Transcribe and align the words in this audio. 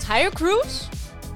Tyre 0.00 0.30
Cruz. 0.30 0.82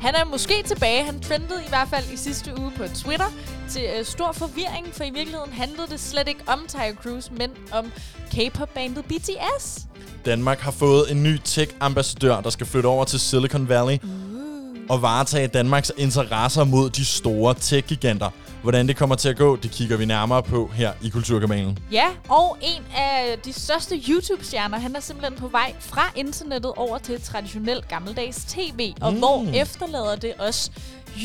Han 0.00 0.14
er 0.14 0.24
måske 0.24 0.62
tilbage. 0.66 1.04
Han 1.04 1.20
trendede 1.20 1.62
i 1.66 1.68
hvert 1.68 1.88
fald 1.88 2.04
i 2.12 2.16
sidste 2.16 2.58
uge 2.58 2.72
på 2.76 2.82
Twitter 2.94 3.32
til 3.68 3.82
øh, 3.98 4.04
stor 4.04 4.32
forvirring, 4.32 4.86
for 4.92 5.04
i 5.04 5.10
virkeligheden 5.10 5.52
handlede 5.52 5.86
det 5.90 6.00
slet 6.00 6.28
ikke 6.28 6.40
om 6.46 6.60
Tyre 6.68 6.94
Cruz, 7.02 7.30
men 7.30 7.50
om 7.72 7.92
K-pop-bandet 8.30 9.04
BTS. 9.04 9.78
Danmark 10.24 10.60
har 10.60 10.70
fået 10.70 11.10
en 11.10 11.22
ny 11.22 11.38
tech-ambassadør, 11.44 12.40
der 12.40 12.50
skal 12.50 12.66
flytte 12.66 12.86
over 12.86 13.04
til 13.04 13.20
Silicon 13.20 13.68
Valley 13.68 13.98
og 14.88 15.02
varetage 15.02 15.46
Danmarks 15.46 15.92
interesser 15.96 16.64
mod 16.64 16.90
de 16.90 17.04
store 17.04 17.54
tech-giganter. 17.54 18.30
Hvordan 18.62 18.88
det 18.88 18.96
kommer 18.96 19.16
til 19.16 19.28
at 19.28 19.36
gå, 19.36 19.56
det 19.56 19.70
kigger 19.70 19.96
vi 19.96 20.04
nærmere 20.04 20.42
på 20.42 20.66
her 20.74 20.92
i 21.02 21.08
Kulturkanalen. 21.08 21.78
Ja, 21.92 22.06
og 22.28 22.58
en 22.62 22.82
af 22.96 23.38
de 23.44 23.52
største 23.52 23.96
YouTube-stjerner, 24.08 24.78
han 24.78 24.96
er 24.96 25.00
simpelthen 25.00 25.38
på 25.38 25.48
vej 25.48 25.74
fra 25.80 26.12
internettet 26.16 26.72
over 26.76 26.98
til 26.98 27.20
traditionel 27.22 27.82
gammeldags 27.88 28.44
tv. 28.44 28.92
Og 29.00 29.12
Mm. 29.12 29.18
hvor 29.18 29.46
efterlader 29.54 30.16
det 30.16 30.32
os 30.38 30.70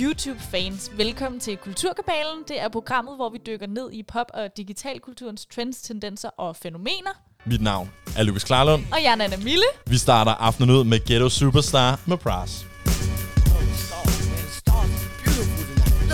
YouTube-fans? 0.01 0.91
Velkommen 0.97 1.39
til 1.39 1.57
Kulturkabalen. 1.57 2.43
Det 2.47 2.61
er 2.61 2.69
programmet, 2.69 3.15
hvor 3.15 3.29
vi 3.29 3.37
dykker 3.45 3.67
ned 3.67 3.89
i 3.91 4.03
pop- 4.03 4.31
og 4.33 4.47
digitalkulturens 4.57 5.45
trends, 5.55 5.81
tendenser 5.81 6.29
og 6.37 6.55
fænomener. 6.55 7.11
Mit 7.45 7.61
navn 7.61 7.89
er 8.17 8.23
Lukas 8.23 8.43
Klarlund. 8.43 8.83
Og 8.91 9.03
jeg 9.03 9.11
er 9.11 9.15
Nana 9.15 9.37
Mille. 9.37 9.65
Vi 9.87 9.97
starter 9.97 10.31
aftenen 10.31 10.75
ud 10.75 10.83
med 10.83 10.99
Ghetto 11.05 11.29
Superstar 11.29 11.99
med 12.05 12.17
Pras. 12.17 12.65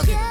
Yeah, 0.09 0.30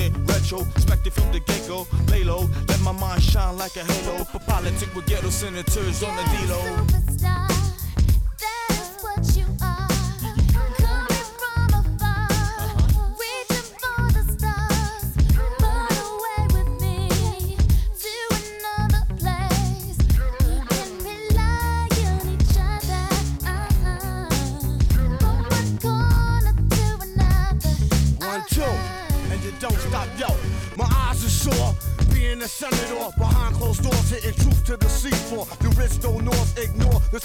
it 0.00 0.12
retro, 0.24 0.60
expected 0.74 1.12
from 1.12 1.30
the 1.32 1.40
get 1.40 1.66
go. 1.68 1.86
Lay 2.08 2.24
low, 2.24 2.48
let 2.68 2.80
my 2.80 2.92
mind 2.92 3.22
shine 3.22 3.56
like 3.56 3.76
a 3.76 3.84
halo. 3.84 4.24
For 4.24 4.40
politics 4.40 4.94
with 4.94 5.06
ghetto 5.06 5.30
senators 5.30 6.02
on 6.02 6.16
the 6.16 6.24
D-Lo. 6.32 6.99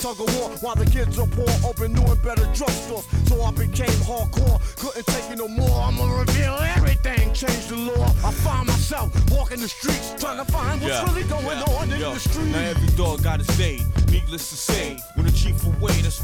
Tug 0.06 0.22
of 0.22 0.36
war 0.38 0.50
while 0.62 0.76
the 0.76 0.86
kids 0.86 1.18
are 1.18 1.26
poor, 1.26 1.50
open 1.68 1.94
new 1.94 2.04
and 2.04 2.22
better 2.22 2.46
drugstores. 2.54 3.06
So 3.28 3.42
I 3.42 3.52
became 3.52 3.98
hardcore, 4.06 4.62
couldn't 4.78 5.08
take 5.08 5.32
it 5.32 5.38
no 5.38 5.48
more. 5.48 5.82
I'ma 5.82 6.20
reveal 6.20 6.54
everything, 6.78 7.34
change 7.34 7.68
the 7.68 7.78
law. 7.78 8.06
I 8.24 8.32
find 8.32 8.68
myself 8.68 9.10
walking 9.32 9.62
the 9.62 9.68
streets, 9.68 10.14
trying 10.20 10.38
to 10.46 10.52
find 10.52 10.80
what's 10.82 11.02
really 11.10 11.24
going 11.24 11.58
on 11.58 11.92
in 11.92 12.00
Yo, 12.00 12.14
the 12.14 12.20
street. 12.20 12.52
Now 12.52 12.60
every 12.60 12.90
dog 12.96 13.24
got 13.24 13.40
his 13.40 13.58
day. 13.58 13.80
Needless 14.12 14.50
to 14.52 14.56
say, 14.56 15.00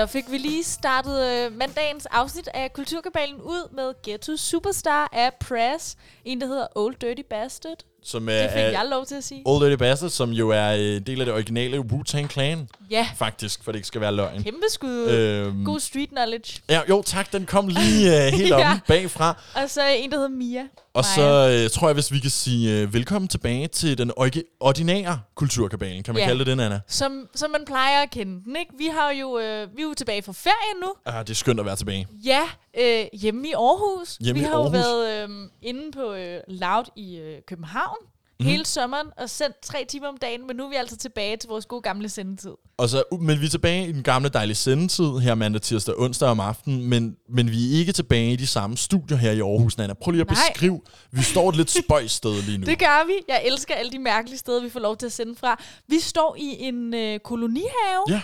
Så 0.00 0.06
fik 0.06 0.30
vi 0.30 0.38
lige 0.38 0.64
startet 0.64 1.26
øh, 1.26 1.56
mandagens 1.56 2.06
afsnit 2.06 2.48
af 2.54 2.72
Kulturkabalen 2.72 3.40
ud 3.40 3.72
med 3.72 3.94
Ghetto 4.02 4.36
Superstar 4.36 5.08
af 5.12 5.34
Press. 5.34 5.96
En, 6.24 6.40
der 6.40 6.46
hedder 6.46 6.66
Old 6.74 6.94
Dirty 6.94 7.22
Bastard. 7.30 7.89
Som 8.04 8.26
Det 8.26 8.42
er, 8.42 8.48
fik 8.48 8.56
er 8.58 8.60
jeg 8.70 8.86
lov 8.90 9.06
til 9.06 9.14
at 9.14 9.24
sige. 9.24 9.42
Old 9.44 9.64
Dirty 9.64 9.78
Bastard, 9.78 10.10
som 10.10 10.30
jo 10.30 10.48
er 10.48 10.68
øh, 10.78 11.00
del 11.06 11.20
af 11.20 11.26
det 11.26 11.34
originale 11.34 11.78
Wu-Tang 11.78 12.28
Clan, 12.28 12.68
Ja, 12.90 13.06
faktisk, 13.16 13.64
for 13.64 13.72
det 13.72 13.78
ikke 13.78 13.86
skal 13.88 14.00
være 14.00 14.12
løgn. 14.12 14.42
kæmpe 14.42 14.62
skud. 14.70 15.06
Øhm, 15.08 15.64
God 15.64 15.80
street 15.80 16.08
knowledge. 16.08 16.60
ja, 16.68 16.80
jo, 16.88 17.02
tak. 17.06 17.32
Den 17.32 17.46
kom 17.46 17.68
lige 17.68 18.26
øh, 18.26 18.32
helt 18.32 18.48
Ja. 18.58 18.70
om 18.72 18.78
bagfra. 18.86 19.36
Og 19.54 19.70
så 19.70 19.80
en, 19.96 20.10
der 20.10 20.16
hedder 20.16 20.28
Mia. 20.30 20.60
Og 20.94 21.04
Maja. 21.16 21.48
så 21.48 21.62
øh, 21.64 21.70
tror 21.70 21.88
jeg, 21.88 21.94
hvis 21.94 22.12
vi 22.12 22.18
kan 22.18 22.30
sige 22.30 22.80
øh, 22.80 22.94
velkommen 22.94 23.28
tilbage 23.28 23.66
til 23.68 23.98
den 23.98 24.12
ordinære 24.60 25.20
kulturkabalen. 25.34 26.02
Kan 26.02 26.14
man 26.14 26.20
Ja. 26.22 26.26
kalde 26.26 26.38
det 26.38 26.46
den, 26.46 26.60
Anna? 26.60 26.80
Som, 26.88 27.28
som 27.34 27.50
man 27.50 27.60
plejer 27.66 28.02
at 28.02 28.10
kende 28.10 28.44
den, 28.44 28.56
ikke? 28.56 28.72
Vi, 28.78 28.86
har 28.86 29.10
jo, 29.10 29.38
øh, 29.38 29.76
vi 29.76 29.82
er 29.82 29.86
jo 29.86 29.94
tilbage 29.94 30.22
fra 30.22 30.32
ferie 30.32 30.80
nu. 30.82 30.88
Ah, 31.06 31.26
det 31.26 31.30
er 31.30 31.34
skønt 31.34 31.60
at 31.60 31.66
være 31.66 31.76
tilbage. 31.76 32.06
Ja, 32.24 32.40
øh, 32.78 33.04
hjemme 33.12 33.48
i 33.48 33.52
Aarhus. 33.52 34.16
Hjemme 34.20 34.40
vi 34.40 34.46
har 34.46 34.54
Aarhus. 34.54 34.76
jo 34.76 34.80
været 34.80 35.22
øh, 35.22 35.28
inde 35.62 35.92
på 35.92 36.12
øh, 36.12 36.40
Loud 36.48 36.84
i 36.96 37.16
øh, 37.16 37.38
København 37.46 37.96
mm. 38.40 38.46
hele 38.46 38.66
sommeren 38.66 39.06
og 39.16 39.30
sendt 39.30 39.56
tre 39.62 39.84
timer 39.88 40.08
om 40.08 40.16
dagen, 40.16 40.46
men 40.46 40.56
nu 40.56 40.64
er 40.64 40.68
vi 40.70 40.74
altså 40.76 40.96
tilbage 40.96 41.36
til 41.36 41.48
vores 41.48 41.66
gode 41.66 41.82
gamle 41.82 42.08
sendetid. 42.08 42.50
Og 42.76 42.88
så, 42.88 43.02
men 43.20 43.40
vi 43.40 43.46
er 43.46 43.50
tilbage 43.50 43.88
i 43.88 43.92
den 43.92 44.02
gamle 44.02 44.28
dejlige 44.28 44.56
sendetid 44.56 45.18
her 45.18 45.34
mandag, 45.34 45.62
tirsdag 45.62 45.94
og 45.94 46.00
onsdag 46.00 46.28
om 46.28 46.40
aftenen, 46.40 46.84
men, 46.84 47.16
men 47.28 47.50
vi 47.50 47.74
er 47.74 47.78
ikke 47.78 47.92
tilbage 47.92 48.32
i 48.32 48.36
de 48.36 48.46
samme 48.46 48.76
studier 48.76 49.16
her 49.16 49.32
i 49.32 49.40
Aarhus, 49.40 49.78
Nana. 49.78 49.94
Prøv 49.94 50.12
lige 50.12 50.20
at 50.20 50.26
Nej. 50.26 50.36
beskrive. 50.48 50.80
Vi 51.10 51.22
står 51.22 51.48
et 51.48 51.56
lidt 51.56 51.70
spøjs 51.70 52.10
sted 52.12 52.42
lige 52.42 52.58
nu. 52.58 52.66
Det 52.70 52.78
gør 52.78 53.06
vi. 53.06 53.12
Jeg 53.28 53.42
elsker 53.44 53.74
alle 53.74 53.92
de 53.92 53.98
mærkelige 53.98 54.38
steder, 54.38 54.62
vi 54.62 54.70
får 54.70 54.80
lov 54.80 54.96
til 54.96 55.06
at 55.06 55.12
sende 55.12 55.36
fra. 55.36 55.62
Vi 55.88 55.98
står 56.00 56.36
i 56.38 56.56
en 56.60 56.94
øh, 56.94 57.18
kolonihave. 57.18 58.04
Ja, 58.08 58.20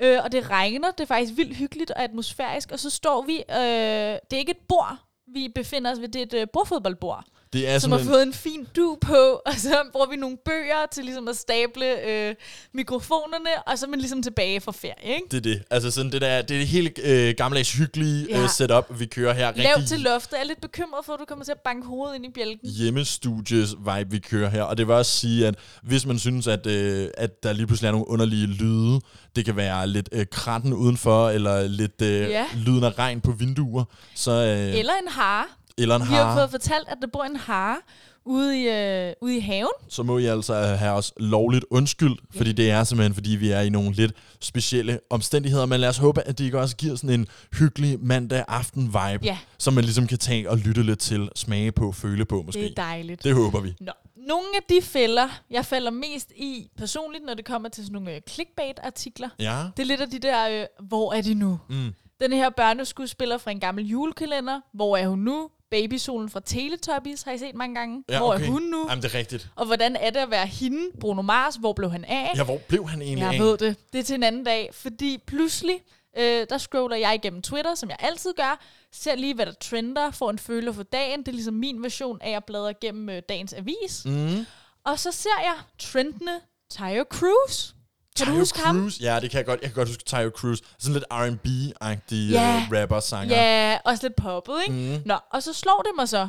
Øh, 0.00 0.18
og 0.24 0.32
det 0.32 0.50
regner. 0.50 0.90
Det 0.90 1.00
er 1.00 1.06
faktisk 1.06 1.36
vildt 1.36 1.56
hyggeligt 1.56 1.90
og 1.90 2.02
atmosfærisk. 2.02 2.72
Og 2.72 2.78
så 2.78 2.90
står 2.90 3.22
vi... 3.22 3.36
Øh, 3.50 4.18
det 4.30 4.32
er 4.32 4.38
ikke 4.38 4.50
et 4.50 4.66
bord, 4.68 4.96
vi 5.34 5.48
befinder 5.54 5.92
os 5.92 6.00
ved. 6.00 6.08
Det 6.08 6.18
er 6.18 6.26
et 6.38 6.42
øh, 6.42 6.46
bordfodboldbord, 6.52 7.24
det 7.52 7.68
er 7.68 7.78
som 7.78 7.92
har 7.92 7.98
en, 7.98 8.06
fået 8.06 8.22
en 8.22 8.32
fin 8.32 8.66
du 8.76 8.98
på. 9.00 9.14
Og 9.46 9.52
så 9.56 9.82
bruger 9.92 10.06
vi 10.06 10.16
nogle 10.16 10.36
bøger 10.44 10.86
til 10.92 11.04
ligesom 11.04 11.28
at 11.28 11.36
stable 11.36 12.08
øh, 12.10 12.34
mikrofonerne. 12.74 13.50
Og 13.66 13.78
så 13.78 13.86
er 13.86 13.90
man 13.90 13.98
ligesom 14.00 14.22
tilbage 14.22 14.60
fra 14.60 14.72
ferie, 14.72 15.14
ikke? 15.14 15.26
det 15.30 15.36
er 15.36 15.40
det. 15.40 15.62
Altså 15.70 15.90
sådan 15.90 16.12
det 16.12 16.20
der, 16.20 16.42
det 16.42 16.54
er 16.54 16.58
det 16.58 16.66
helt 16.66 16.98
øh, 17.04 17.34
gammeldags 17.36 17.72
hyggelige 17.72 18.26
Ja. 18.30 18.42
øh, 18.42 18.48
setup, 18.48 18.86
vi 19.00 19.06
kører 19.06 19.34
her. 19.34 19.52
Lav 19.56 19.72
Rigtig 19.74 19.88
til 19.88 20.00
loftet. 20.00 20.32
Jeg 20.32 20.40
er 20.40 20.44
lidt 20.44 20.60
bekymret 20.60 21.04
for, 21.04 21.12
at 21.12 21.20
du 21.20 21.24
kommer 21.24 21.44
til 21.44 21.52
at 21.52 21.60
banke 21.64 21.86
hovedet 21.86 22.14
ind 22.14 22.24
i 22.26 22.30
bjælken. 22.34 22.68
hjemmestudies 22.70 23.70
vibe, 23.78 24.10
vi 24.10 24.18
kører 24.18 24.50
her. 24.50 24.62
Og 24.62 24.78
det 24.78 24.86
vil 24.86 24.94
også 24.94 25.18
sige, 25.18 25.46
at 25.46 25.54
hvis 25.82 26.06
man 26.06 26.18
synes, 26.18 26.46
at, 26.46 26.66
øh, 26.66 27.08
at 27.16 27.42
der 27.42 27.52
lige 27.52 27.66
pludselig 27.66 27.88
er 27.88 27.92
nogle 27.92 28.08
underlige 28.08 28.46
lyde, 28.46 29.00
det 29.36 29.44
kan 29.44 29.56
være 29.56 29.86
lidt 29.86 30.08
øh, 30.12 30.26
kratten 30.30 30.72
udenfor, 30.72 31.30
eller 31.30 31.66
lidt 31.68 32.02
øh, 32.02 32.08
Ja. 32.30 32.44
lyden 32.56 32.84
af 32.84 32.98
regn 32.98 33.20
på 33.20 33.32
vinduer, 33.32 33.84
så, 34.14 34.30
øh, 34.30 34.78
Eller 34.78 34.92
en 35.02 35.08
hare. 35.12 35.44
Eller 35.78 35.96
en 35.96 36.02
Vi 36.02 36.06
har 36.06 36.24
har, 36.24 36.36
fået 36.38 36.50
fortalt, 36.50 36.88
at 36.88 36.96
der 37.00 37.06
bor 37.12 37.22
en 37.24 37.36
hare 37.36 37.76
ude 38.24 38.62
i, 38.62 38.68
øh, 38.68 39.12
ude 39.20 39.36
i 39.36 39.40
haven. 39.40 39.70
så 39.88 40.02
må 40.02 40.18
I 40.18 40.26
altså 40.26 40.54
have 40.54 40.92
os 40.92 41.12
lovligt 41.16 41.64
undskyld, 41.70 42.16
Ja. 42.34 42.38
fordi 42.38 42.52
det 42.52 42.70
er 42.70 42.84
simpelthen, 42.84 43.14
fordi 43.14 43.30
vi 43.30 43.50
er 43.50 43.60
i 43.60 43.68
nogle 43.68 43.92
lidt 43.92 44.12
specielle 44.40 45.00
omstændigheder. 45.10 45.66
Men 45.66 45.80
lad 45.80 45.88
os 45.88 45.98
håbe, 45.98 46.20
at 46.22 46.38
det 46.38 46.44
ikke 46.44 46.60
også 46.60 46.76
giver 46.76 46.96
sådan 46.96 47.20
en 47.20 47.26
hyggelig 47.58 47.98
mandag 48.00 48.44
aften 48.48 48.82
vibe, 48.86 49.24
Ja. 49.24 49.38
som 49.58 49.74
man 49.74 49.84
ligesom 49.84 50.06
kan 50.06 50.18
tage 50.18 50.50
og 50.50 50.58
lytte 50.58 50.82
lidt 50.82 50.98
til, 50.98 51.28
smage 51.36 51.72
på, 51.72 51.92
føle 51.92 52.24
på 52.24 52.42
måske. 52.42 52.60
Det 52.60 52.70
er 52.70 52.74
dejligt. 52.82 53.24
det 53.24 53.34
håber 53.34 53.60
vi. 53.60 53.74
Nå. 53.80 53.92
Nogle 54.28 54.46
af 54.56 54.62
de 54.68 54.82
fælder, 54.82 55.28
jeg 55.50 55.64
falder 55.66 55.90
mest 55.90 56.30
i 56.36 56.70
personligt, 56.78 57.24
når 57.26 57.34
det 57.34 57.44
kommer 57.44 57.68
til 57.68 57.84
sådan 57.84 57.92
nogle 57.94 58.14
øh, 58.14 58.20
clickbait-artikler, 58.30 59.28
Ja. 59.38 59.62
det 59.76 59.82
er 59.82 59.86
lidt 59.86 60.00
af 60.00 60.10
de 60.10 60.18
der, 60.18 60.48
øh, 60.60 60.66
hvor 60.88 61.12
er 61.12 61.22
de 61.22 61.34
nu? 61.34 61.58
Mm. 61.70 61.94
Den 62.20 62.32
her 62.32 62.50
børneskuespiller 62.50 63.38
fra 63.38 63.50
en 63.50 63.60
gammel 63.60 63.86
julekalender, 63.86 64.60
hvor 64.74 64.96
er 64.96 65.08
hun 65.08 65.18
nu? 65.18 65.48
Babysolen 65.80 66.28
fra 66.30 66.40
Teletubbies 66.40 67.22
har 67.22 67.32
I 67.32 67.38
set 67.38 67.54
mange 67.54 67.74
gange. 67.74 68.04
Ja, 68.08 68.18
hvor 68.18 68.34
okay. 68.34 68.44
er 68.46 68.50
hun 68.50 68.62
nu? 68.62 68.86
Jamen, 68.88 69.02
det 69.02 69.14
er 69.14 69.18
rigtigt. 69.18 69.48
Og 69.56 69.66
hvordan 69.66 69.96
er 69.96 70.10
det 70.10 70.20
at 70.20 70.30
være 70.30 70.46
hende? 70.46 70.90
Bruno 71.00 71.22
Mars, 71.22 71.54
hvor 71.56 71.72
blev 71.72 71.90
han 71.90 72.04
af? 72.04 72.32
Ja, 72.36 72.44
hvor 72.44 72.58
blev 72.68 72.88
han 72.88 73.02
egentlig 73.02 73.22
Jeg 73.24 73.34
af? 73.34 73.40
ved 73.40 73.58
det. 73.58 73.76
Det 73.92 73.98
er 73.98 74.02
til 74.02 74.14
en 74.14 74.22
anden 74.22 74.44
dag, 74.44 74.70
fordi 74.72 75.18
pludselig, 75.26 75.80
øh, 76.18 76.46
der 76.50 76.58
scroller 76.58 76.96
jeg 76.96 77.14
igennem 77.14 77.42
Twitter, 77.42 77.74
som 77.74 77.88
jeg 77.90 77.96
altid 78.00 78.34
gør, 78.36 78.60
ser 78.92 79.14
lige, 79.14 79.34
hvad 79.34 79.46
der 79.46 79.52
trender, 79.52 80.10
får 80.10 80.30
en 80.30 80.38
føler 80.38 80.72
for 80.72 80.82
dagen. 80.82 81.20
Det 81.20 81.28
er 81.28 81.32
ligesom 81.32 81.54
min 81.54 81.82
version 81.82 82.18
af 82.20 82.36
at 82.36 82.44
bladre 82.44 82.70
igennem 82.70 83.08
øh, 83.08 83.22
dagens 83.28 83.52
avis. 83.52 84.02
Mm. 84.04 84.46
Og 84.84 84.98
så 84.98 85.12
ser 85.12 85.40
jeg 85.42 85.54
trendende 85.78 86.40
Tyre 86.70 87.04
Cruise. 87.10 87.74
Kan 88.16 88.26
du 88.26 88.32
huske 88.32 88.58
ham? 88.60 88.80
Cruise? 88.80 89.02
Ja, 89.02 89.20
det 89.20 89.30
kan 89.30 89.38
jeg 89.38 89.46
godt. 89.46 89.60
Jeg 89.60 89.70
kan 89.70 89.74
godt 89.74 89.88
huske 89.88 90.04
Tyre 90.04 90.30
Cruise. 90.30 90.62
Sådan 90.78 90.92
lidt 90.94 91.04
R&B-agtig 91.10 92.30
Ja. 92.30 92.56
uh, 92.70 92.80
rapper-sanger. 92.80 93.36
Ja, 93.36 93.78
også 93.84 94.04
lidt 94.06 94.16
poppet, 94.16 94.54
ikke? 94.68 94.96
Mm. 94.96 95.02
Nå, 95.06 95.14
og 95.32 95.42
så 95.42 95.52
slår 95.52 95.82
det 95.82 95.92
mig 95.96 96.08
så. 96.08 96.28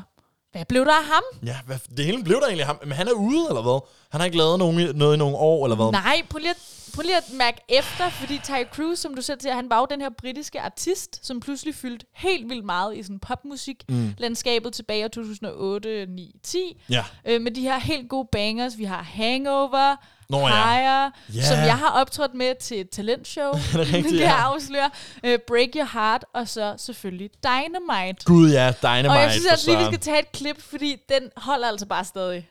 Hvad 0.51 0.65
blev 0.65 0.85
der 0.85 0.91
af 0.93 1.05
ham? 1.05 1.23
Ja, 1.45 1.57
hvad, 1.65 1.77
det 1.97 2.05
hele 2.05 2.23
blev 2.23 2.35
der 2.37 2.45
egentlig 2.45 2.61
af 2.61 2.67
ham. 2.67 2.79
Men 2.83 2.91
han 2.91 3.07
er 3.07 3.11
ude, 3.11 3.45
eller 3.49 3.61
hvad? 3.61 3.79
Han 4.11 4.21
har 4.21 4.25
ikke 4.25 4.37
lavet 4.37 4.59
nogen, 4.59 4.95
noget 4.95 5.15
i 5.15 5.17
nogle 5.17 5.35
år, 5.37 5.65
eller 5.65 5.75
hvad? 5.75 5.91
Nej, 5.91 6.21
prøv 6.29 6.39
lige, 6.39 6.49
at, 6.49 6.57
prøv 6.95 7.01
lige 7.01 7.17
at 7.17 7.23
mærke 7.33 7.57
efter, 7.69 8.09
fordi 8.09 8.39
Tyre 8.43 8.65
Cruise, 8.73 9.01
som 9.01 9.15
du 9.15 9.21
selv 9.21 9.41
siger, 9.41 9.55
han 9.55 9.69
var 9.69 9.79
jo 9.79 9.87
den 9.89 10.01
her 10.01 10.09
britiske 10.17 10.61
artist, 10.61 11.25
som 11.25 11.39
pludselig 11.39 11.75
fyldte 11.75 12.05
helt 12.15 12.49
vildt 12.49 12.65
meget 12.65 12.97
i 12.97 13.03
sådan 13.03 13.19
popmusik-landskabet 13.19 14.73
tilbage 14.73 15.05
i 15.05 15.09
2008, 15.09 16.05
9, 16.05 16.31
10. 16.43 16.81
Ja. 16.89 17.03
Øh, 17.25 17.41
med 17.41 17.51
de 17.51 17.61
her 17.61 17.79
helt 17.79 18.09
gode 18.09 18.27
bangers. 18.31 18.77
Vi 18.77 18.83
har 18.83 19.01
Hangover, 19.03 19.95
Nå 20.29 20.39
ja. 20.39 20.45
Higher, 20.47 21.09
Ja. 21.33 21.41
som 21.41 21.57
jeg 21.57 21.77
har 21.77 21.89
optrådt 21.89 22.33
med 22.33 22.55
til 22.61 22.79
et 22.81 22.89
talentshow. 22.89 23.51
det 23.73 23.75
rigtigt, 23.79 24.03
kan 24.07 24.13
jeg 24.29 24.35
ja. 24.39 24.53
afsløre. 24.53 24.89
Øh, 25.23 25.39
Break 25.47 25.69
Your 25.75 25.89
Heart, 25.93 26.25
og 26.33 26.47
så 26.47 26.73
selvfølgelig 26.77 27.29
Dynamite. 27.43 28.25
Gud 28.25 28.51
ja, 28.51 28.73
Dynamite. 28.83 29.09
og 29.09 29.15
jeg 29.21 29.31
synes 29.31 29.45
altså 29.45 29.69
lige, 29.69 29.77
vi 29.79 29.85
skal 29.85 29.99
tage 29.99 30.19
et 30.19 30.31
klip, 30.31 30.61
fordi 30.69 30.95
den 31.09 31.23
holder 31.37 31.67
altså 31.67 31.85
bare 31.85 32.03
stadig. 32.05 32.49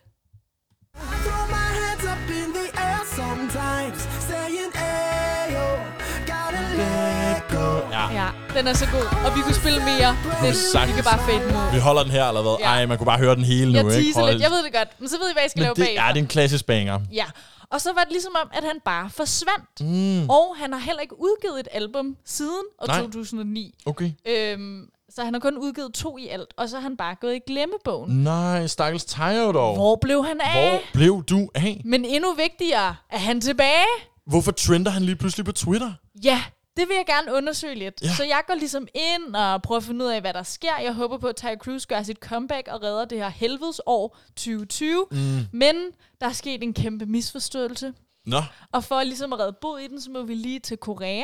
Throw 0.97 1.47
my 1.49 1.69
hands 1.81 2.05
up 2.13 2.31
in 2.41 2.49
the 2.59 2.67
air 2.87 3.01
sometimes, 3.19 4.01
saying, 4.29 4.73
Ayo, 4.75 5.67
gotta 6.33 6.63
let 6.81 7.43
go. 7.57 7.67
Ja. 7.97 8.05
Ja, 8.21 8.29
den 8.59 8.67
er 8.67 8.73
så 8.73 8.87
god. 8.93 9.07
Og 9.27 9.37
vi 9.37 9.41
kunne 9.43 9.55
spille 9.55 9.79
mere. 9.85 10.11
Den, 10.43 10.89
vi 10.89 10.93
kan 10.93 11.05
bare 11.05 11.19
fade 11.29 11.41
den 11.47 11.57
ud. 11.57 11.73
Vi 11.73 11.79
holder 11.79 12.03
den 12.03 12.13
her, 12.13 12.25
eller 12.29 12.43
hvad? 12.43 12.57
Ja. 12.61 12.67
Ej, 12.67 12.87
man 12.87 12.97
kunne 12.99 13.07
bare 13.15 13.19
høre 13.19 13.35
den 13.35 13.45
hele 13.45 13.73
Jeg 13.75 13.83
nu, 13.83 13.89
ikke? 13.91 14.03
teaser 14.05 14.21
Hold- 14.21 14.33
lidt. 14.33 14.43
Jeg 14.43 14.51
ved 14.51 14.65
det 14.65 14.73
godt. 14.73 14.89
Men 15.01 15.09
så 15.09 15.17
ved 15.21 15.29
I, 15.31 15.33
hvad 15.33 15.43
jeg 15.43 15.51
skal 15.51 15.61
Men 15.61 15.65
lave 15.65 15.75
det 15.75 15.85
bagefter. 15.85 16.03
er 16.03 16.09
det 16.13 16.19
er 16.21 16.23
en 16.23 16.29
klassisk 16.29 16.65
banger. 16.67 17.01
Ja. 17.13 17.25
Og 17.71 17.81
så 17.81 17.93
var 17.93 18.01
det 18.01 18.13
ligesom 18.13 18.33
om, 18.43 18.49
at 18.53 18.65
han 18.65 18.81
bare 18.85 19.11
forsvandt. 19.11 19.81
Mm. 19.81 20.31
Og 20.31 20.57
han 20.57 20.73
har 20.73 20.81
heller 20.81 21.03
ikke 21.03 21.21
udgivet 21.21 21.61
et 21.61 21.69
album 21.73 22.17
siden 22.25 22.65
år 22.79 22.87
Nej. 22.87 23.01
2009. 23.01 23.75
Okay. 23.87 24.11
Øhm, 24.29 24.89
så 25.11 25.25
han 25.25 25.33
har 25.35 25.41
kun 25.41 25.59
udgivet 25.59 25.95
to 25.95 26.19
i 26.19 26.29
alt. 26.29 26.55
Og 26.57 26.69
så 26.69 26.77
er 26.77 26.81
han 26.81 26.97
bare 26.97 27.15
gået 27.21 27.35
i 27.35 27.41
glemmebogen. 27.47 28.13
Nej, 28.23 28.67
stakkels 28.67 29.05
Tyre 29.05 29.53
dog. 29.53 29.75
Hvor 29.75 29.97
blev 29.97 30.25
han 30.25 30.41
af? 30.41 30.71
Hvor 30.71 30.81
blev 30.93 31.25
du 31.25 31.49
af? 31.55 31.83
Men 31.85 32.05
endnu 32.05 32.35
vigtigere, 32.35 32.97
er 33.11 33.19
han 33.19 33.41
tilbage? 33.41 33.87
Hvorfor 34.27 34.53
trender 34.53 34.91
han 34.91 35.03
lige 35.03 35.17
pludselig 35.17 35.47
på 35.47 35.53
Twitter? 35.53 35.93
Ja, 36.25 36.43
det 36.77 36.89
vil 36.89 36.95
jeg 36.97 37.05
gerne 37.07 37.35
undersøge 37.37 37.75
lidt. 37.75 37.95
Ja. 38.03 38.07
Ja. 38.07 38.15
Så 38.15 38.25
jeg 38.25 38.41
går 38.47 38.55
ligesom 38.55 38.89
ind 38.95 39.37
og 39.37 39.63
prøver 39.63 39.77
at 39.77 39.85
finde 39.85 40.05
ud 40.05 40.11
af, 40.11 40.21
hvad 40.21 40.33
der 40.35 40.43
sker. 40.43 40.79
Jeg 40.83 40.93
håber 40.93 41.19
på, 41.19 41.27
at 41.27 41.37
Ty 41.37 41.45
Cruz 41.59 41.87
gør 41.87 42.03
sit 42.03 42.17
comeback 42.19 42.69
og 42.69 42.83
redder 42.83 43.05
det 43.05 43.19
her 43.19 43.29
helvedes 43.29 43.81
år 43.87 44.17
2020. 44.37 45.07
Mm. 45.11 45.47
Men 45.53 45.75
der 46.21 46.27
er 46.27 46.33
sket 46.33 46.63
en 46.63 46.75
kæmpe 46.75 47.07
misforståelse. 47.07 47.93
Nå, 48.27 48.43
Og 48.73 48.85
for 48.85 49.03
ligesom 49.03 49.33
at 49.33 49.39
redde 49.39 49.57
bod 49.61 49.79
i 49.81 49.89
den, 49.89 50.01
så 50.01 50.11
må 50.11 50.23
vi 50.23 50.35
lige 50.35 50.61
til 50.61 50.77
Korea. 50.77 51.23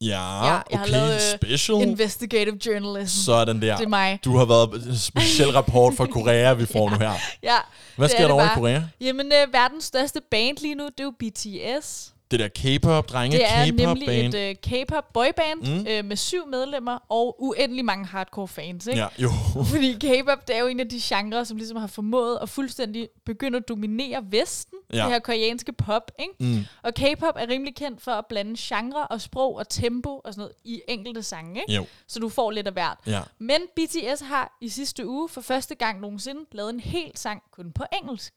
ja, 0.00 0.06
jeg 0.10 0.18
har 0.52 0.66
okay, 0.72 0.90
lavet, 0.90 1.14
øh, 1.14 1.20
special. 1.20 1.82
Investigative 1.82 2.58
journalism. 2.66 3.24
Sådan 3.24 3.62
der. 3.62 3.76
Det 3.76 3.84
er 3.84 3.88
mig. 3.88 4.18
Du 4.24 4.36
har 4.36 4.44
været 4.44 4.86
en 4.86 4.98
speciel 4.98 5.50
rapport 5.50 5.94
fra 5.94 6.06
Korea, 6.06 6.52
vi 6.52 6.66
får 6.66 6.88
nu 6.90 6.96
her. 6.96 7.12
Ja, 7.42 7.56
Hvad 7.96 8.08
sker 8.08 8.18
er 8.18 8.26
der 8.26 8.34
over 8.34 8.44
i. 8.44 8.54
Korea? 8.54 8.82
Jamen, 9.00 9.26
øh, 9.26 9.52
verdens 9.52 9.84
største 9.84 10.20
band 10.30 10.56
lige 10.58 10.74
nu, 10.74 10.84
det 10.84 11.00
er 11.00 11.04
jo 11.04 11.10
BTS. 11.20 12.12
Det 12.30 12.40
der 12.40 12.48
K-pop, 12.48 13.08
drenge 13.08 13.36
Det 13.36 13.44
er 13.52 13.64
K-pop 13.66 13.76
nemlig 13.76 14.06
band. 14.06 14.34
et 14.34 14.50
uh, 14.66 14.70
K-pop 14.70 15.12
boyband 15.12 15.60
Mm. 15.80 15.86
øh, 15.88 16.04
med 16.04 16.16
syv 16.16 16.46
medlemmer 16.48 16.98
og 17.08 17.42
uendelig 17.42 17.84
mange 17.84 18.06
hardcore 18.06 18.48
fans. 18.48 18.86
Ikke? 18.86 19.00
Ja, 19.00 19.06
jo. 19.18 19.30
Fordi 19.72 19.92
K-pop, 19.92 20.48
det 20.48 20.56
er 20.56 20.60
jo 20.60 20.66
en 20.66 20.80
af 20.80 20.88
de 20.88 21.00
genrer, 21.02 21.44
som 21.44 21.56
ligesom 21.56 21.76
har 21.76 21.86
formået 21.86 22.38
at 22.42 22.48
fuldstændig 22.48 23.08
begynde 23.26 23.56
at 23.58 23.68
dominere 23.68 24.24
Vesten. 24.30 24.78
Ja. 24.92 25.02
Det 25.02 25.12
her 25.12 25.18
koreanske 25.18 25.72
pop, 25.72 26.10
ikke? 26.18 26.34
Mm. 26.58 26.64
Og 26.82 26.94
K-pop 26.94 27.34
er 27.36 27.48
rimelig 27.48 27.74
kendt 27.76 28.02
for 28.02 28.10
at 28.12 28.26
blande 28.28 28.54
genre 28.58 29.06
og 29.06 29.20
sprog 29.20 29.56
og 29.56 29.68
tempo 29.68 30.10
og 30.24 30.34
sådan 30.34 30.40
noget 30.40 30.52
i 30.64 30.80
enkelte 30.88 31.22
sange, 31.22 31.60
ikke? 31.60 31.72
Jo. 31.74 31.86
Så 32.08 32.18
du 32.18 32.28
får 32.28 32.50
lidt 32.50 32.66
af 32.66 32.72
hvert. 32.72 32.98
Ja. 33.06 33.20
Men 33.38 33.60
BTS 33.76 34.20
har 34.22 34.56
i 34.60 34.68
sidste 34.68 35.06
uge 35.06 35.28
for 35.28 35.40
første 35.40 35.74
gang 35.74 36.00
nogensinde 36.00 36.40
lavet 36.52 36.70
en 36.74 36.80
hel 36.80 37.10
sang 37.14 37.42
kun 37.52 37.72
på 37.72 37.84
engelsk. 38.02 38.34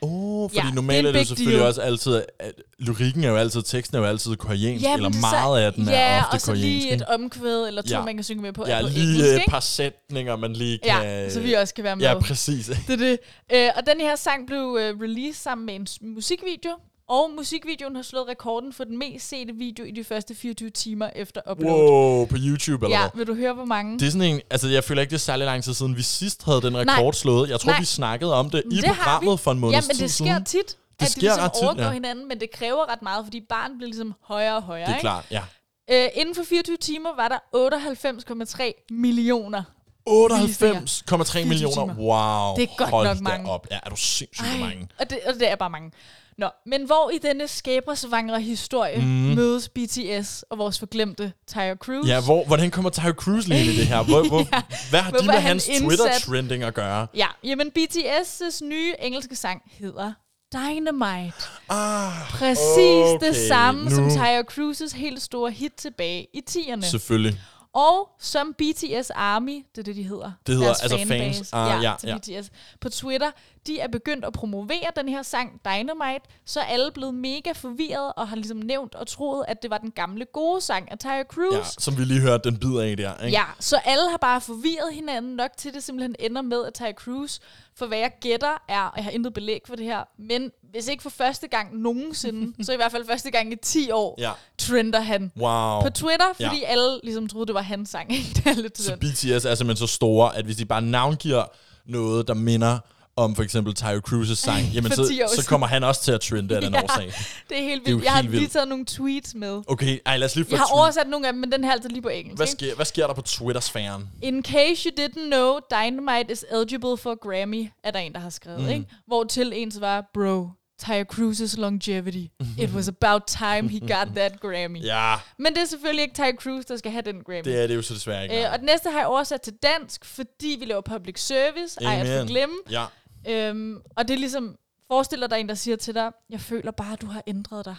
Oh, 0.00 0.50
fordi 0.50 0.60
Ja, 0.60 0.66
det 0.66 0.74
normalt 0.74 1.04
er 1.06 1.08
er, 1.08 1.12
det 1.12 1.20
jo 1.20 1.24
selvfølgelig 1.24 1.58
deal. 1.58 1.68
også 1.68 1.80
altid, 1.80 2.22
at 2.38 2.52
lyrikken 2.78 3.24
er 3.24 3.28
jo 3.28 3.36
altid, 3.36 3.62
teksten 3.62 3.96
er 3.96 4.00
jo 4.00 4.06
altid 4.06 4.36
koreansk, 4.36 4.84
men 4.84 4.92
eller 4.94 5.08
det 5.08 5.16
er 5.16 5.20
meget 5.20 5.60
af 5.64 5.72
den 5.72 5.84
ja, 5.88 5.92
er 6.00 6.18
ofte 6.24 6.34
og 6.34 6.40
så 6.40 6.46
koreansk. 6.46 6.64
lige 6.64 6.94
et 6.94 7.02
omkvæd 7.02 7.66
eller 7.68 7.82
to, 7.82 7.88
Ja. 7.90 7.98
ja. 7.98 8.04
man 8.04 8.14
kan 8.14 8.24
synge 8.24 8.42
med 8.42 8.52
på, 8.52 8.64
Ja, 8.66 8.78
på 8.82 8.88
lige 8.88 9.02
engelsk, 9.02 9.24
et 9.30 9.34
ikke? 9.34 9.50
par 9.50 9.60
sætninger, 9.60 10.36
man 10.36 10.52
lige 10.52 10.78
kan... 10.78 11.02
Ja, 11.02 11.30
så 11.30 11.40
vi 11.40 11.52
også 11.52 11.74
kan 11.74 11.84
være 11.84 11.96
med. 11.96 12.04
Ja, 12.04 12.18
præcis. 12.20 12.66
Det 12.86 12.92
er 12.92 12.96
det. 12.96 13.18
Øh, 13.54 13.68
og 13.76 13.82
den 13.86 14.00
her 14.00 14.16
sang 14.16 14.46
blev 14.46 14.78
øh, 14.80 15.00
released 15.00 15.42
sammen 15.42 15.66
med 15.66 15.74
en 15.74 15.86
musikvideo, 16.14 16.70
Og 17.08 17.30
musikvideoen 17.36 17.96
har 17.96 18.02
slået 18.02 18.28
rekorden 18.28 18.72
for 18.72 18.84
den 18.84 18.98
mest 18.98 19.28
sete 19.28 19.52
video 19.54 19.84
i 19.84 19.90
de 19.90 20.04
første 20.04 20.34
24 20.34 20.70
timer 20.70 21.10
efter 21.16 21.40
upload. 21.50 21.90
Wow, 21.90 22.26
på 22.26 22.36
YouTube 22.46 22.86
eller 22.86 22.96
Ja, 22.98 23.02
hvad? 23.02 23.18
vil 23.18 23.26
du 23.26 23.34
høre, 23.34 23.52
hvor 23.52 23.64
mange? 23.64 23.98
Det 23.98 24.06
er 24.06 24.10
sådan 24.10 24.28
en, 24.34 24.40
altså 24.50 24.68
jeg 24.68 24.84
føler 24.84 25.02
ikke, 25.02 25.10
det 25.10 25.16
er 25.16 25.20
særlig 25.20 25.44
lang 25.44 25.64
tid 25.64 25.74
siden, 25.74 25.96
vi 25.96 26.02
sidst 26.02 26.44
havde 26.44 26.62
den 26.62 26.76
rekord 26.76 26.86
Nej. 27.04 27.12
slået. 27.12 27.50
Jeg 27.50 27.60
tror, 27.60 27.70
Nej. 27.70 27.80
vi 27.80 27.84
snakkede 27.84 28.34
om 28.34 28.50
det 28.50 28.62
i 28.72 28.76
det 28.76 28.84
har 28.84 28.94
programmet 28.94 29.38
vi. 29.38 29.42
for 29.42 29.52
en 29.52 29.58
måned 29.58 29.74
Ja, 29.74 29.80
men 29.80 29.96
det 29.96 30.10
sker 30.10 30.24
siden. 30.26 30.44
tit, 30.44 30.66
Det 30.66 30.76
at 31.06 31.10
sker 31.10 31.20
de 31.20 31.24
ligesom 31.26 31.42
ret 31.44 31.52
tit, 31.52 31.62
overgår 31.64 31.82
ja. 31.82 31.90
hinanden, 31.92 32.28
men 32.28 32.40
det 32.40 32.50
kræver 32.50 32.92
ret 32.92 33.02
meget, 33.02 33.26
fordi 33.26 33.40
barn 33.48 33.76
bliver 33.76 33.88
ligesom 33.88 34.14
højere 34.22 34.56
og 34.56 34.62
højere. 34.62 34.86
Det 34.86 34.92
er 34.92 34.96
ikke? 34.96 35.00
klart, 35.00 35.24
ja. 35.30 35.42
Øh, 35.90 36.08
inden 36.14 36.34
for 36.34 36.42
24 36.44 36.76
timer 36.76 37.10
var 37.16 37.28
der 37.28 37.38
98,3 37.52 38.86
millioner. 38.90 39.62
98,3 40.08 41.44
millioner. 41.44 41.94
Wow. 41.94 42.56
Det 42.56 42.62
er 42.62 42.76
godt 42.76 42.90
Hold 42.90 43.06
nok 43.06 43.20
mange. 43.20 43.50
Op. 43.50 43.66
Ja, 43.70 43.78
er 43.82 43.90
du 43.90 43.96
sindssygt 43.96 44.48
Ej, 44.48 44.58
mange. 44.58 44.88
Og 44.98 45.10
det, 45.10 45.18
og 45.26 45.34
det 45.34 45.50
er 45.50 45.56
bare 45.56 45.70
mange. 45.70 45.92
Nå, 46.38 46.48
men 46.66 46.86
hvor 46.86 47.10
i 47.10 47.18
denne 47.18 47.48
skæbresvangre 47.48 48.40
historie 48.40 49.00
mm. 49.00 49.04
mødes 49.06 49.68
BTS 49.68 50.44
og 50.50 50.58
vores 50.58 50.78
forglemte 50.78 51.32
Tyre 51.46 51.74
Cruise? 51.76 52.08
Ja, 52.08 52.20
hvor, 52.20 52.44
hvordan 52.44 52.70
kommer 52.70 52.90
Tyre 52.90 53.12
Cruise 53.12 53.48
lige 53.48 53.60
ind 53.60 53.70
i 53.70 53.76
det 53.76 53.86
her? 53.86 54.02
Hvor, 54.02 54.28
hvor, 54.28 54.42
hvad 54.90 55.00
har 55.00 55.10
de 55.10 55.16
Hvorfor 55.16 55.26
med 55.26 55.34
han 55.34 55.42
hans 55.42 55.68
indsat? 55.68 55.88
Twitter-trending 55.88 56.62
at 56.64 56.74
gøre? 56.74 57.06
Ja, 57.14 57.26
jamen 57.44 57.70
BTS' 57.78 58.64
nye 58.64 58.94
engelske 59.00 59.36
sang 59.36 59.62
hedder 59.66 60.12
Dynamite. 60.54 61.34
Ah, 61.68 62.12
Præcis 62.30 63.04
okay, 63.04 63.26
det 63.26 63.36
samme 63.48 63.84
nu. 63.84 63.90
som 63.90 64.10
Tyre 64.10 64.42
Cruises 64.42 64.92
helt 64.92 65.22
store 65.22 65.50
hit 65.50 65.72
tilbage 65.72 66.26
i 66.34 66.42
10'erne. 66.50 66.86
selvfølgelig. 66.90 67.40
Og 67.74 68.08
som 68.18 68.54
BTS 68.58 69.10
Army, 69.10 69.66
det 69.76 69.78
er 69.78 69.82
det, 69.82 69.96
de 69.96 70.02
hedder. 70.02 70.32
Det 70.46 70.54
hedder 70.54 70.68
altså 70.68 70.98
fanbase, 70.98 71.38
fans. 71.38 71.52
Ah, 71.52 71.82
ja, 71.82 71.90
ja, 71.90 71.96
til 72.00 72.08
ja. 72.08 72.40
BTS. 72.40 72.50
På 72.80 72.88
Twitter, 72.88 73.30
de 73.66 73.80
er 73.80 73.88
begyndt 73.88 74.24
at 74.24 74.32
promovere 74.32 74.86
den 74.96 75.08
her 75.08 75.22
sang 75.22 75.60
Dynamite, 75.64 76.24
så 76.46 76.60
er 76.60 76.64
alle 76.64 76.90
blevet 76.94 77.14
mega 77.14 77.52
forvirret 77.52 78.12
og 78.16 78.28
har 78.28 78.36
ligesom 78.36 78.56
nævnt 78.56 78.94
og 78.94 79.06
troet, 79.06 79.44
at 79.48 79.62
det 79.62 79.70
var 79.70 79.78
den 79.78 79.90
gamle 79.90 80.24
gode 80.32 80.60
sang 80.60 80.90
af 80.90 80.98
Tyre 80.98 81.24
Cruise. 81.28 81.56
Ja, 81.58 81.64
som 81.78 81.98
vi 81.98 82.04
lige 82.04 82.20
hørte 82.20 82.50
den 82.50 82.58
bid 82.58 82.76
af 82.78 82.96
der. 82.96 83.24
Ikke? 83.24 83.36
Ja, 83.38 83.44
så 83.60 83.76
alle 83.84 84.10
har 84.10 84.16
bare 84.16 84.40
forvirret 84.40 84.94
hinanden 84.94 85.36
nok 85.36 85.50
til, 85.56 85.68
at 85.68 85.74
det 85.74 85.82
simpelthen 85.82 86.16
ender 86.18 86.42
med, 86.42 86.64
at 86.64 86.74
Ty 86.74 86.82
Cruz, 87.04 87.38
for 87.76 87.86
hvad 87.86 87.98
jeg 87.98 88.10
gætter 88.20 88.62
er, 88.68 88.82
og 88.82 88.92
jeg 88.96 89.04
har 89.04 89.10
intet 89.10 89.34
belæg 89.34 89.60
for 89.66 89.76
det 89.76 89.84
her, 89.86 90.04
men 90.18 90.50
hvis 90.70 90.88
ikke 90.88 91.02
for 91.02 91.10
første 91.10 91.48
gang 91.48 91.76
nogensinde, 91.76 92.54
så 92.66 92.72
i 92.72 92.76
hvert 92.76 92.92
fald 92.92 93.06
første 93.06 93.30
gang 93.30 93.52
i 93.52 93.56
10 93.56 93.90
år, 93.90 94.14
Ja. 94.18 94.30
trender 94.58 95.00
han 95.00 95.32
Wow. 95.36 95.80
på 95.82 95.90
Twitter, 95.90 96.26
fordi 96.34 96.60
Ja. 96.60 96.66
alle 96.66 97.00
ligesom 97.02 97.28
troede, 97.28 97.46
det 97.46 97.54
var 97.54 97.62
hans 97.62 97.90
sang. 97.90 98.12
ikke? 98.16 98.28
det 98.34 98.46
er 98.46 98.54
lidt 98.62 98.78
Så. 98.78 98.96
BTS 98.96 99.24
er 99.44 99.54
simpelthen 99.54 99.76
så 99.76 99.94
store, 99.94 100.36
at 100.36 100.44
hvis 100.44 100.56
de 100.56 100.64
bare 100.64 100.82
navngiver 100.82 101.44
noget, 101.86 102.28
der 102.28 102.34
minder 102.34 102.78
om 103.16 103.34
for 103.34 103.42
eksempel 103.42 103.74
Tyre 103.74 104.00
Cruises 104.00 104.38
sang, 104.38 104.64
jamen 104.74 104.92
For 104.92 105.04
10 105.04 105.22
år 105.22 105.26
så, 105.36 105.42
så 105.42 105.48
kommer 105.48 105.66
han 105.66 105.84
også 105.84 106.02
til 106.02 106.12
at 106.12 106.20
trende 106.20 106.54
af 106.56 106.60
den 106.62 106.74
Ja. 106.74 106.82
årsag. 106.82 107.12
Det 107.48 107.58
er 107.58 107.62
helt 107.62 107.82
Det 107.84 107.90
er 107.90 107.94
vildt. 107.94 108.04
Jeg 108.04 108.12
har 108.12 108.20
helt 108.22 108.30
lige 108.30 108.40
vildt. 108.40 108.52
taget 108.52 108.68
nogle 108.68 108.84
tweets 108.84 109.34
med. 109.34 109.62
Okay, 109.66 109.98
ej, 110.06 110.16
lad 110.16 110.26
os 110.26 110.36
lige 110.36 110.44
få 110.44 110.50
Jeg 110.50 110.58
har 110.58 110.66
tweet. 110.66 110.80
oversat 110.80 111.08
nogle 111.08 111.26
af 111.26 111.32
dem, 111.32 111.40
men 111.40 111.52
den 111.52 111.64
her 111.64 111.70
er 111.70 111.74
altid 111.74 111.88
lige 111.90 112.02
på 112.02 112.08
engelsk. 112.08 112.36
Hvad 112.38 112.46
sker, 112.46 112.74
hvad 112.74 112.86
sker 112.86 113.06
der 113.06 113.14
på 113.14 113.22
Twitter-sfæren? 113.22 114.08
In 114.22 114.44
case 114.44 114.88
you 114.88 115.04
didn't 115.04 115.26
know, 115.26 115.58
Dynamite 115.70 116.32
is 116.32 116.44
eligible 116.52 116.96
for 116.96 117.14
Grammy, 117.28 117.68
er 117.84 117.90
der 117.90 117.98
en, 117.98 118.12
der 118.12 118.20
har 118.20 118.30
skrevet, 118.30 118.60
mm. 118.62 118.68
ikke? 118.68 118.86
Hvor 119.06 119.24
til 119.24 119.52
ens 119.54 119.80
var, 119.80 120.04
bro, 120.14 120.48
Tyre 120.82 121.04
Cruises 121.04 121.56
longevity. 121.56 122.26
It 122.58 122.70
was 122.74 122.88
about 122.88 123.22
time 123.26 123.68
he 123.70 123.80
got 123.80 124.08
that 124.16 124.40
Grammy. 124.40 124.84
Ja, 124.94 125.14
Men 125.38 125.54
det 125.54 125.62
er 125.62 125.66
selvfølgelig 125.66 126.02
ikke 126.02 126.14
Tyre 126.14 126.32
Cruise, 126.38 126.68
der 126.68 126.76
skal 126.76 126.90
have 126.92 127.02
den 127.02 127.22
Grammy. 127.26 127.44
det 127.44 127.62
er 127.62 127.66
det 127.66 127.74
jo 127.76 127.82
så 127.82 127.94
desværre 127.94 128.22
ikke. 128.22 128.44
Øh, 128.46 128.52
og 128.52 128.58
det 128.58 128.66
næste 128.66 128.90
har 128.90 128.98
jeg 128.98 129.06
oversat 129.06 129.40
til 129.42 129.52
dansk, 129.62 130.04
fordi 130.04 130.56
vi 130.60 130.64
laver 130.64 130.80
public 130.80 131.20
service. 131.20 131.78
Ej, 131.84 131.94
at 132.00 132.10
Amen. 132.10 132.26
glemme. 132.28 132.54
Ja, 132.70 132.84
Øhm, 133.28 133.76
og 133.96 134.08
det 134.08 134.14
er 134.14 134.18
ligesom, 134.18 134.56
forestil 134.88 135.20
dig, 135.30 135.40
en, 135.40 135.48
der 135.48 135.54
siger 135.54 135.76
til 135.76 135.94
dig, 135.94 136.10
jeg 136.30 136.40
føler 136.40 136.70
bare, 136.70 136.92
at 136.92 137.00
du 137.00 137.06
har 137.06 137.22
ændret 137.26 137.64
dig. 137.64 137.76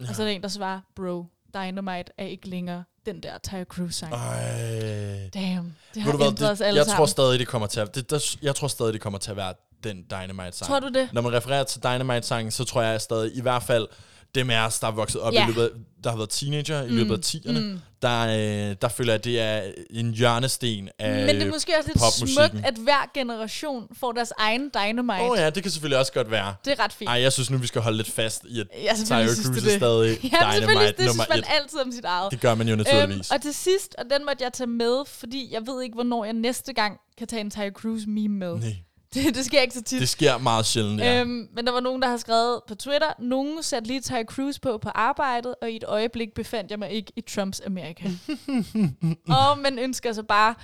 Ja. 0.00 0.08
Og 0.08 0.14
så 0.14 0.22
er 0.22 0.26
der 0.26 0.32
en, 0.34 0.42
der 0.42 0.48
svarer, 0.48 0.80
bro, 0.96 1.24
Dynamite 1.54 2.12
er 2.18 2.24
ikke 2.26 2.48
længere 2.48 2.84
den 3.06 3.22
der 3.22 3.38
Tyre 3.38 3.64
Cruise 3.64 3.98
sang. 3.98 4.12
Ej. 4.14 5.30
Damn, 5.34 5.76
det 5.94 6.02
har 6.02 6.10
Ved 6.10 6.12
du 6.12 6.16
hvad, 6.16 6.26
ændret 6.26 6.50
os 6.50 6.58
det, 6.58 6.64
alle 6.64 6.78
jeg 6.78 6.86
sammen. 6.86 6.96
tror 6.96 7.06
stadig, 7.06 7.38
det 7.38 7.48
kommer 7.48 7.68
til 7.68 7.80
at, 7.80 7.94
det, 7.94 8.10
der, 8.10 8.36
jeg 8.42 8.54
tror 8.54 8.68
stadig, 8.68 8.92
det 8.92 9.00
kommer 9.00 9.18
til 9.18 9.30
at 9.30 9.36
være 9.36 9.54
den 9.84 10.06
Dynamite-sang. 10.10 10.68
Tror 10.68 10.80
du 10.80 10.88
det? 10.88 11.08
Når 11.12 11.20
man 11.22 11.32
refererer 11.32 11.64
til 11.64 11.82
Dynamite-sangen, 11.82 12.50
så 12.50 12.64
tror 12.64 12.82
jeg 12.82 13.00
stadig, 13.00 13.36
i 13.36 13.40
hvert 13.40 13.62
fald 13.62 13.88
dem 14.34 14.50
af 14.50 14.66
os, 14.66 14.78
der 14.78 14.86
er 14.86 14.90
vokset 14.90 15.20
op 15.20 15.32
Ja. 15.32 15.44
i 15.44 15.46
løbet 15.46 15.62
af, 15.62 15.68
der 16.04 16.10
har 16.10 16.16
været 16.16 16.30
teenager 16.30 16.82
i 16.82 16.88
løbet 16.88 17.12
af 17.14 17.18
10'erne, 17.34 17.58
mm. 17.60 17.80
der, 18.02 18.20
øh, 18.70 18.76
der 18.82 18.88
føler 18.88 19.12
jeg, 19.12 19.18
at 19.18 19.24
det 19.24 19.40
er 19.40 19.62
en 19.90 20.10
hjørnesten 20.14 20.88
af 20.98 21.26
Men 21.26 21.34
det 21.34 21.42
er 21.42 21.50
måske 21.50 21.72
også 21.78 21.90
lidt 21.90 22.30
smukt, 22.32 22.66
at 22.66 22.74
hver 22.74 23.10
generation 23.14 23.88
får 24.00 24.12
deres 24.12 24.32
egen 24.38 24.70
Dynamite. 24.74 25.20
Åh 25.22 25.30
oh, 25.30 25.38
ja, 25.38 25.50
det 25.50 25.62
kan 25.62 25.72
selvfølgelig 25.72 25.98
også 25.98 26.12
godt 26.12 26.30
være. 26.30 26.54
Det 26.64 26.72
er 26.72 26.84
ret 26.84 26.92
fint. 26.92 27.08
Ej, 27.10 27.20
jeg 27.20 27.32
synes 27.32 27.50
nu, 27.50 27.58
vi 27.58 27.66
skal 27.66 27.82
holde 27.82 27.96
lidt 27.96 28.10
fast 28.10 28.44
i, 28.48 28.60
at 28.60 28.66
Ja, 28.82 28.94
selvfølgelig 28.94 29.36
Tyre 29.36 29.44
Cruise 29.44 29.66
er 29.66 29.70
det. 29.70 29.80
stadig 29.80 30.08
ja, 30.42 30.52
selvfølgelig, 30.52 30.68
Dynamite 30.68 30.96
det 30.96 31.06
nummer 31.06 31.24
synes 31.24 31.28
man 31.28 31.38
et. 31.38 31.44
altid 31.60 31.78
om 31.80 31.92
sit 31.92 32.04
eget. 32.04 32.32
Det 32.32 32.40
gør 32.40 32.54
man 32.54 32.68
jo 32.68 32.76
naturligvis. 32.76 33.30
Øhm, 33.30 33.34
og 33.34 33.42
til 33.42 33.54
sidst, 33.54 33.94
og 33.98 34.04
den 34.10 34.26
måtte 34.26 34.44
jeg 34.44 34.52
tage 34.52 34.68
med, 34.68 35.04
fordi 35.06 35.48
jeg 35.52 35.62
ved 35.66 35.82
ikke, 35.82 35.94
hvornår 35.94 36.24
jeg 36.24 36.34
næste 36.34 36.72
gang 36.72 36.96
kan 37.18 37.26
tage 37.26 37.40
en 37.40 37.50
Tyre 37.50 37.70
Cruise 37.70 38.08
meme 38.08 38.34
med. 38.38 38.54
Nej, 38.58 38.76
Det, 39.14 39.34
det 39.34 39.44
sker 39.44 39.60
ikke 39.60 39.74
så 39.74 39.82
tit. 39.82 40.00
det 40.00 40.08
sker 40.08 40.38
meget 40.38 40.66
sjældent, 40.66 41.00
ja. 41.00 41.20
Øhm, 41.20 41.48
men 41.54 41.66
der 41.66 41.72
var 41.72 41.80
nogen, 41.80 42.02
der 42.02 42.08
har 42.08 42.16
skrevet 42.16 42.60
på 42.68 42.74
Twitter, 42.74 43.08
nogen 43.18 43.62
satte 43.62 43.88
lige 43.88 44.00
Tyre 44.00 44.24
Cruise 44.24 44.60
på 44.60 44.78
på 44.78 44.88
arbejdet, 44.88 45.54
og 45.62 45.70
i 45.70 45.76
et 45.76 45.84
øjeblik 45.84 46.34
befandt 46.34 46.70
jeg 46.70 46.78
mig 46.78 46.90
ikke 46.90 47.12
i 47.16 47.20
Trumps 47.20 47.60
Amerika. 47.60 48.08
og 49.38 49.58
man 49.58 49.78
ønsker 49.78 50.12
sig 50.12 50.26
bare 50.26 50.54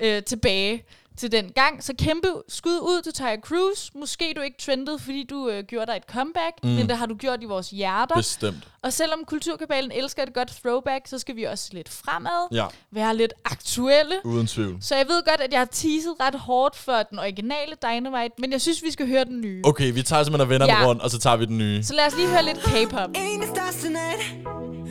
øh, 0.00 0.22
tilbage 0.22 0.84
til 1.16 1.32
den 1.32 1.52
gang. 1.52 1.84
Så 1.84 1.92
kæmpe 1.98 2.28
skud 2.48 2.78
ud 2.78 3.02
til 3.02 3.12
Tyre 3.12 3.36
Cruise. 3.44 3.90
Måske 3.94 4.32
du 4.36 4.40
ikke 4.40 4.56
trendede, 4.60 4.98
fordi 4.98 5.24
du 5.30 5.48
øh, 5.48 5.64
gjorde 5.64 5.86
dig 5.86 5.96
et 5.96 6.02
comeback, 6.12 6.54
mm. 6.62 6.68
men 6.68 6.88
det 6.88 6.96
har 6.96 7.06
du 7.06 7.14
gjort 7.14 7.42
i 7.42 7.44
vores 7.46 7.70
hjerter. 7.70 8.14
Bestemt. 8.14 8.68
Og 8.82 8.92
selvom 8.92 9.24
Kulturkabalen 9.26 9.92
elsker 9.92 10.22
et 10.22 10.34
godt 10.34 10.48
throwback, 10.64 11.06
så 11.06 11.18
skal 11.18 11.36
vi 11.36 11.44
også 11.44 11.68
lidt 11.72 11.88
fremad, 11.88 12.48
Ja, 12.52 12.66
være 12.90 13.16
lidt 13.16 13.32
aktuelle. 13.44 14.14
uden 14.24 14.46
tvivl. 14.46 14.76
Så 14.80 14.96
jeg 14.96 15.08
ved 15.08 15.22
godt, 15.24 15.40
at 15.40 15.52
jeg 15.52 15.60
har 15.60 15.68
teaset 15.72 16.14
ret 16.20 16.34
hårdt 16.34 16.76
for 16.76 17.02
den 17.10 17.18
originale 17.18 17.74
Dynamite, 17.82 18.34
men 18.38 18.52
jeg 18.52 18.60
synes, 18.60 18.82
vi 18.82 18.90
skal 18.90 19.06
høre 19.08 19.24
den 19.24 19.40
nye. 19.40 19.62
Okay, 19.64 19.92
vi 19.92 20.02
tager 20.02 20.22
simpelthen 20.22 20.40
og 20.40 20.48
vender 20.48 20.66
Ja. 20.66 20.78
den 20.78 20.86
rundt, 20.86 21.02
og 21.02 21.10
så 21.10 21.18
tager 21.18 21.36
vi 21.36 21.44
den 21.44 21.58
nye. 21.58 21.82
Så 21.84 21.94
lad 21.94 22.06
os 22.06 22.16
lige 22.16 22.28
høre 22.28 22.44
lidt 22.44 22.58
K-pop. 22.58 23.10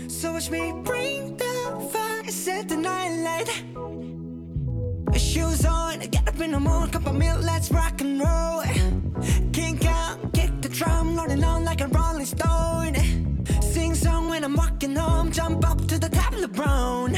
So 0.10 0.28
watch 0.32 0.52
me 0.52 0.58
bring 0.86 1.40
the 1.40 1.90
fire, 1.92 2.32
set 2.32 2.68
the 2.70 2.78
night 2.78 3.12
light. 3.18 3.66
Shoes 5.18 5.66
on, 5.66 6.00
get 6.00 6.28
up 6.28 6.40
in 6.40 6.52
the 6.52 6.60
morning, 6.60 6.92
cup 6.92 7.06
of 7.06 7.16
milk, 7.16 7.42
let's 7.44 7.72
rock 7.72 8.02
and 8.02 8.20
roll. 8.20 8.64
Kink 9.54 9.86
out, 9.86 10.34
kick 10.34 10.52
the 10.62 10.70
drum, 10.70 11.16
rolling 11.16 11.44
on 11.44 11.64
like 11.64 11.82
a 11.82 11.88
rolling 11.88 12.26
stone. 12.26 12.96
Sing 13.62 13.94
song 13.94 14.30
when 14.30 14.44
I'm 14.44 14.56
walking 14.56 14.96
home, 14.96 15.32
jump 15.32 15.70
up 15.70 15.80
to 15.88 16.00
the 16.00 16.10
top 16.10 16.34
of 16.34 16.42
the 16.42 16.48
brown. 16.48 17.14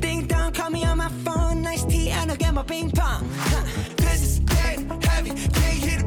Ding 0.00 0.26
dong, 0.26 0.52
call 0.52 0.70
me 0.70 0.84
on 0.84 0.98
my 0.98 1.08
phone, 1.24 1.62
nice 1.62 1.84
tea, 1.84 2.10
and 2.10 2.30
I'll 2.30 2.36
get 2.36 2.54
my 2.54 2.62
ping 2.62 2.90
pong. 2.90 3.28
Huh. 3.36 3.64
This 3.96 4.22
is 4.22 4.38
dead 4.40 5.04
heavy. 5.04 5.30
Can't 5.30 5.78
hear 5.84 5.97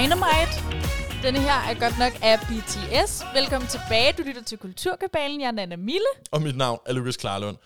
Dynamite. 0.00 0.52
Denne 1.22 1.40
her 1.40 1.52
er 1.70 1.74
godt 1.74 1.98
nok 1.98 2.12
af 2.22 2.38
BTS. 2.40 3.22
Velkommen 3.34 3.68
tilbage. 3.68 4.12
Du 4.18 4.22
lytter 4.26 4.42
til 4.42 4.58
Kulturkabalen. 4.58 5.40
Jeg 5.40 5.46
er 5.46 5.50
Nana 5.52 5.76
Mille. 5.76 6.06
Og 6.30 6.42
mit 6.42 6.56
navn 6.56 6.78
er 6.86 6.92
Lukas 6.92 7.16
Klarlund. 7.16 7.56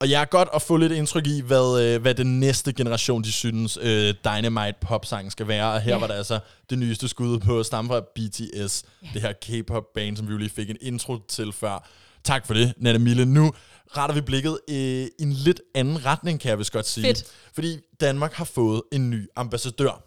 Og 0.00 0.10
jeg 0.10 0.20
er 0.20 0.24
godt 0.24 0.48
at 0.54 0.62
få 0.62 0.76
lidt 0.76 0.92
indtryk 0.92 1.26
i, 1.26 1.40
hvad, 1.40 1.82
øh, 1.82 2.02
hvad 2.02 2.14
den 2.14 2.40
næste 2.40 2.72
generation, 2.72 3.22
de 3.24 3.32
synes, 3.32 3.78
øh, 3.82 4.14
Dynamite 4.24 4.74
popsang 4.80 5.32
skal 5.32 5.48
være. 5.48 5.72
Og 5.72 5.80
her 5.80 5.92
Ja. 5.92 5.98
var 5.98 6.06
der 6.06 6.14
altså 6.14 6.38
det 6.70 6.78
nyeste 6.78 7.08
skud 7.08 7.38
på 7.38 7.60
at 7.60 7.66
stamme 7.66 7.88
fra 7.88 8.00
BTS. 8.00 8.82
Det 9.14 9.22
her 9.22 9.32
K-pop 9.32 9.84
band, 9.94 10.16
som 10.16 10.26
vi 10.28 10.32
jo 10.32 10.38
lige 10.38 10.50
fik 10.50 10.70
en 10.70 10.76
intro 10.80 11.18
til 11.28 11.52
før. 11.52 11.88
Tak 12.24 12.46
for 12.46 12.54
det, 12.54 12.74
Nana 12.76 12.98
Mille. 12.98 13.24
Nu 13.24 13.52
retter 13.96 14.14
vi 14.14 14.20
blikket 14.20 14.58
øh, 14.70 14.76
i 14.76 15.08
en 15.18 15.32
lidt 15.32 15.60
anden 15.74 16.06
retning, 16.06 16.40
kan 16.40 16.48
jeg 16.48 16.58
vist 16.58 16.72
godt 16.72 16.86
sige. 16.88 17.06
Fedt. 17.06 17.24
Fordi 17.54 17.78
Danmark 18.00 18.32
har 18.32 18.44
fået 18.44 18.82
en 18.92 19.10
ny 19.10 19.28
ambassadør. 19.36 20.02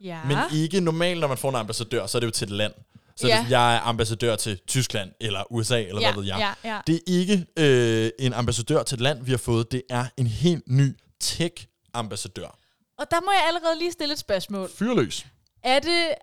Ja. 0.00 0.24
Men 0.24 0.38
ikke 0.54 0.80
normalt, 0.80 1.20
når 1.20 1.28
man 1.28 1.38
får 1.38 1.48
en 1.48 1.54
ambassadør, 1.56 2.06
så 2.06 2.18
er 2.18 2.20
det 2.20 2.26
jo 2.26 2.30
til 2.30 2.44
et 2.44 2.50
land. 2.50 2.72
Så 3.16 3.26
Ja. 3.26 3.36
ja. 3.36 3.46
jeg 3.60 3.76
er 3.76 3.80
ambassadør 3.80 4.36
til 4.36 4.58
Tyskland, 4.66 5.10
eller 5.20 5.52
USA, 5.52 5.82
eller 5.82 6.00
Ja, 6.00 6.12
hvad 6.12 6.22
ved 6.22 6.28
jeg. 6.28 6.54
ja, 6.64 6.74
ja. 6.74 6.80
Det 6.86 6.94
er 6.94 7.00
ikke 7.06 7.46
øh, 7.58 8.10
en 8.18 8.32
ambassadør 8.32 8.82
til 8.82 8.94
et 8.94 9.00
land, 9.00 9.24
vi 9.24 9.30
har 9.30 9.38
fået. 9.38 9.72
Det 9.72 9.82
er 9.90 10.04
en 10.16 10.26
helt 10.26 10.64
ny 10.68 10.96
tech-ambassadør. 11.20 12.58
Og 12.98 13.06
der 13.10 13.20
må 13.20 13.32
jeg 13.32 13.44
allerede 13.48 13.78
lige 13.78 13.92
stille 13.92 14.12
et 14.12 14.18
spørgsmål. 14.18 14.70
Fyrløs. 14.78 15.26
Er 15.62 15.78
det... 15.78 16.14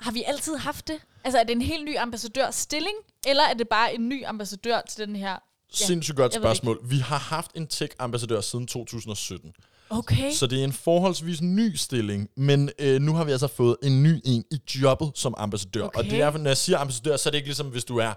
Har 0.00 0.10
vi 0.12 0.22
altid 0.26 0.56
haft 0.56 0.88
det? 0.88 0.98
Altså, 1.24 1.38
er 1.38 1.44
det 1.44 1.52
en 1.52 1.62
helt 1.62 1.84
ny 1.84 1.96
ambassadørstilling? 1.98 2.94
Eller 3.26 3.42
er 3.44 3.54
det 3.54 3.68
bare 3.68 3.94
en 3.94 4.08
ny 4.08 4.26
ambassadør 4.26 4.80
til 4.88 5.06
den 5.06 5.16
her... 5.16 5.36
Ja. 5.80 5.86
Sindssygt 5.86 6.16
godt 6.16 6.34
spørgsmål. 6.34 6.78
Vi 6.84 6.98
har 6.98 7.18
haft 7.18 7.50
en 7.54 7.66
tech-ambassadør 7.66 8.40
siden 8.40 8.66
2017. 8.66 9.52
Okay. 9.90 10.32
Så 10.32 10.46
det 10.46 10.60
er 10.60 10.64
en 10.64 10.72
forholdsvis 10.72 11.42
ny 11.42 11.74
stilling, 11.76 12.28
men 12.36 12.70
øh, 12.78 13.00
nu 13.00 13.14
har 13.14 13.24
vi 13.24 13.32
altså 13.32 13.46
fået 13.46 13.76
en 13.82 14.02
ny 14.02 14.20
en 14.24 14.44
i 14.50 14.56
jobbet 14.82 15.10
som 15.14 15.34
ambassadør. 15.38 15.84
Okay. 15.84 15.98
Og 15.98 16.04
det 16.04 16.20
er 16.20 16.38
når 16.38 16.50
jeg 16.50 16.56
siger 16.56 16.78
ambassadør, 16.78 17.16
så 17.16 17.28
er 17.28 17.30
det 17.30 17.38
ikke 17.38 17.48
ligesom, 17.48 17.66
hvis 17.66 17.84
du 17.84 17.96
er 17.96 18.12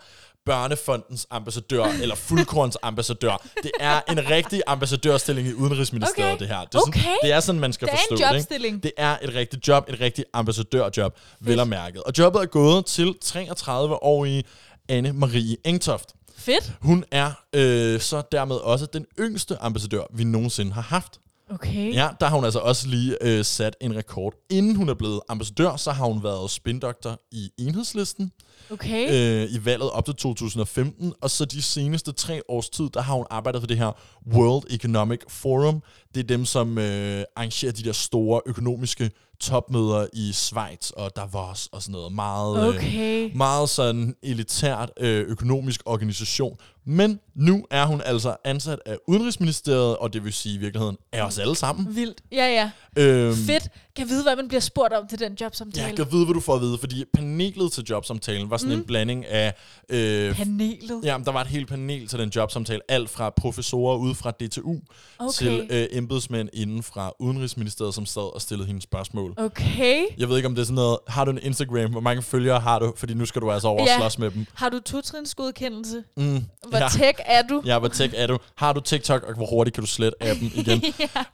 Børnefondens 0.45 1.27
ambassadør 1.29 1.83
eller 2.01 2.15
Fuldkorns 2.15 2.77
ambassadør. 2.81 3.47
Det 3.63 3.71
er 3.79 4.01
en 4.09 4.29
rigtig 4.29 4.61
ambassadørstilling 4.67 5.47
i 5.47 5.53
Udenrigsministeriet, 5.53 6.31
Okay. 6.33 6.39
det 6.39 6.47
her. 6.47 6.65
Det 6.65 6.75
er, 6.75 6.79
sådan, 6.79 6.93
Okay. 7.01 7.15
det 7.23 7.31
er 7.31 7.39
sådan, 7.39 7.61
man 7.61 7.73
skal 7.73 7.87
Det 7.87 7.97
forstå 8.09 8.25
det. 8.55 8.65
Ikke? 8.65 8.77
Det 8.83 8.91
er 8.97 9.17
et 9.21 9.33
rigtigt 9.35 9.67
job, 9.67 9.89
et 9.89 9.99
rigtigt 10.01 10.27
ambassadørjob, 10.33 11.17
vel 11.39 11.59
og 11.59 11.67
mærket. 11.67 12.03
Og 12.03 12.13
jobbet 12.17 12.41
er 12.41 12.45
gået 12.45 12.85
til 12.85 13.13
33-årige 13.25 14.43
Anne-Marie 14.91 15.55
Engtoft. 15.65 16.09
Fedt. 16.37 16.73
Hun 16.81 17.03
er 17.11 17.31
øh, 17.53 17.99
så 17.99 18.23
dermed 18.31 18.55
også 18.55 18.85
den 18.85 19.05
yngste 19.19 19.57
ambassadør, 19.57 20.03
vi 20.13 20.23
nogensinde 20.23 20.71
har 20.73 20.81
haft. 20.81 21.19
Okay. 21.49 21.93
Ja, 21.93 22.09
der 22.19 22.25
har 22.25 22.35
hun 22.35 22.45
altså 22.45 22.59
også 22.59 22.87
lige 22.87 23.17
øh, 23.21 23.45
sat 23.45 23.75
en 23.81 23.95
rekord. 23.95 24.33
Inden 24.49 24.75
hun 24.75 24.89
er 24.89 24.93
blevet 24.93 25.21
ambassadør, 25.29 25.75
så 25.75 25.91
har 25.91 26.05
hun 26.05 26.23
været 26.23 26.51
spindoktor 26.51 27.19
i 27.31 27.51
enhedslisten 27.57 28.31
Okay. 28.71 29.07
øh, 29.43 29.51
i 29.51 29.65
valget 29.65 29.91
op 29.91 30.05
til 30.05 30.15
2015, 30.15 31.13
og 31.21 31.31
så 31.31 31.45
de 31.45 31.61
seneste 31.61 32.11
tre 32.11 32.41
års 32.49 32.69
tid, 32.69 32.89
der 32.93 33.01
har 33.01 33.13
hun 33.13 33.25
arbejdet 33.29 33.61
for 33.61 33.67
det 33.67 33.77
her 33.77 33.91
World 34.33 34.63
Economic 34.69 35.19
Forum. 35.27 35.83
Det 36.13 36.19
er 36.23 36.27
dem, 36.27 36.45
som 36.45 36.77
øh, 36.77 37.23
arrangerer 37.35 37.71
de 37.71 37.83
der 37.83 37.91
store 37.91 38.41
økonomiske 38.45 39.11
topmøder 39.39 40.07
i 40.13 40.31
Schweiz 40.33 40.89
og 40.89 41.15
Davos 41.15 41.69
og 41.71 41.81
sådan 41.81 41.91
noget. 41.91 42.13
Meget, 42.13 42.67
Okay. 42.75 43.25
øh, 43.29 43.35
meget 43.37 43.69
sådan 43.69 44.15
elitært 44.23 44.91
øh, 44.99 45.19
økonomisk 45.27 45.81
organisation. 45.85 46.57
Men 46.85 47.19
nu 47.35 47.65
er 47.71 47.85
hun 47.85 48.01
altså 48.05 48.35
ansat 48.43 48.79
af 48.85 48.97
Udenrigsministeriet, 49.07 49.97
og 49.97 50.13
det 50.13 50.23
vil 50.23 50.33
sige 50.33 50.55
i 50.55 50.57
virkeligheden 50.57 50.97
af 51.11 51.21
os 51.23 51.39
alle 51.39 51.55
sammen. 51.55 51.95
Vildt. 51.95 52.21
Ja, 52.31 52.45
ja. 52.47 52.71
Øhm, 53.03 53.35
Fedt. 53.35 53.69
Kan 53.95 54.09
vide, 54.09 54.23
hvad 54.23 54.35
man 54.35 54.47
bliver 54.47 54.61
spurgt 54.61 54.93
om 54.93 55.07
til 55.07 55.19
den 55.19 55.37
jobsamtale? 55.41 55.87
Jeg 55.87 55.95
kan 55.95 56.07
vide, 56.11 56.25
hvad 56.25 56.33
du 56.33 56.39
får 56.39 56.55
at 56.55 56.61
vide, 56.61 56.77
fordi 56.77 57.03
panelet 57.13 57.71
til 57.71 57.83
jobsamtalen 57.89 58.49
var 58.49 58.57
sådan 58.57 58.73
mm. 58.75 58.79
en 58.81 58.85
blanding 58.87 59.25
af... 59.25 59.53
Øh, 59.89 60.35
Panelet. 60.35 61.01
Ja, 61.03 61.17
der 61.25 61.31
var 61.31 61.41
et 61.41 61.47
helt 61.47 61.67
panel 61.69 62.07
til 62.07 62.19
den 62.19 62.29
jobsamtale. 62.29 62.81
Alt 62.89 63.09
fra 63.09 63.29
professorer 63.29 63.97
ude 63.97 64.15
fra 64.15 64.31
DTU 64.31 64.75
Okay. 65.19 65.31
til 65.37 65.67
øh, 65.69 65.87
embedsmænd 65.91 66.49
inden 66.53 66.83
fra 66.83 67.11
Udenrigsministeriet, 67.19 67.93
som 67.93 68.05
sad 68.05 68.33
og 68.35 68.41
stillede 68.41 68.67
hende 68.67 68.81
spørgsmål. 68.81 69.33
Okay. 69.37 70.05
Jeg 70.17 70.29
ved 70.29 70.35
ikke, 70.37 70.47
om 70.47 70.55
det 70.55 70.61
er 70.61 70.65
sådan 70.65 70.75
noget... 70.75 70.97
Har 71.07 71.25
du 71.25 71.31
en 71.31 71.39
Instagram? 71.41 71.91
Hvor 71.91 71.99
mange 72.01 72.21
følgere 72.21 72.59
har 72.59 72.79
du? 72.79 72.93
Fordi 72.97 73.13
nu 73.13 73.25
skal 73.25 73.41
du 73.41 73.51
altså 73.51 73.67
over 73.67 73.81
og 73.81 73.87
Ja. 73.87 73.97
slås 73.99 74.19
med 74.19 74.31
dem. 74.31 74.45
Har 74.53 74.69
du 74.69 74.79
totrinsgodkendelse? 74.79 76.03
Mm, 76.17 76.43
Hvor 76.69 76.77
ja. 76.77 76.87
tech 76.91 77.19
er 77.25 77.41
du? 77.41 77.61
Ja, 77.65 77.79
hvor 77.79 77.87
tech 77.87 78.13
er 78.17 78.27
du? 78.27 78.37
Har 78.55 78.73
du 78.73 78.79
TikTok, 78.81 79.23
og 79.23 79.35
hvor 79.35 79.45
hurtigt 79.45 79.73
kan 79.73 79.83
du 79.83 79.89
slette 79.89 80.23
appen 80.23 80.51
igen? 80.65 80.83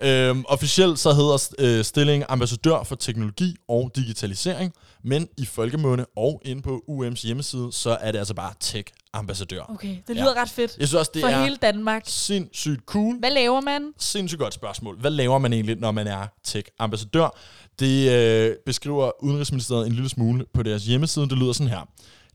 ja. 0.02 0.30
øhm, 0.30 0.46
officielt 0.48 1.00
så 1.00 1.14
hedder 1.14 1.50
øh, 1.60 1.84
stillingen 1.86 2.26
ambassadør 2.30 2.51
for 2.84 2.96
teknologi 2.96 3.56
og 3.68 3.92
digitalisering, 3.96 4.74
men 5.04 5.28
i 5.38 5.46
folkemunde 5.46 6.06
og 6.18 6.42
inde 6.46 6.62
på 6.62 6.84
UM's 6.90 7.26
hjemmeside, 7.28 7.70
så 7.72 7.98
er 8.02 8.12
det 8.12 8.20
altså 8.20 8.34
bare 8.34 8.54
tech-ambassadør. 8.60 9.62
Okay, 9.70 9.96
det 10.08 10.16
lyder 10.16 10.34
Ja. 10.36 10.42
ret 10.42 10.50
fedt. 10.50 10.78
Jeg 10.80 10.88
synes 10.88 11.00
også, 11.00 11.12
det 11.14 11.22
For 11.22 11.28
er 11.30 11.44
hele 11.44 11.56
Danmark. 11.56 12.04
sindssygt 12.06 12.82
cool. 12.86 13.20
Hvad 13.20 13.32
laver 13.32 13.62
man? 13.62 13.92
Sindssygt 13.98 14.40
godt 14.40 14.54
spørgsmål. 14.54 15.00
Hvad 15.00 15.12
laver 15.12 15.38
man 15.38 15.54
egentlig, 15.54 15.76
når 15.76 15.92
man 15.92 16.08
er 16.08 16.28
tech-ambassadør? 16.44 17.38
Det 17.80 18.12
øh, 18.12 18.56
beskriver 18.66 19.24
Udenrigsministeriet 19.24 19.88
en 19.88 19.94
lille 19.94 20.10
smule 20.10 20.46
på 20.54 20.64
deres 20.64 20.84
hjemmeside. 20.86 21.30
Det 21.30 21.38
lyder 21.38 21.54
sådan 21.54 21.70
her. 21.72 21.90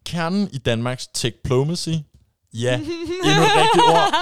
Kernen 0.04 0.48
i 0.52 0.58
Danmarks 0.58 1.06
techplomacy. 1.14 1.88
Ja, 2.62 2.74
endnu 2.74 3.42
et 3.42 3.56
rigtigt 3.56 3.84
ord. 3.84 4.14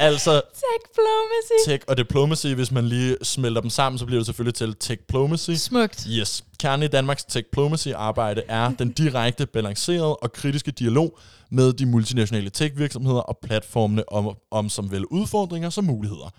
Altså 0.00 0.42
Techplomacy. 0.54 1.68
tech 1.70 1.84
og 1.88 1.96
diplomacy, 1.96 2.46
hvis 2.46 2.70
man 2.70 2.88
lige 2.88 3.16
smelter 3.22 3.60
dem 3.60 3.70
sammen, 3.70 3.98
så 3.98 4.06
bliver 4.06 4.18
det 4.18 4.26
selvfølgelig 4.26 4.54
til 4.54 4.74
techplomacy. 4.80 5.50
Smukt. 5.50 6.06
Yes. 6.10 6.44
Kernen 6.58 6.82
i 6.82 6.88
Danmarks 6.88 7.24
techplomacy-arbejde 7.24 8.42
er 8.48 8.70
den 8.78 8.92
direkte, 8.92 9.46
balancerede 9.46 10.16
og 10.16 10.32
kritiske 10.32 10.70
dialog 10.70 11.18
med 11.50 11.72
de 11.72 11.86
multinationale 11.86 12.50
tech-virksomheder 12.50 13.20
og 13.20 13.38
platformene 13.42 14.12
om, 14.12 14.36
om 14.50 14.68
som 14.68 14.90
vel 14.90 15.06
udfordringer 15.06 15.70
som 15.70 15.84
muligheder. 15.84 16.30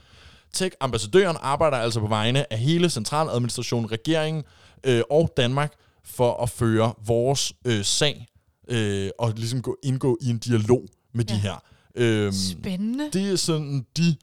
Tech-ambassadøren 0.54 1.38
arbejder 1.42 1.78
altså 1.78 2.00
på 2.00 2.08
vegne 2.08 2.54
af 2.54 2.60
hele 2.60 2.90
centraladministrationen, 2.90 3.92
regeringen 3.92 4.44
øh, 4.84 5.02
og 5.10 5.34
Danmark 5.38 5.74
for 6.06 6.44
at 6.44 6.50
føre 6.50 6.94
vores 7.06 7.54
øh, 7.66 7.86
sag 7.86 8.28
øh, 8.70 9.10
og 9.20 9.34
ligesom 9.36 9.62
gå, 9.62 9.78
indgå 9.84 10.18
i 10.22 10.30
en 10.30 10.38
dialog 10.38 10.84
med 11.14 11.26
ja. 11.30 11.34
de 11.36 11.40
her. 11.40 11.64
Øhm, 11.96 12.32
Spændende. 12.32 13.10
det 13.14 13.32
er 13.32 13.36
sådan, 13.36 13.86
de 13.98 14.16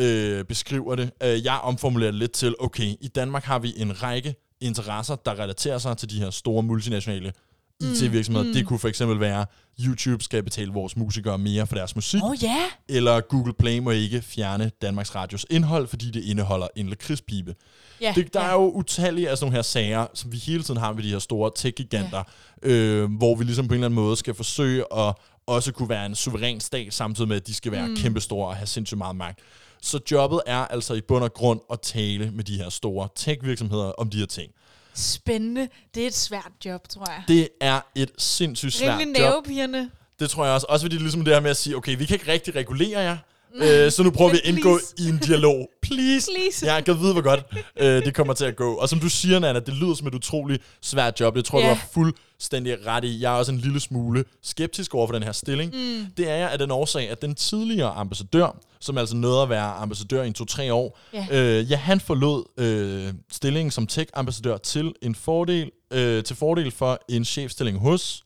øh, 0.00 0.44
beskriver 0.44 0.94
det. 0.96 1.10
Øh, 1.22 1.44
jeg 1.44 1.60
omformulerer 1.62 2.10
det 2.10 2.18
lidt 2.18 2.32
til, 2.32 2.54
okay, 2.60 2.94
i 3.00 3.08
Danmark 3.14 3.44
har 3.44 3.58
vi 3.58 3.74
en 3.76 4.02
række 4.02 4.34
interesser, 4.60 5.16
der 5.16 5.38
relaterer 5.38 5.78
sig 5.78 5.96
til 5.96 6.10
de 6.10 6.18
her 6.18 6.30
store 6.30 6.62
multinationale 6.62 7.32
IT-virksomheder. 7.80 8.46
Mm, 8.46 8.52
Det 8.54 8.66
kunne 8.66 8.78
for 8.78 8.88
eksempel 8.88 9.20
være, 9.20 9.46
YouTube 9.80 10.24
skal 10.24 10.42
betale 10.42 10.72
vores 10.72 10.96
musikere 10.96 11.38
mere 11.38 11.66
for 11.66 11.74
deres 11.74 11.94
musik, 11.94 12.22
oh, 12.22 12.36
ja. 12.42 12.56
eller 12.88 13.20
Google 13.20 13.52
Play 13.58 13.78
må 13.78 13.90
ikke 13.90 14.22
fjerne 14.22 14.70
Danmarks 14.82 15.14
Radios 15.14 15.46
indhold, 15.50 15.86
fordi 15.86 16.10
det 16.10 16.24
indeholder 16.24 16.68
en 16.76 16.88
lakridspibe. 16.88 17.54
ja. 18.00 18.12
Det, 18.16 18.34
der 18.34 18.40
ja. 18.40 18.48
er 18.48 18.52
jo 18.52 18.70
utallige 18.70 19.30
af 19.30 19.38
sådan 19.38 19.46
nogle 19.46 19.56
her 19.56 19.62
sager, 19.62 20.06
som 20.14 20.32
vi 20.32 20.36
hele 20.36 20.62
tiden 20.62 20.80
har 20.80 20.92
med 20.92 21.02
de 21.02 21.10
her 21.10 21.18
store 21.18 21.50
tech-giganter, 21.56 22.22
ja. 22.62 22.68
øh, 22.68 23.10
hvor 23.12 23.34
vi 23.34 23.44
ligesom 23.44 23.68
på 23.68 23.74
en 23.74 23.78
eller 23.78 23.86
anden 23.86 23.94
måde 24.04 24.16
skal 24.16 24.34
forsøge 24.34 24.84
at 24.98 25.14
også 25.50 25.72
kunne 25.72 25.88
være 25.88 26.06
en 26.06 26.14
suveræn 26.14 26.60
stat, 26.60 26.94
samtidig 26.94 27.28
med, 27.28 27.36
at 27.36 27.46
de 27.46 27.54
skal 27.54 27.72
være 27.72 27.88
mm. 27.88 27.96
kæmpestore 27.96 28.48
og 28.48 28.56
have 28.56 28.66
sindssygt 28.66 28.98
meget 28.98 29.16
magt. 29.16 29.38
Så 29.82 30.00
jobbet 30.10 30.40
er 30.46 30.56
altså 30.56 30.94
i 30.94 31.00
bund 31.00 31.24
og 31.24 31.34
grund 31.34 31.60
at 31.72 31.80
tale 31.80 32.30
med 32.30 32.44
de 32.44 32.56
her 32.56 32.68
store 32.68 33.08
tech-virksomheder 33.16 33.84
om 33.84 34.10
de 34.10 34.18
her 34.18 34.26
ting. 34.26 34.52
Spændende. 34.94 35.68
Det 35.94 36.02
er 36.02 36.06
et 36.06 36.14
svært 36.14 36.52
job, 36.64 36.88
tror 36.88 37.10
jeg. 37.10 37.22
Det 37.28 37.48
er 37.60 37.80
et 37.94 38.10
sindssygt 38.18 38.72
svært 38.72 39.00
Rimelig 39.00 39.20
job. 39.20 39.30
nervepirrende. 39.30 39.90
Det 40.20 40.30
tror 40.30 40.44
jeg 40.44 40.54
også. 40.54 40.66
Også 40.68 40.84
fordi 40.84 40.94
det 40.94 41.00
er 41.00 41.04
ligesom 41.04 41.24
det 41.24 41.34
her 41.34 41.40
med 41.40 41.50
at 41.50 41.56
sige, 41.56 41.76
okay, 41.76 41.98
vi 41.98 42.04
kan 42.06 42.14
ikke 42.14 42.32
rigtig 42.32 42.54
regulere 42.54 43.00
jer, 43.00 43.16
Øh, 43.54 43.90
så 43.92 44.02
nu 44.02 44.10
prøver 44.10 44.30
vi 44.30 44.36
at 44.44 44.44
indgå 44.48 44.78
Please. 44.78 44.94
i 44.98 45.08
en 45.08 45.18
dialog. 45.18 45.68
Please. 45.82 46.30
Please. 46.36 46.66
Jeg 46.74 46.84
kan 46.84 46.98
vide, 47.00 47.12
hvor 47.12 47.22
godt 47.22 47.40
øh, 47.76 48.04
det 48.04 48.14
kommer 48.14 48.34
til 48.34 48.44
at 48.44 48.56
gå. 48.56 48.74
Og 48.74 48.88
som 48.88 49.00
du 49.00 49.08
siger, 49.08 49.38
Nana, 49.38 49.58
det 49.60 49.74
lyder 49.74 49.94
som 49.94 50.06
et 50.06 50.14
utroligt 50.14 50.62
svært 50.82 51.20
job. 51.20 51.34
Det 51.36 51.44
tror 51.44 51.58
jeg, 51.58 51.66
Ja. 51.66 51.70
du 51.70 51.78
har 51.78 51.88
fuldstændig 51.92 52.86
ret 52.86 53.04
i. 53.04 53.20
Jeg 53.20 53.32
er 53.34 53.36
også 53.38 53.52
en 53.52 53.58
lille 53.58 53.80
smule 53.80 54.24
skeptisk 54.42 54.94
over 54.94 55.06
for 55.06 55.14
den 55.14 55.22
her 55.22 55.32
stilling. 55.32 55.72
Mm. 55.74 56.06
Det 56.16 56.30
er 56.30 56.34
jeg 56.34 56.50
af 56.50 56.58
den 56.58 56.70
årsag, 56.70 57.10
at 57.10 57.22
den 57.22 57.34
tidligere 57.34 57.90
ambassadør, 57.90 58.56
som 58.80 58.98
altså 58.98 59.16
nåede 59.16 59.42
at 59.42 59.48
være 59.50 59.72
ambassadør 59.72 60.22
i 60.22 60.26
en 60.26 60.34
to-tre 60.34 60.72
år, 60.72 60.98
Ja. 61.12 61.26
øh, 61.32 61.70
ja, 61.70 61.76
han 61.76 62.00
forlod 62.00 62.44
øh, 62.58 63.12
stillingen 63.32 63.70
som 63.70 63.86
tech-ambassadør 63.86 64.56
til 64.56 64.92
en 65.02 65.14
fordel, 65.14 65.70
øh, 65.90 66.24
til 66.24 66.36
fordel 66.36 66.70
for 66.70 67.00
en 67.08 67.24
chefstilling 67.24 67.78
hos 67.78 68.22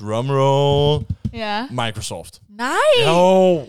drumroll 0.00 1.04
Ja. 1.34 1.66
Microsoft. 1.70 2.40
Nej! 2.58 2.68
Jo, 3.06 3.68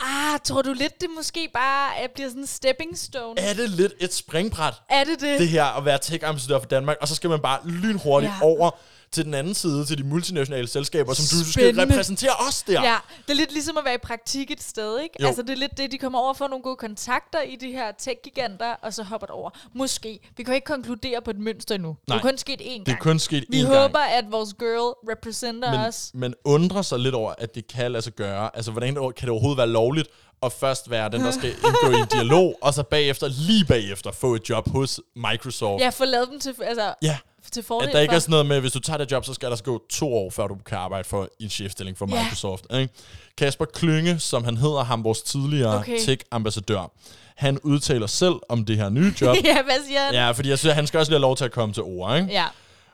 Ah, 0.00 0.40
tror 0.44 0.62
du 0.62 0.72
lidt, 0.72 1.00
det 1.00 1.08
måske 1.16 1.48
bare 1.52 1.90
øh, 2.02 2.08
bliver 2.14 2.28
sådan 2.28 2.42
en 2.42 2.46
stepping 2.46 2.98
stone? 2.98 3.40
er 3.40 3.54
det 3.54 3.70
lidt 3.70 3.92
et 4.00 4.14
springbræt? 4.14 4.74
Er 4.88 5.04
det 5.04 5.20
det? 5.20 5.40
det 5.40 5.48
her 5.48 5.64
at 5.64 5.84
være 5.84 5.98
tech-ambassadør 5.98 6.58
for 6.58 6.66
Danmark, 6.66 6.96
og 7.00 7.08
så 7.08 7.14
skal 7.14 7.30
man 7.30 7.40
bare 7.40 7.58
lynhurtigt 7.64 8.32
ja. 8.40 8.46
over 8.46 8.70
til 9.12 9.24
den 9.24 9.34
anden 9.34 9.54
side, 9.54 9.84
til 9.84 9.98
de 9.98 10.02
multinationale 10.02 10.68
selskaber, 10.68 11.14
som 11.14 11.38
du 11.38 11.44
skal 11.50 11.62
Spændende. 11.62 11.82
repræsentere 11.94 12.30
os 12.48 12.62
der. 12.62 12.82
Ja, 12.82 12.96
det 13.26 13.30
er 13.32 13.36
lidt 13.36 13.52
ligesom 13.52 13.78
at 13.78 13.84
være 13.84 13.94
i 13.94 13.98
praktik 14.02 14.50
et 14.50 14.62
sted, 14.62 15.00
ikke? 15.00 15.14
Jo. 15.22 15.26
Altså, 15.26 15.42
det 15.42 15.50
er 15.50 15.56
lidt 15.56 15.78
det, 15.78 15.92
de 15.92 15.98
kommer 15.98 16.18
over 16.18 16.34
for 16.34 16.48
nogle 16.48 16.62
gode 16.62 16.76
kontakter 16.76 17.42
i 17.42 17.56
de 17.56 17.72
her 17.72 17.92
tech-giganter, 17.98 18.74
og 18.82 18.94
så 18.94 19.02
hopper 19.02 19.26
det 19.26 19.34
over. 19.34 19.50
Måske. 19.74 20.20
Vi 20.36 20.42
kan 20.42 20.52
jo 20.52 20.54
ikke 20.54 20.64
konkludere 20.64 21.20
på 21.24 21.30
et 21.30 21.38
mønster 21.38 21.74
endnu. 21.74 21.88
Det 22.00 22.08
Nej. 22.08 22.16
er 22.18 22.22
kun 22.22 22.38
sket 22.38 22.60
én 22.60 22.68
gang. 22.72 22.86
Det 22.86 22.92
er 22.92 22.96
kun 22.96 23.18
sket 23.18 23.44
Vi 23.48 23.60
én 23.62 23.66
håber, 23.66 23.98
gang. 23.98 24.12
at 24.12 24.24
vores 24.30 24.54
girl 24.58 24.94
repræsenter 25.10 25.70
Men 25.70 25.80
os. 25.80 26.10
man 26.14 26.34
undrer 26.44 26.82
sig 26.82 26.98
lidt 26.98 27.14
over, 27.14 27.34
at 27.38 27.54
det 27.54 27.66
kan 27.66 27.92
lade 27.92 28.02
sig 28.02 28.12
gøre. 28.12 28.50
Altså, 28.56 28.70
hvordan 28.70 28.94
kan 28.94 29.12
det 29.20 29.28
overhovedet 29.28 29.58
være 29.58 29.68
lovligt 29.68 30.08
at 30.42 30.52
først 30.52 30.90
være 30.90 31.10
den, 31.10 31.20
der 31.20 31.30
skal 31.30 31.50
indgå 31.66 31.90
i 31.96 32.00
en 32.00 32.06
dialog, 32.12 32.58
og 32.62 32.74
så 32.74 32.82
bagefter, 32.82 33.28
lige 33.28 33.64
bagefter, 33.64 34.12
få 34.12 34.34
et 34.34 34.48
job 34.50 34.68
hos 34.70 35.00
Microsoft. 35.16 35.80
Ja, 35.82 35.88
få 35.88 36.04
lavet 36.04 36.28
dem 36.30 36.40
til, 36.40 36.54
altså, 36.62 36.94
ja. 37.02 37.18
Til 37.52 37.62
fordel 37.62 37.88
At 37.88 37.94
der 37.94 38.00
ikke 38.00 38.12
for. 38.12 38.16
er 38.16 38.20
sådan 38.20 38.30
noget 38.30 38.46
med, 38.46 38.56
at 38.56 38.62
hvis 38.62 38.72
du 38.72 38.78
tager 38.80 38.96
det 38.96 39.10
job, 39.12 39.24
så 39.24 39.34
skal 39.34 39.50
der 39.50 39.56
gå 39.64 39.82
to 39.90 40.14
år, 40.14 40.30
før 40.30 40.46
du 40.46 40.56
kan 40.66 40.78
arbejde 40.78 41.04
for 41.08 41.28
en 41.40 41.48
chefstilling 41.50 41.98
for 41.98 42.08
Ja. 42.10 42.22
Microsoft. 42.22 42.64
Ikke? 42.74 42.94
Kasper 43.38 43.64
Klynge, 43.64 44.18
som 44.18 44.44
han 44.44 44.56
hedder, 44.56 44.84
ham 44.84 45.04
vores 45.04 45.22
tidligere 45.22 45.78
okay. 45.78 45.98
tech-ambassadør, 45.98 46.92
han 47.36 47.58
udtaler 47.58 48.06
selv 48.06 48.34
om 48.48 48.64
det 48.64 48.76
her 48.76 48.88
nye 48.88 49.12
job. 49.20 49.36
ja, 49.44 49.62
hvad 49.62 49.86
siger 49.86 50.00
han? 50.00 50.14
Ja, 50.14 50.30
fordi 50.30 50.48
jeg 50.48 50.58
synes, 50.58 50.70
at 50.70 50.76
han 50.76 50.86
skal 50.86 50.98
også 51.00 51.10
lige 51.10 51.16
have 51.16 51.22
lov 51.22 51.36
til 51.36 51.44
at 51.44 51.52
komme 51.52 51.74
til 51.74 51.82
ord, 51.82 52.16
ikke? 52.16 52.32
ja. 52.32 52.44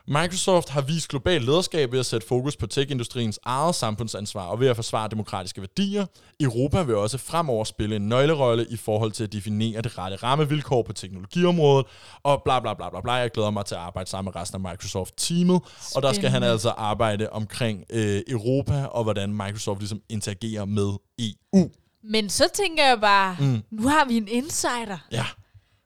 Microsoft 0.07 0.69
har 0.69 0.81
vist 0.81 1.07
global 1.07 1.41
lederskab 1.41 1.91
ved 1.91 1.99
at 1.99 2.05
sætte 2.05 2.27
fokus 2.27 2.55
på 2.57 2.67
tech-industriens 2.67 3.39
eget 3.45 3.75
samfundsansvar 3.75 4.45
og 4.45 4.59
ved 4.59 4.67
at 4.67 4.75
forsvare 4.75 5.07
demokratiske 5.09 5.61
værdier. 5.61 6.05
Europa 6.39 6.83
vil 6.83 6.95
også 6.95 7.17
fremover 7.17 7.63
spille 7.63 7.95
en 7.95 8.09
nøglerolle 8.09 8.65
i 8.69 8.77
forhold 8.77 9.11
til 9.11 9.23
at 9.23 9.33
definere 9.33 9.81
det 9.81 9.97
rette 9.97 10.17
rammevilkår 10.17 10.83
på 10.83 10.93
teknologiområdet, 10.93 11.85
og 12.23 12.41
bla 12.45 12.59
bla 12.59 12.73
bla 12.73 12.89
bla 12.89 13.01
bla. 13.01 13.13
Jeg 13.13 13.31
glæder 13.31 13.49
mig 13.49 13.65
til 13.65 13.75
at 13.75 13.81
arbejde 13.81 14.09
sammen 14.09 14.31
med 14.35 14.41
resten 14.41 14.65
af 14.65 14.71
Microsoft-teamet, 14.71 15.61
og 15.95 16.01
der 16.01 16.13
skal 16.13 16.29
han 16.29 16.43
altså 16.43 16.69
arbejde 16.69 17.29
omkring 17.29 17.83
øh, 17.89 18.21
Europa 18.27 18.85
og 18.85 19.03
hvordan 19.03 19.33
Microsoft 19.33 19.79
ligesom 19.79 20.01
interagerer 20.09 20.65
med 20.65 20.93
EU. 21.19 21.69
Men 22.03 22.29
så 22.29 22.49
tænker 22.53 22.85
jeg 22.85 23.01
bare, 23.01 23.37
mm. 23.39 23.63
nu 23.71 23.87
har 23.87 24.05
vi 24.05 24.17
en 24.17 24.27
insider. 24.27 24.97
Ja, 25.11 25.25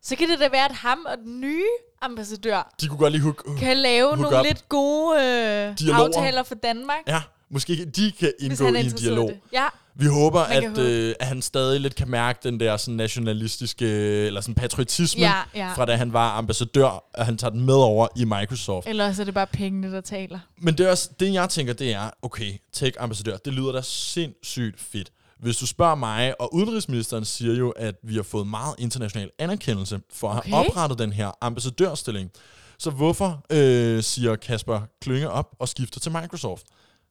Så 0.01 0.15
kan 0.15 0.29
det 0.29 0.39
da 0.39 0.49
være, 0.51 0.65
at 0.65 0.75
ham 0.75 0.99
og 1.05 1.17
den 1.17 1.41
nye 1.41 1.65
ambassadør 2.01 2.73
de 2.81 2.87
kunne 2.87 2.97
godt 2.97 3.11
lige 3.13 3.21
hook, 3.21 3.47
kan 3.59 3.77
lave 3.77 4.07
Hook 4.07 4.19
nogle 4.19 4.39
up. 4.39 4.45
lidt 4.45 4.69
gode 4.69 5.15
øh, 5.19 5.77
Dialoger. 5.79 6.05
aftaler 6.05 6.43
for 6.43 6.55
Danmark. 6.55 6.97
Ja, 7.07 7.21
måske 7.49 7.85
de 7.85 8.11
kan 8.19 8.31
indgå 8.39 8.65
i 8.65 8.67
en 8.69 8.75
interesseret 8.75 8.99
dialog. 9.01 9.29
det. 9.29 9.39
Ja, 9.53 9.65
Vi 9.95 10.05
håber, 10.05 10.39
Man 10.39 10.61
kan 10.61 10.63
at, 10.63 10.69
håbe. 10.69 10.81
øh, 10.81 11.15
at 11.19 11.27
han 11.27 11.41
stadig 11.41 11.79
lidt 11.81 11.95
kan 11.95 12.09
mærke 12.09 12.39
den 12.43 12.59
der 12.59 12.77
sådan 12.77 12.95
nationalistiske, 12.95 13.85
eller 14.25 14.41
sådan 14.41 14.55
patriotisme, 14.55 15.21
Ja, 15.21 15.33
ja. 15.55 15.73
fra 15.73 15.85
da 15.85 15.95
han 15.95 16.13
var 16.13 16.29
ambassadør, 16.37 17.03
og 17.13 17.25
han 17.25 17.37
tager 17.37 17.51
den 17.51 17.65
med 17.65 17.73
over 17.75 18.07
i 18.15 18.25
Microsoft. 18.25 18.87
ellers 18.87 19.19
er 19.19 19.23
det 19.23 19.33
bare 19.33 19.47
pengene, 19.47 19.91
der 19.91 20.01
taler. 20.01 20.39
Men 20.57 20.77
det, 20.77 20.85
er 20.85 20.91
også, 20.91 21.09
det 21.19 21.33
jeg 21.33 21.49
tænker, 21.49 21.73
det 21.73 21.93
er, 21.93 22.09
okay, 22.21 22.53
tech-ambassadør, 22.73 23.37
det 23.37 23.53
lyder 23.53 23.71
da 23.71 23.81
sindssygt 23.83 24.81
fedt. 24.81 25.11
Hvis 25.39 25.57
du 25.57 25.65
spørger 25.67 25.95
mig, 25.95 26.41
og 26.41 26.53
udenrigsministeren 26.53 27.25
siger 27.25 27.53
jo, 27.55 27.69
at 27.69 27.95
vi 28.03 28.15
har 28.15 28.23
fået 28.23 28.47
meget 28.47 28.75
international 28.77 29.29
anerkendelse 29.39 30.01
for 30.13 30.29
at 30.29 30.37
Okay. 30.37 30.49
have 30.49 30.65
oprettet 30.69 30.99
den 30.99 31.13
her 31.13 31.31
ambassadørstilling. 31.41 32.31
Så 32.77 32.89
hvorfor 32.91 33.45
øh, 33.51 34.03
siger 34.03 34.35
Kasper 34.35 34.81
Klynge 35.01 35.29
op 35.29 35.55
og 35.59 35.69
skifter 35.69 35.99
til 35.99 36.11
Microsoft? 36.11 36.63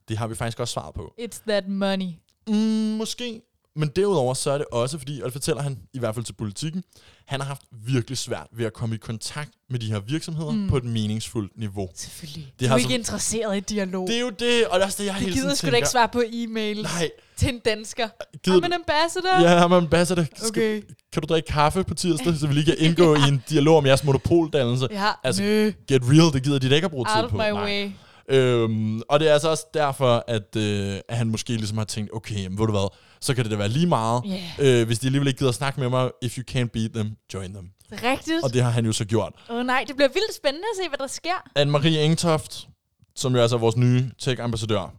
Det 0.09 0.19
har 0.19 0.27
vi 0.27 0.35
faktisk 0.35 0.61
også 0.61 0.73
svaret 0.73 0.95
på. 0.95 1.15
It's 1.21 1.41
that 1.49 1.69
money. 1.69 2.09
Mm, 2.49 2.55
måske. 2.97 3.41
Men 3.77 3.89
derudover 3.97 4.35
så 4.35 4.51
er 4.51 4.59
det 4.59 4.67
også, 4.73 4.99
fordi, 4.99 5.21
og 5.21 5.25
det 5.25 5.33
fortæller 5.33 5.63
han 5.63 5.79
i 5.95 5.99
hvert 5.99 6.15
fald 6.15 6.25
til 6.25 6.33
politikken, 6.33 6.83
han 7.27 7.41
har 7.41 7.47
haft 7.49 7.63
virkelig 7.87 8.19
svært 8.19 8.47
ved 8.53 8.67
at 8.67 8.73
komme 8.73 8.95
i 8.95 8.99
kontakt 8.99 9.51
med 9.71 9.79
de 9.79 9.87
her 9.87 10.01
virksomheder 10.01 10.51
mm. 10.51 10.69
på 10.69 10.77
et 10.77 10.85
meningsfuldt 10.85 11.59
niveau. 11.59 11.89
Selvfølgelig. 11.95 12.53
Det 12.53 12.61
du 12.61 12.67
har 12.67 12.75
er 12.75 12.79
ikke 12.79 12.95
interesseret 12.95 13.57
i 13.57 13.61
dialog. 13.61 14.09
Det 14.09 14.17
er 14.17 14.21
jo 14.21 14.31
det, 14.31 14.67
og 14.67 14.75
det 14.75 14.83
er 14.83 14.87
også 14.87 15.03
det, 15.03 15.07
jeg 15.07 15.15
det 15.15 15.21
hele 15.23 15.33
gider 15.33 15.45
tiden 15.45 15.57
sgu 15.57 15.65
da 15.67 15.69
tænker. 15.71 15.77
ikke 15.77 15.89
svare 15.89 16.09
på 16.09 16.23
e-mail 16.33 16.83
Nej, 16.83 17.11
til 17.39 17.49
en 17.49 17.59
dansker. 17.65 18.09
gider 18.45 18.61
I'm 18.61 18.65
an 18.65 18.73
ambassador. 18.73 19.41
Ja, 19.51 19.59
ham 19.59 19.73
ambassador. 19.73 20.25
Skal, 20.37 20.49
Okay. 20.49 20.83
Kan 21.13 21.23
du 21.23 21.27
drikke 21.27 21.47
kaffe 21.47 21.85
på 21.85 21.95
tirsdag, 21.95 22.35
så 22.35 22.47
vi 22.47 22.55
lige 22.55 22.65
kan 22.65 22.75
indgå 22.79 23.15
i 23.15 23.21
en 23.29 23.43
dialog 23.51 23.77
om 23.77 23.87
jeres 23.87 24.05
monopoldannelse? 24.05 24.89
Ja, 24.91 25.11
Altså, 25.25 25.43
Nø. 25.43 25.71
Get 25.89 26.03
real, 26.05 26.33
det 26.33 26.43
gider 26.43 26.59
de 26.59 26.71
da 26.71 26.75
ikke 26.75 26.85
at 26.85 26.91
bruge 26.91 27.07
Out 27.09 27.17
tid 27.17 27.25
of 27.25 27.31
på. 27.31 27.37
my 27.37 27.53
way. 27.53 27.91
Øhm, 28.31 29.03
og 29.09 29.21
det 29.21 29.29
er 29.29 29.33
altså 29.33 29.49
også 29.49 29.65
derfor, 29.75 30.25
at, 30.29 30.57
øh, 30.57 30.97
at 31.09 31.17
han 31.17 31.29
måske 31.29 31.53
ligesom 31.53 31.79
har 31.79 31.85
tænkt, 31.85 32.11
okay, 32.15 32.35
jamen, 32.43 32.59
ved 32.59 32.67
du 32.67 32.73
hvad, 32.73 32.89
så 33.21 33.35
kan 33.35 33.45
det 33.45 33.51
da 33.51 33.57
være 33.57 33.69
lige 33.69 33.87
meget. 33.87 34.23
Ja. 34.59 34.81
Øh, 34.81 34.87
hvis 34.87 34.99
de 34.99 35.07
alligevel 35.07 35.29
ikke 35.29 35.39
gider 35.39 35.49
at 35.49 35.55
snakke 35.55 35.81
med 35.81 35.89
mig, 35.89 36.11
if 36.23 36.39
you 36.39 36.45
can't 36.51 36.69
beat 36.73 36.91
them, 36.95 37.11
join 37.35 37.53
them. 37.53 37.67
Rigtigt. 37.93 38.45
Og 38.45 38.55
det 38.55 38.63
har 38.63 38.71
han 38.71 38.87
jo 38.87 38.93
så 38.93 39.05
gjort. 39.05 39.33
Åh 39.51 39.57
oh, 39.57 39.67
nej, 39.67 39.85
det 39.89 39.97
bliver 39.97 40.09
vildt 40.09 40.35
spændende 40.37 40.67
at 40.75 40.85
se, 40.85 40.89
hvad 40.89 40.99
der 40.99 41.07
sker. 41.07 41.43
Anne-Marie 41.59 41.99
Engtoft, 41.99 42.69
som 43.17 43.35
jo 43.35 43.41
altså 43.43 43.57
er 43.57 43.61
vores 43.61 43.77
nye 43.77 44.11
tech-ambassadør, 44.19 44.95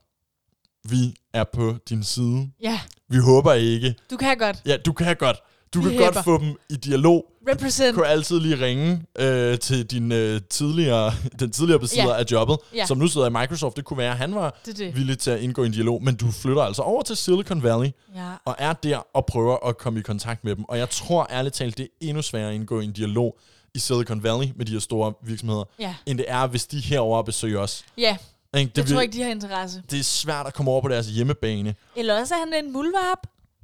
vi 0.89 1.13
er 1.34 1.44
på 1.54 1.76
din 1.89 2.04
side. 2.04 2.50
Ja, 2.62 2.80
Vi 3.10 3.18
håber 3.18 3.54
ikke. 3.54 3.96
du 4.12 4.18
kan 4.18 4.38
godt. 4.38 4.58
Ja, 4.65 4.78
du 4.78 4.94
kan 4.94 5.15
godt. 5.15 5.38
Du 5.74 5.80
Vi 5.82 5.84
kan 5.84 5.92
hæpper. 5.92 6.13
godt 6.13 6.26
få 6.26 6.38
dem 6.38 6.56
i 6.70 6.76
dialog. 6.76 7.26
Represent. 7.50 7.96
Du 7.96 8.02
kan 8.02 8.12
altid 8.12 8.39
lige 8.39 8.65
ringe 8.65 9.02
øh, 9.20 9.60
til 9.60 9.86
din 9.86 10.12
øh, 10.12 10.42
tidligere, 10.50 11.13
den 11.39 11.52
tidligere 11.52 11.80
besidder 11.80 12.13
Ja. 12.13 12.20
af 12.20 12.24
jobbet, 12.32 12.58
Ja. 12.76 12.86
som 12.86 12.98
nu 12.98 13.08
sidder 13.08 13.28
i 13.28 13.30
Microsoft. 13.30 13.76
Det 13.78 13.86
kunne 13.86 13.98
være, 13.98 14.12
at 14.12 14.18
han 14.18 14.36
var 14.36 14.60
Det 14.65 14.78
det. 14.78 14.96
villig 14.96 15.20
til 15.20 15.32
at 15.32 15.39
indgå 15.42 15.63
i 15.63 15.65
en 15.65 15.72
dialog, 15.72 16.04
men 16.04 16.15
du 16.15 16.32
flytter 16.32 16.62
altså 16.62 16.82
over 16.82 17.02
til 17.04 17.15
Silicon 17.18 17.63
Valley 17.63 17.89
Ja. 18.15 18.32
og 18.46 18.56
er 18.60 18.74
der 18.74 18.98
og 19.13 19.26
prøver 19.26 19.68
at 19.68 19.78
komme 19.78 20.00
i 20.00 20.02
kontakt 20.02 20.44
med 20.44 20.56
dem. 20.56 20.63
Og 20.70 20.78
jeg 20.78 20.89
tror 20.89 21.28
ærligt 21.32 21.56
talt, 21.56 21.78
det 21.78 21.84
er 21.84 21.88
endnu 22.08 22.22
sværere 22.22 22.50
at 22.50 22.56
indgå 22.56 22.80
i 22.80 22.84
en 22.86 22.92
dialog 22.94 23.38
i 23.76 23.80
Silicon 23.80 24.24
Valley 24.24 24.48
med 24.56 24.65
de 24.65 24.72
her 24.72 24.80
store 24.80 25.13
virksomheder, 25.26 25.63
Ja. 25.80 25.96
end 26.06 26.18
det 26.18 26.26
er, 26.30 26.48
hvis 26.48 26.65
de 26.68 26.80
herover 26.80 27.24
besøger 27.24 27.60
os. 27.60 27.84
Ja, 27.98 28.18
Ikke? 28.58 28.72
Det, 28.76 28.78
jeg 28.78 28.86
tror 28.94 29.02
ikke, 29.02 29.14
de 29.14 29.22
har 29.22 29.30
interesse. 29.30 29.84
det 29.92 30.00
er 30.00 30.04
svært 30.04 30.48
at 30.48 30.54
komme 30.54 30.72
over 30.72 30.82
på 30.82 30.88
deres 30.88 31.08
hjemmebane. 31.08 31.76
Eller 31.96 32.20
også 32.20 32.36
er 32.36 32.40
han 32.40 32.66
en 32.66 32.74
muldvarp. 32.74 33.20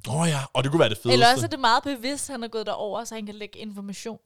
Åh 0.10 0.22
oh 0.22 0.28
ja, 0.30 0.40
og 0.54 0.64
det 0.64 0.72
kunne 0.72 0.80
være 0.80 0.90
det 0.90 0.98
fedeste. 0.98 1.14
Eller 1.14 1.32
også 1.34 1.46
er 1.46 1.50
det 1.50 1.60
meget 1.60 1.84
bevidst, 1.84 2.28
han 2.28 2.44
er 2.44 2.48
gået 2.48 2.66
derover, 2.66 3.04
så 3.04 3.16
han 3.16 3.26
kan 3.26 3.36
lægge 3.36 3.60
information. 3.60 4.18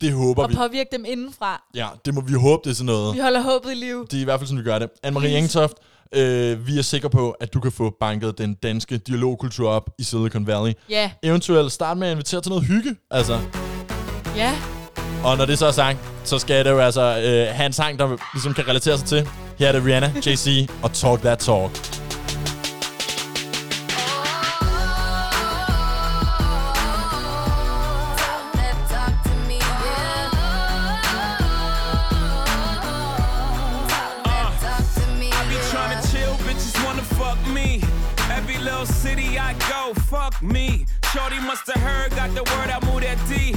Det 0.00 0.12
håber 0.12 0.42
Og 0.42 0.50
vi. 0.50 0.54
påvirke 0.54 0.88
dem 0.92 1.04
indenfra. 1.08 1.62
Ja, 1.74 1.88
det 2.04 2.14
må 2.14 2.20
vi 2.20 2.32
håbe, 2.32 2.60
det 2.64 2.70
er 2.70 2.74
sådan 2.74 2.86
noget. 2.86 3.14
Vi 3.14 3.20
holder 3.20 3.40
håbet 3.40 3.70
i 3.70 3.74
live. 3.74 4.06
Det 4.10 4.16
er 4.16 4.20
i 4.20 4.24
hvert 4.24 4.40
fald 4.40 4.48
sådan, 4.48 4.58
vi 4.58 4.64
gør 4.64 4.78
det. 4.78 4.88
Anne-Marie 5.06 5.26
Engtoft, 5.26 5.74
øh, 6.12 6.66
vi 6.66 6.78
er 6.78 6.82
sikre 6.82 7.10
på, 7.10 7.30
at 7.30 7.54
du 7.54 7.60
kan 7.60 7.72
få 7.72 7.96
banket 8.00 8.38
den 8.38 8.54
danske 8.54 8.98
dialogkultur 8.98 9.68
op 9.70 9.90
i 9.98 10.02
Silicon 10.02 10.46
Valley. 10.46 10.72
Ja, 10.90 11.10
Eventuelt 11.22 11.72
start 11.72 11.98
med 11.98 12.08
at 12.08 12.12
invitere 12.12 12.40
til 12.40 12.50
noget 12.50 12.64
hygge. 12.66 12.96
Altså. 13.10 13.40
ja. 14.36 14.75
Og 15.24 15.36
når 15.36 15.44
det 15.44 15.58
så 15.58 15.66
er 15.66 15.72
sagt, 15.72 15.98
så 16.24 16.38
skal 16.38 16.64
det 16.64 16.70
jo 16.70 16.78
altså 16.78 17.02
øh, 17.02 17.56
have 17.56 17.66
en 17.66 17.72
sang, 17.72 17.98
der 17.98 18.16
ligesom 18.34 18.54
kan 18.54 18.68
relatere 18.68 18.98
sig 18.98 19.06
til. 19.06 19.28
Her 19.58 19.68
er 19.68 19.72
det 19.72 19.84
Rihanna, 19.84 20.12
JC 20.26 20.68
og 20.82 20.92
Talk 20.92 21.20
That 21.20 21.38
Talk. 21.38 21.70
Me. 40.42 40.84
Shorty 41.12 41.40
must 41.40 41.66
have 41.66 41.82
heard, 41.82 42.10
got 42.10 42.30
the 42.34 42.42
word, 42.52 42.70
I 42.70 42.78
that 43.00 43.18
D. 43.28 43.56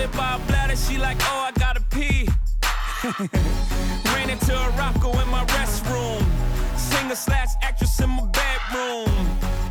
It 0.00 0.10
by 0.12 0.38
bladder, 0.48 0.76
she 0.76 0.98
like, 0.98 1.16
oh, 1.20 1.48
I 1.48 1.52
gotta 1.58 1.80
pee. 1.80 2.28
Ran 4.12 4.28
into 4.28 4.52
a 4.52 4.68
rocko 4.72 5.10
in 5.22 5.28
my 5.30 5.44
restroom. 5.46 6.22
Singer 6.76 7.14
slash 7.14 7.50
actress 7.62 8.00
in 8.00 8.10
my 8.10 8.26
bedroom. 8.26 9.08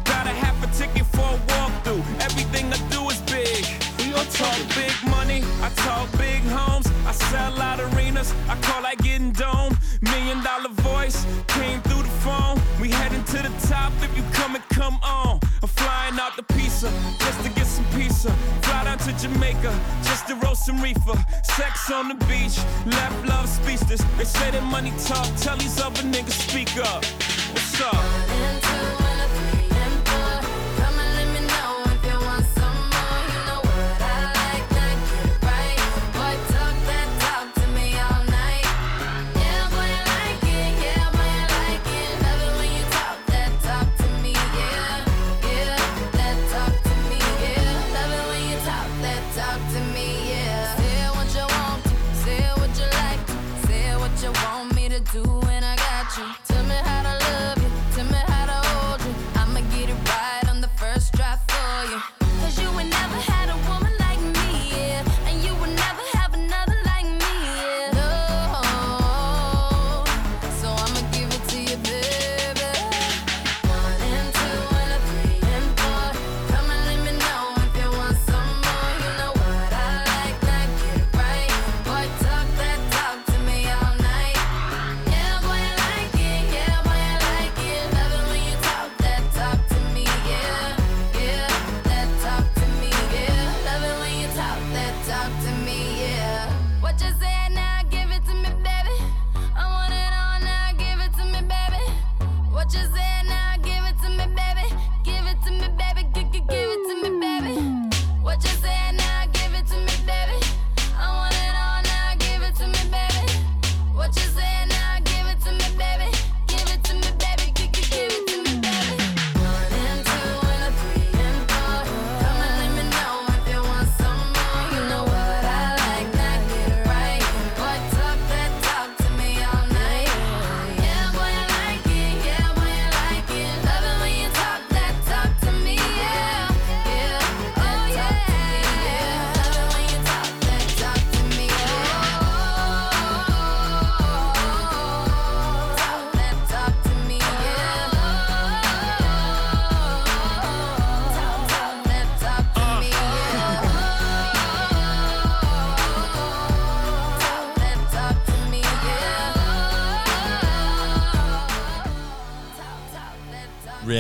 Got 0.06 0.26
a 0.26 0.34
half 0.44 0.58
a 0.64 0.68
ticket 0.78 1.06
for 1.08 1.22
a 1.22 1.40
walkthrough. 1.52 2.02
Everything 2.22 2.72
I 2.72 2.78
do 2.90 3.08
is 3.10 3.20
big. 3.30 3.66
We 4.00 4.14
all 4.14 4.26
talk 4.26 4.58
big 4.76 4.96
money. 5.10 5.44
I 5.62 5.70
talk 5.76 6.10
big 6.18 6.42
homes. 6.44 6.88
I 7.06 7.12
sell 7.12 7.60
out 7.62 7.82
arenas. 7.82 8.34
I 8.48 8.56
call 8.62 8.82
that 8.84 9.00
getting 9.04 9.32
dome. 9.34 9.78
Million 10.02 10.42
dollar 10.42 10.70
voice 10.70 11.26
came 11.48 11.82
through 11.82 12.04
the 12.04 12.16
phone. 12.24 12.62
We 12.80 12.90
heading 12.90 13.24
to 13.26 13.38
the 13.44 13.68
top 13.68 13.92
if 14.02 14.16
you 14.16 14.24
come 14.32 14.56
and 14.56 14.64
come 14.70 14.98
on. 15.04 15.42
I'm 15.62 15.68
flying 15.68 16.18
out 16.20 16.38
the 16.38 16.46
visa 16.54 16.90
just 17.20 17.44
to 17.44 17.50
get 17.50 17.63
pizza. 18.14 18.32
Fly 18.62 18.84
down 18.84 18.98
to 19.00 19.14
Jamaica 19.18 19.80
just 20.04 20.28
to 20.28 20.36
roast 20.36 20.66
some 20.66 20.82
reefer. 20.82 21.18
Sex 21.44 21.92
on 21.92 22.10
the 22.10 22.16
beach, 22.26 22.58
left 22.86 23.26
love 23.28 23.48
speechless. 23.48 24.04
They 24.18 24.26
say 24.26 24.52
that 24.52 24.64
money 24.64 24.92
talk, 25.06 25.28
tell 25.38 25.58
these 25.58 25.80
other 25.80 26.02
niggas 26.04 26.50
speak 26.50 26.78
up. 26.78 27.04
What's 27.54 27.82
up? 27.82 28.33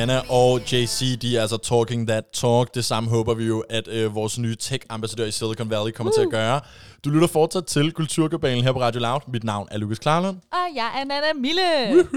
Rihanna 0.03 0.21
og 0.29 0.61
Jay-Z, 0.61 1.15
de 1.15 1.37
er 1.37 1.41
altså 1.41 1.57
talking 1.57 2.07
that 2.07 2.23
talk. 2.33 2.75
Det 2.75 2.85
samme 2.85 3.09
håber 3.09 3.33
vi 3.33 3.45
jo, 3.45 3.63
at 3.69 3.87
øh, 3.87 4.15
vores 4.15 4.39
nye 4.39 4.55
tech-ambassadør 4.55 5.25
i 5.25 5.31
Silicon 5.31 5.69
Valley 5.69 5.91
kommer 5.91 6.11
uh. 6.11 6.15
til 6.15 6.21
at 6.21 6.29
gøre. 6.29 6.61
Du 7.05 7.09
lytter 7.09 7.27
fortsat 7.27 7.65
til 7.65 7.91
Kulturkabalen 7.91 8.63
her 8.63 8.71
på 8.71 8.81
Radio 8.81 9.01
Loud. 9.01 9.19
Mit 9.27 9.43
navn 9.43 9.67
er 9.71 9.77
Lukas 9.77 9.99
Klarlund. 9.99 10.37
Og 10.51 10.75
jeg 10.75 10.91
er 10.99 11.03
Nana 11.03 11.33
Mille. 11.33 12.07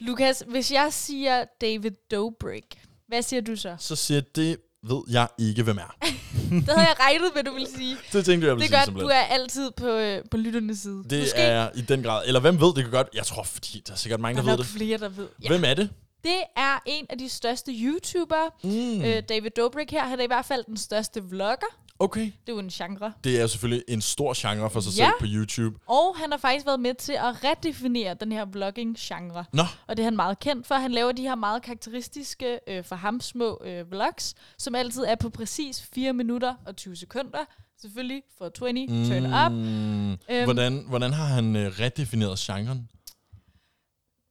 Lukas, 0.00 0.44
hvis 0.48 0.72
jeg 0.72 0.88
siger 0.90 1.44
David 1.60 1.90
Dobrik, 2.10 2.64
hvad 3.08 3.22
siger 3.22 3.40
du 3.40 3.56
så? 3.56 3.76
Så 3.78 3.96
siger 3.96 4.20
det 4.34 4.56
ved 4.82 5.02
jeg 5.10 5.28
ikke, 5.38 5.62
hvem 5.62 5.78
er. 5.78 5.96
Det 6.50 6.68
havde 6.68 6.88
jeg 6.88 6.96
regnet 7.00 7.30
med, 7.34 7.44
du 7.44 7.52
ville 7.52 7.68
sige. 7.76 7.96
Det 8.12 8.24
tænkte 8.24 8.32
jeg, 8.32 8.48
jeg 8.48 8.56
ville 8.56 8.68
Det 8.68 8.74
er 8.74 8.86
godt, 8.86 9.00
du 9.00 9.06
er 9.06 9.14
altid 9.14 9.70
på, 9.76 9.88
øh, 9.88 10.22
på 10.30 10.36
lytternes 10.36 10.78
side. 10.78 11.04
Det 11.10 11.20
Måske 11.20 11.36
er 11.40 11.68
i 11.74 11.80
den 11.80 12.02
grad. 12.02 12.22
Eller 12.26 12.40
hvem 12.40 12.60
ved 12.60 12.74
det 12.74 12.84
kan 12.84 12.90
godt? 12.90 13.08
Jeg 13.14 13.26
tror, 13.26 13.42
fordi 13.42 13.82
der 13.86 13.92
er 13.92 13.96
sikkert 13.96 14.20
mange, 14.20 14.36
der 14.36 14.42
der, 14.42 14.52
er 14.52 14.56
ved 14.56 14.64
det. 14.64 14.72
flere, 14.72 14.98
der 14.98 15.08
ved. 15.08 15.28
Ja. 15.42 15.48
Hvem 15.48 15.64
er 15.64 15.74
det? 15.74 15.90
Det 16.26 16.42
er 16.56 16.78
en 16.86 17.06
af 17.10 17.18
de 17.18 17.28
største 17.28 17.72
YouTubere. 17.72 18.50
Mm. 18.64 19.02
Øh, 19.02 19.22
David 19.28 19.50
Dobrik 19.50 19.90
her, 19.90 20.04
han 20.04 20.18
er 20.18 20.24
i 20.24 20.26
hvert 20.26 20.44
fald 20.44 20.64
den 20.66 20.76
største 20.76 21.22
vlogger. 21.24 21.66
Okay. 21.98 22.20
Det 22.20 22.32
er 22.48 22.52
jo 22.52 22.58
en 22.58 22.68
genre. 22.68 23.12
Det 23.24 23.40
er 23.40 23.46
selvfølgelig 23.46 23.84
en 23.88 24.00
stor 24.00 24.34
genre 24.36 24.70
for 24.70 24.80
sig 24.80 24.90
Ja. 24.98 25.04
selv 25.04 25.12
på 25.20 25.26
YouTube. 25.28 25.78
Og 25.86 26.16
han 26.16 26.30
har 26.30 26.38
faktisk 26.38 26.66
været 26.66 26.80
med 26.80 26.94
til 26.94 27.12
at 27.12 27.44
redefinere 27.44 28.14
den 28.14 28.32
her 28.32 28.44
vlogging-genre. 28.44 29.44
Nå, 29.52 29.62
Og 29.86 29.96
det 29.96 30.02
er 30.02 30.04
han 30.06 30.16
meget 30.16 30.38
kendt 30.38 30.66
for. 30.66 30.74
Han 30.74 30.92
laver 30.92 31.12
de 31.12 31.22
her 31.22 31.34
meget 31.34 31.62
karakteristiske, 31.62 32.58
øh, 32.68 32.84
for 32.84 32.96
ham 32.96 33.20
små 33.20 33.60
øh, 33.64 33.90
vlogs, 33.90 34.34
som 34.58 34.74
altid 34.74 35.02
er 35.04 35.14
på 35.14 35.30
præcis 35.30 35.82
4 35.94 36.12
minutter 36.12 36.54
og 36.66 36.76
20 36.76 36.96
sekunder. 36.96 37.38
Selvfølgelig 37.80 38.22
for 38.38 38.48
20, 38.48 38.86
turn 38.86 39.26
up. 39.46 39.52
mm, 39.52 40.10
Øhm. 40.12 40.44
hvordan, 40.44 40.84
hvordan 40.88 41.12
har 41.12 41.24
han 41.24 41.56
øh, 41.56 41.72
redefineret 41.80 42.38
genren? 42.38 42.88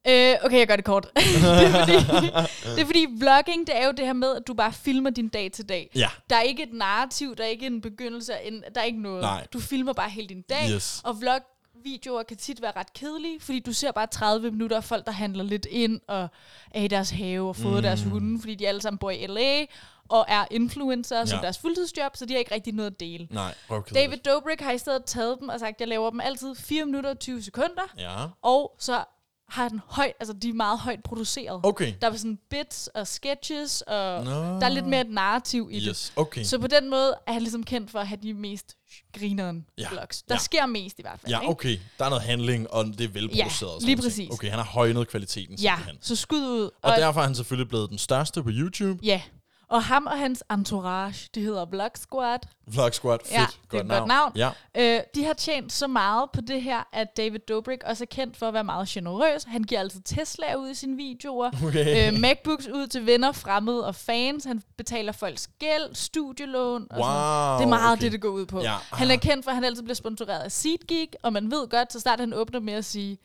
Øh, 0.08 0.34
okay, 0.44 0.58
jeg 0.58 0.66
gør 0.68 0.76
det 0.76 0.84
kort. 0.84 1.08
det, 1.16 1.24
er 1.24 2.00
fordi, 2.00 2.26
det 2.74 2.80
er 2.82 2.86
fordi, 2.86 3.06
vlogging, 3.18 3.66
det 3.66 3.76
er 3.76 3.86
jo 3.86 3.92
det 3.92 4.06
her 4.06 4.12
med, 4.12 4.36
at 4.36 4.42
du 4.46 4.54
bare 4.54 4.72
filmer 4.72 5.10
din 5.10 5.28
dag 5.28 5.52
til 5.52 5.68
dag. 5.68 5.90
Ja. 5.94 6.08
Der 6.30 6.36
er 6.36 6.42
ikke 6.42 6.62
et 6.62 6.72
narrativ, 6.72 7.36
der 7.36 7.44
er 7.44 7.48
ikke 7.48 7.66
en 7.66 7.80
begyndelse, 7.80 8.32
en, 8.44 8.62
der 8.74 8.80
er 8.80 8.84
ikke 8.84 9.02
noget. 9.02 9.20
Nej. 9.22 9.46
Du 9.52 9.60
filmer 9.60 9.92
bare 9.92 10.10
hele 10.10 10.28
din 10.28 10.42
dag, 10.42 10.70
Yes. 10.74 11.00
og 11.04 11.20
vlog 11.20 11.40
videoer 11.84 12.22
kan 12.22 12.36
tit 12.36 12.62
være 12.62 12.72
ret 12.76 12.92
kedelige, 12.92 13.40
fordi 13.40 13.60
du 13.60 13.72
ser 13.72 13.92
bare 13.92 14.06
30 14.06 14.50
minutter 14.50 14.76
af 14.76 14.84
folk, 14.84 15.06
der 15.06 15.12
handler 15.12 15.44
lidt 15.44 15.66
ind 15.70 16.00
og 16.08 16.28
er 16.70 16.82
i 16.82 16.88
deres 16.88 17.10
have 17.10 17.48
og 17.48 17.56
fodrer 17.56 17.76
mm. 17.76 17.82
deres 17.82 18.02
hunde, 18.02 18.40
fordi 18.40 18.54
de 18.54 18.68
alle 18.68 18.80
sammen 18.82 18.98
bor 18.98 19.10
i 19.10 19.26
LA 19.26 19.64
og 20.08 20.24
er 20.28 20.44
influencer 20.50 21.24
som 21.24 21.36
Ja. 21.36 21.42
deres 21.42 21.58
fuldtidsjob, 21.58 22.16
så 22.16 22.26
de 22.26 22.32
har 22.32 22.38
ikke 22.38 22.54
rigtig 22.54 22.72
noget 22.74 22.90
at 22.90 23.00
dele. 23.00 23.28
Nej. 23.30 23.54
David 23.94 24.16
Dobrik 24.18 24.60
har 24.60 24.72
i 24.72 24.78
stedet 24.78 25.04
taget 25.04 25.36
dem 25.40 25.48
og 25.48 25.60
sagt, 25.60 25.80
jeg 25.80 25.88
laver 25.88 26.10
dem 26.10 26.20
altid 26.20 26.54
4 26.54 26.84
minutter 26.84 27.10
og 27.10 27.18
20 27.18 27.42
sekunder, 27.42 27.94
Ja. 27.98 28.14
og 28.42 28.76
så 28.78 29.04
har 29.48 29.68
den 29.68 29.80
højt, 29.86 30.12
altså 30.20 30.32
de 30.32 30.48
er 30.48 30.52
meget 30.52 30.78
højt 30.78 31.02
produceret. 31.04 31.60
Okay. 31.62 31.94
Der 32.00 32.10
er 32.10 32.16
sådan 32.16 32.38
bits 32.50 32.86
og 32.86 33.06
sketches, 33.06 33.80
og 33.80 34.24
Nå. 34.24 34.30
der 34.30 34.60
er 34.64 34.68
lidt 34.68 34.86
mere 34.86 35.00
et 35.00 35.10
narrativ 35.10 35.68
i 35.72 35.88
Yes, 35.88 36.12
okay. 36.16 36.38
det. 36.40 36.48
Så 36.48 36.58
på 36.58 36.66
den 36.66 36.90
måde 36.90 37.14
er 37.26 37.32
han 37.32 37.42
ligesom 37.42 37.64
kendt 37.64 37.90
for 37.90 37.98
at 37.98 38.08
have 38.08 38.18
de 38.22 38.34
mest 38.34 38.76
grineren 39.18 39.66
Ja, 39.78 39.88
vlogs. 39.90 40.22
Der 40.22 40.34
ja. 40.34 40.38
sker 40.38 40.66
mest 40.66 40.98
i 40.98 41.02
hvert 41.02 41.20
fald. 41.20 41.32
Ja, 41.32 41.40
ikke? 41.40 41.50
okay. 41.50 41.78
Der 41.98 42.04
er 42.04 42.08
noget 42.08 42.24
handling, 42.24 42.70
og 42.70 42.86
det 42.86 43.00
er 43.00 43.08
velproduceret. 43.08 43.72
og 43.74 43.80
sådan 43.80 43.86
lige 43.86 44.02
præcis. 44.02 44.30
Okay, 44.30 44.48
han 44.50 44.58
har 44.58 44.66
højnet 44.66 45.08
kvaliteten 45.08 45.54
Ja, 45.58 45.74
simpelthen. 45.76 46.02
så 46.02 46.16
skud 46.16 46.40
ud. 46.40 46.70
Og 46.82 46.92
derfor 46.96 47.20
er 47.20 47.24
han 47.24 47.34
selvfølgelig 47.34 47.68
blevet 47.68 47.90
den 47.90 47.98
største 47.98 48.42
på 48.42 48.48
YouTube. 48.52 49.00
Ja, 49.04 49.20
og 49.68 49.82
ham 49.84 50.06
og 50.06 50.18
hans 50.18 50.44
entourage, 50.50 51.28
det 51.34 51.42
hedder 51.42 51.64
Vlog 51.64 51.90
Squad. 51.94 52.38
Vlog 52.66 52.94
Squad, 52.94 53.18
fedt. 53.24 53.32
Ja, 53.32 53.46
det 53.70 53.78
er 53.78 53.84
et 53.84 53.90
godt 53.90 54.06
navn. 54.08 54.32
Ja. 54.36 54.50
Øh, 54.76 55.00
de 55.14 55.24
har 55.24 55.32
tjent 55.32 55.72
så 55.72 55.86
meget 55.86 56.30
på 56.30 56.40
det 56.40 56.62
her, 56.62 56.82
at 56.92 57.16
David 57.16 57.38
Dobrik 57.38 57.78
også 57.84 58.04
er 58.04 58.06
kendt 58.06 58.36
for 58.36 58.48
at 58.48 58.54
være 58.54 58.64
meget 58.64 58.88
generøs. 58.88 59.44
Han 59.44 59.62
giver 59.62 59.80
altid 59.80 60.00
Tesla'er 60.08 60.56
ud 60.56 60.70
i 60.70 60.74
sine 60.74 60.96
videoer. 60.96 61.50
Okay. 61.66 62.12
øh, 62.12 62.20
Macbooks 62.20 62.66
ud 62.68 62.86
til 62.86 63.06
venner, 63.06 63.32
fremmede 63.32 63.86
og 63.86 63.94
fans. 63.94 64.44
Han 64.44 64.62
betaler 64.76 65.12
folks 65.12 65.48
gæld, 65.58 65.94
studielån 65.94 66.86
og 66.90 66.98
Wow, 66.98 67.04
sådan 67.04 67.16
noget. 67.16 67.58
Det 67.58 67.64
er 67.64 67.68
meget 67.68 67.92
okay. 67.92 68.04
det, 68.04 68.12
det 68.12 68.20
går 68.20 68.28
ud 68.28 68.46
på. 68.46 68.60
Ja. 68.60 68.74
Han 68.92 69.10
er 69.10 69.16
kendt 69.16 69.44
for, 69.44 69.50
at 69.50 69.54
han 69.54 69.64
altid 69.64 69.82
bliver 69.82 69.94
sponsoreret 69.94 70.40
af 70.40 70.52
SeatGeek, 70.52 71.14
og 71.22 71.32
man 71.32 71.50
ved 71.50 71.68
godt, 71.68 71.92
så 71.92 72.00
snart 72.00 72.20
han 72.20 72.32
åbner 72.34 72.60
med 72.60 72.74
at 72.74 72.84
sige, 72.84 73.18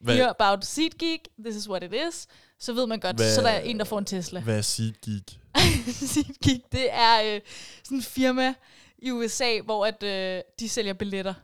Hvad, 0.00 0.14
Hear 0.14 0.34
about 0.38 0.64
SeatGeek, 0.64 1.20
this 1.44 1.56
is 1.56 1.68
what 1.68 1.82
it 1.82 1.94
is, 2.08 2.26
så 2.60 2.72
ved 2.72 2.86
man 2.86 3.00
godt, 3.00 3.16
Hvad- 3.16 3.34
så 3.34 3.40
der 3.40 3.48
er 3.48 3.60
en, 3.60 3.78
der 3.78 3.84
får 3.84 3.98
en 3.98 4.04
Tesla. 4.04 4.40
hvad 4.40 4.58
er 4.58 4.62
SeatGeek? 4.62 5.22
SeatGeek, 6.12 6.60
det 6.72 6.86
er 6.92 7.22
øh, 7.34 7.40
sådan 7.84 7.98
en 7.98 8.02
firma 8.02 8.54
i 8.98 9.10
USA, 9.10 9.60
hvor 9.64 9.86
at, 9.86 10.02
øh, 10.02 10.40
de 10.60 10.68
sælger 10.68 10.92
billetter 10.92 11.34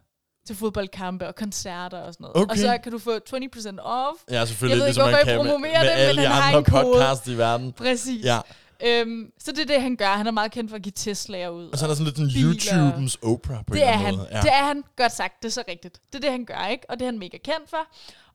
til 0.46 0.57
fodboldkampe 0.57 1.29
og 1.29 1.35
koncerter 1.35 1.98
og 1.98 2.12
sådan 2.14 2.25
noget. 2.25 2.37
Okay. 2.37 2.51
Og 2.51 2.59
så 2.59 2.79
kan 2.83 2.92
du 2.92 2.98
få 2.98 3.11
20% 3.16 3.79
off. 3.81 4.18
Ja, 4.31 4.44
selvfølgelig, 4.46 4.51
Jeg 4.61 4.61
ved 4.61 4.70
ikke, 4.70 4.87
ligesom 4.87 5.03
hvorfor 5.03 5.16
jeg 5.16 5.27
med, 5.27 5.44
promoverer 5.44 5.81
med 5.83 5.90
det, 5.90 5.96
men 5.98 6.09
alle 6.09 6.22
den 6.22 6.31
har 6.31 6.59
en 6.59 6.64
kode. 6.64 6.83
podcasts 6.83 7.29
i 7.29 7.38
verden. 7.38 7.72
Præcis. 7.72 8.25
Ja. 8.25 8.38
Øhm, 8.86 9.32
så 9.38 9.52
det 9.52 9.58
er 9.60 9.64
det, 9.64 9.82
han 9.82 9.96
gør. 9.96 10.06
Han 10.08 10.26
er 10.26 10.30
meget 10.30 10.52
kendt 10.52 10.70
for 10.70 10.76
at 10.76 10.82
give 10.82 10.92
Tesla'er 10.98 11.48
ud. 11.48 11.68
Og 11.72 11.78
så 11.78 11.84
er 11.84 11.88
der 11.88 11.94
sådan 11.94 12.12
lidt 12.26 12.34
biler. 12.34 12.48
YouTubens 12.52 13.14
Oprah 13.14 13.64
på 13.66 13.74
det 13.74 13.82
en 13.82 13.88
er 13.88 13.92
han. 13.92 14.14
måde. 14.14 14.28
Ja. 14.32 14.40
Det 14.40 14.52
er 14.52 14.64
han. 14.64 14.84
Godt 14.96 15.12
sagt. 15.12 15.42
Det 15.42 15.48
er 15.48 15.52
så 15.52 15.64
rigtigt. 15.68 16.00
Det 16.12 16.14
er 16.14 16.20
det, 16.20 16.30
han 16.30 16.44
gør, 16.44 16.66
ikke? 16.66 16.90
Og 16.90 16.98
det 16.98 17.04
er 17.04 17.08
han 17.10 17.18
mega 17.18 17.36
kendt 17.36 17.70
for. 17.70 17.86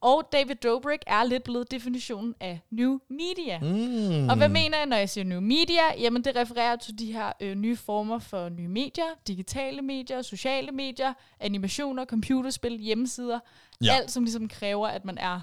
Og 0.01 0.29
David 0.31 0.55
Dobrik 0.55 0.99
er 1.07 1.23
lidt 1.23 1.43
blevet 1.43 1.71
definitionen 1.71 2.35
af 2.39 2.61
new 2.71 2.99
media. 3.09 3.59
Mm. 3.59 4.29
Og 4.29 4.35
hvad 4.37 4.49
mener 4.49 4.77
jeg, 4.77 4.85
når 4.85 4.97
jeg 4.97 5.09
siger 5.09 5.25
new 5.25 5.39
media? 5.39 5.81
Jamen, 5.99 6.23
det 6.23 6.35
refererer 6.35 6.75
til 6.75 6.99
de 6.99 7.13
her 7.13 7.31
øh, 7.39 7.55
nye 7.55 7.75
former 7.75 8.19
for 8.19 8.49
nye 8.49 8.67
medier, 8.67 9.05
digitale 9.27 9.81
medier, 9.81 10.21
sociale 10.21 10.71
medier, 10.71 11.13
animationer, 11.39 12.05
computerspil, 12.05 12.79
hjemmesider. 12.79 13.39
Ja. 13.83 13.95
Alt, 13.95 14.11
som 14.11 14.23
ligesom 14.23 14.47
kræver, 14.47 14.87
at 14.87 15.05
man 15.05 15.17
er 15.17 15.39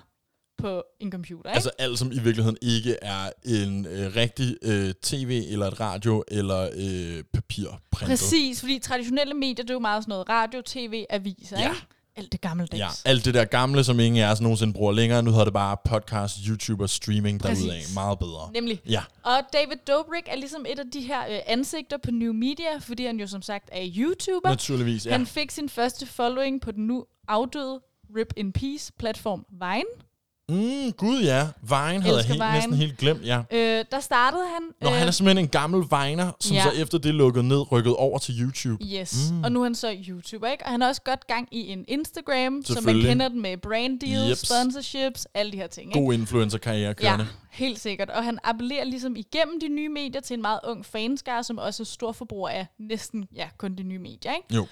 på 0.58 0.82
en 1.00 1.10
computer, 1.12 1.50
ikke? 1.50 1.54
Altså 1.54 1.70
alt, 1.78 1.98
som 1.98 2.12
i 2.12 2.18
virkeligheden 2.18 2.56
ikke 2.62 2.96
er 3.02 3.30
en 3.44 3.86
øh, 3.86 4.16
rigtig 4.16 4.56
øh, 4.62 4.94
tv, 5.02 5.44
eller 5.50 5.66
et 5.66 5.80
radio, 5.80 6.24
eller 6.28 6.68
øh, 6.76 7.24
papirprintet. 7.32 8.08
Præcis, 8.08 8.60
fordi 8.60 8.78
traditionelle 8.78 9.34
medier, 9.34 9.54
det 9.64 9.70
er 9.70 9.74
jo 9.74 9.80
meget 9.80 10.02
sådan 10.02 10.10
noget 10.10 10.28
radio, 10.28 10.62
tv, 10.66 11.04
aviser, 11.10 11.60
Ja. 11.60 11.68
ikke? 11.68 11.82
Alt 12.16 12.32
det 12.32 12.40
gammeldags. 12.40 12.78
Ja, 12.78 12.88
alt 13.10 13.24
det 13.24 13.34
der 13.34 13.44
gamle, 13.44 13.84
som 13.84 14.00
ingen 14.00 14.22
af 14.24 14.30
os 14.32 14.40
nogensinde 14.40 14.72
bruger 14.72 14.92
længere. 14.92 15.22
Nu 15.22 15.30
hedder 15.30 15.44
det 15.44 15.52
bare 15.52 15.76
podcast, 15.84 16.36
YouTube 16.48 16.84
og 16.84 16.90
streaming 16.90 17.42
derudaf. 17.42 17.82
Meget 17.94 18.18
bedre. 18.18 18.50
Nemlig. 18.54 18.80
Ja, 18.88 19.02
Og 19.22 19.40
David 19.52 19.76
Dobrik 19.88 20.22
er 20.26 20.36
ligesom 20.36 20.66
et 20.68 20.78
af 20.78 20.84
de 20.92 21.00
her 21.00 21.20
øh, 21.30 21.38
ansigter 21.46 21.96
på 22.04 22.10
New 22.10 22.32
Media, 22.32 22.78
fordi 22.80 23.04
han 23.06 23.20
jo 23.20 23.26
som 23.26 23.42
sagt 23.42 23.68
er 23.72 23.88
YouTuber. 23.96 24.48
naturligvis. 24.48 25.06
Ja. 25.06 25.12
Han 25.12 25.26
fik 25.26 25.50
sin 25.50 25.68
første 25.68 26.06
following 26.06 26.60
på 26.60 26.70
den 26.72 26.86
nu 26.86 27.04
afdøde 27.28 27.80
Rip 28.16 28.32
in 28.36 28.52
Peace 28.52 28.92
platform 28.98 29.46
Vine. 29.50 30.03
Mm, 30.48 30.92
gud 30.92 31.20
ja. 31.22 31.48
Vine 31.62 32.02
havde 32.02 32.16
jeg 32.16 32.24
helt, 32.24 32.42
næsten 32.54 32.74
helt 32.74 32.98
glemt, 32.98 33.26
ja. 33.26 33.42
Øh, 33.50 33.84
der 33.90 34.00
startede 34.00 34.42
han... 34.54 34.62
Nå, 34.80 34.88
han 34.90 35.08
er 35.08 35.12
simpelthen 35.12 35.44
en 35.44 35.48
gammel 35.50 35.80
viner, 35.90 36.30
som 36.40 36.56
Ja. 36.56 36.62
så 36.62 36.70
efter 36.70 36.98
det 36.98 37.14
lukkede 37.14 37.48
ned, 37.48 37.72
rykkede 37.72 37.96
over 37.96 38.18
til 38.18 38.34
YouTube. 38.40 38.84
Yes, 38.84 39.30
mm. 39.32 39.44
og 39.44 39.52
nu 39.52 39.60
er 39.60 39.64
han 39.64 39.74
så 39.74 39.96
YouTuber, 40.08 40.46
ikke? 40.48 40.64
Og 40.64 40.70
han 40.70 40.80
har 40.80 40.88
også 40.88 41.02
godt 41.02 41.26
gang 41.26 41.48
i 41.52 41.68
en 41.68 41.84
Instagram, 41.88 42.62
som 42.64 42.84
man 42.84 43.00
kender 43.00 43.28
den 43.28 43.42
med 43.42 43.56
brand 43.56 44.00
deals, 44.00 44.30
Jeps. 44.30 44.40
sponsorships, 44.48 45.26
alle 45.34 45.52
de 45.52 45.56
her 45.56 45.66
ting, 45.66 45.88
ikke? 45.96 46.00
God 46.06 46.14
influencer-karriere 46.14 46.88
Ja, 46.88 46.92
kørende. 46.92 47.26
helt 47.50 47.80
sikkert. 47.80 48.10
Og 48.10 48.24
han 48.24 48.38
appellerer 48.44 48.84
ligesom 48.84 49.16
igennem 49.16 49.60
de 49.60 49.68
nye 49.68 49.88
medier 49.88 50.20
til 50.20 50.34
en 50.34 50.42
meget 50.42 50.60
ung 50.64 50.86
fanskare, 50.86 51.44
som 51.44 51.58
også 51.58 51.82
er 51.82 51.84
stor 51.84 52.12
forbruger 52.12 52.48
af 52.48 52.66
næsten 52.78 53.28
ja, 53.36 53.48
kun 53.58 53.74
de 53.74 53.82
nye 53.82 53.98
medier, 53.98 54.32
ikke? 54.32 54.54
Jo. 54.54 54.66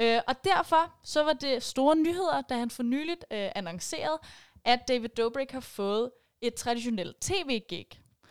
Øh, 0.00 0.18
og 0.28 0.34
derfor 0.44 0.90
så 1.04 1.22
var 1.24 1.32
det 1.32 1.62
store 1.62 1.96
nyheder, 1.96 2.42
da 2.48 2.54
han 2.58 2.70
for 2.70 2.82
nyligt 2.82 3.24
øh, 3.32 3.48
annoncerede, 3.54 4.18
at 4.66 4.88
David 4.88 5.08
Dobrik 5.08 5.50
har 5.50 5.60
fået 5.60 6.10
et 6.42 6.54
traditionelt 6.54 7.16
tv-gig. 7.20 7.86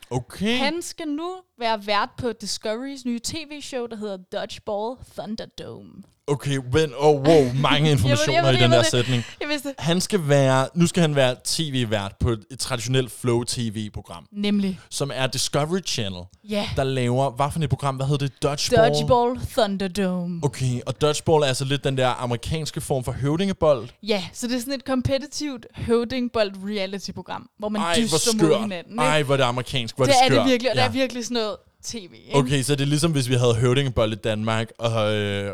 Okay. 0.09 0.57
Han 0.57 0.81
skal 0.81 1.07
nu 1.07 1.41
være 1.59 1.87
vært 1.87 2.09
på 2.17 2.31
Discoverys 2.41 3.05
nye 3.05 3.19
tv-show, 3.19 3.85
der 3.87 3.95
hedder 3.95 4.17
Dodgeball 4.17 4.95
Thunderdome. 5.17 5.91
Okay, 6.27 6.57
men, 6.73 6.91
oh, 6.97 7.21
wow, 7.21 7.53
mange 7.53 7.91
informationer 7.95 8.41
ved 8.41 8.49
det, 8.53 8.59
i 8.59 8.63
den 8.63 8.71
der 8.71 8.77
det. 8.77 8.85
sætning. 8.87 9.23
Jeg 9.41 9.49
vidste 9.49 9.67
det. 9.67 9.75
Han 9.79 10.01
skal 10.01 10.27
være, 10.27 10.67
nu 10.75 10.87
skal 10.87 11.01
han 11.01 11.15
være 11.15 11.35
tv-vært 11.43 12.15
på 12.19 12.29
et, 12.29 12.45
et 12.51 12.59
traditionelt 12.59 13.11
Flow 13.11 13.43
TV-program, 13.43 14.27
Nemlig. 14.31 14.79
som 14.89 15.11
er 15.13 15.27
Discovery 15.27 15.79
Channel, 15.85 16.23
Ja. 16.49 16.69
der 16.75 16.83
laver, 16.83 17.29
hvad 17.31 17.45
for 17.51 17.59
et 17.59 17.69
program, 17.69 17.95
hvad 17.95 18.05
hedder 18.05 18.27
det? 18.27 18.43
Dodgeball? 18.43 18.91
Dodgeball 18.91 19.39
Thunderdome. 19.51 20.41
Okay, 20.43 20.81
og 20.85 21.01
Dodgeball 21.01 21.43
er 21.43 21.47
altså 21.47 21.65
lidt 21.65 21.83
den 21.83 21.97
der 21.97 22.07
amerikanske 22.07 22.81
form 22.81 23.03
for 23.03 23.11
høvdingebold. 23.11 23.89
Ja, 24.03 24.23
så 24.33 24.47
det 24.47 24.55
er 24.55 24.59
sådan 24.59 24.73
et 24.73 24.85
kompetitivt 24.85 25.65
høvdingbold 25.75 26.51
reality-program, 26.67 27.49
hvor 27.59 27.69
man 27.69 27.81
Ej, 27.81 27.95
dyster 27.95 28.43
mod 28.43 28.61
hinanden. 28.61 28.93
Ikke? 28.93 29.03
Ej, 29.03 29.23
hvor 29.23 29.33
er 29.33 29.37
det 29.37 29.43
amerikansk, 29.43 29.95
hvor 29.95 30.05
det 30.05 30.13
er 30.23 30.27
skørt. 30.27 30.41
det 30.41 30.51
virkelig, 30.51 30.71
og 30.71 30.77
ja. 30.77 30.81
det 30.83 30.87
er 30.89 30.93
virkelig 30.93 31.23
sådan 31.25 31.33
noget 31.35 31.44
tv. 31.85 32.13
Ikke? 32.13 32.35
Okay, 32.35 32.61
så 32.63 32.75
det 32.75 32.81
er 32.81 32.85
ligesom, 32.87 33.11
hvis 33.11 33.29
vi 33.29 33.33
havde 33.33 33.55
høvdingebold 33.55 34.11
i 34.13 34.15
Danmark, 34.15 34.71
og 34.79 35.13
øh, 35.15 35.51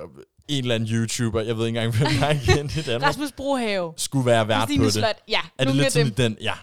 en 0.47 0.63
eller 0.63 0.75
anden 0.75 0.89
YouTuber, 0.89 1.41
jeg 1.41 1.57
ved 1.57 1.67
ikke 1.67 1.79
engang, 1.79 1.97
hvem 1.97 2.07
der 2.19 2.25
er 2.27 2.37
kendt 2.55 2.75
i 2.77 2.81
Danmark, 2.81 3.09
Rasmus 3.09 3.31
Brohave. 3.31 3.93
skulle 3.97 4.25
være 4.25 4.47
vært 4.47 4.59
på 4.59 4.65
Christine 4.65 4.85
det. 4.85 4.93
Slot. 4.93 5.15
Ja, 5.27 5.39
Er 5.57 5.65
det 5.65 5.75
lidt 5.75 5.91
sådan 5.93 6.13
den, 6.17 6.37
ja, 6.41 6.53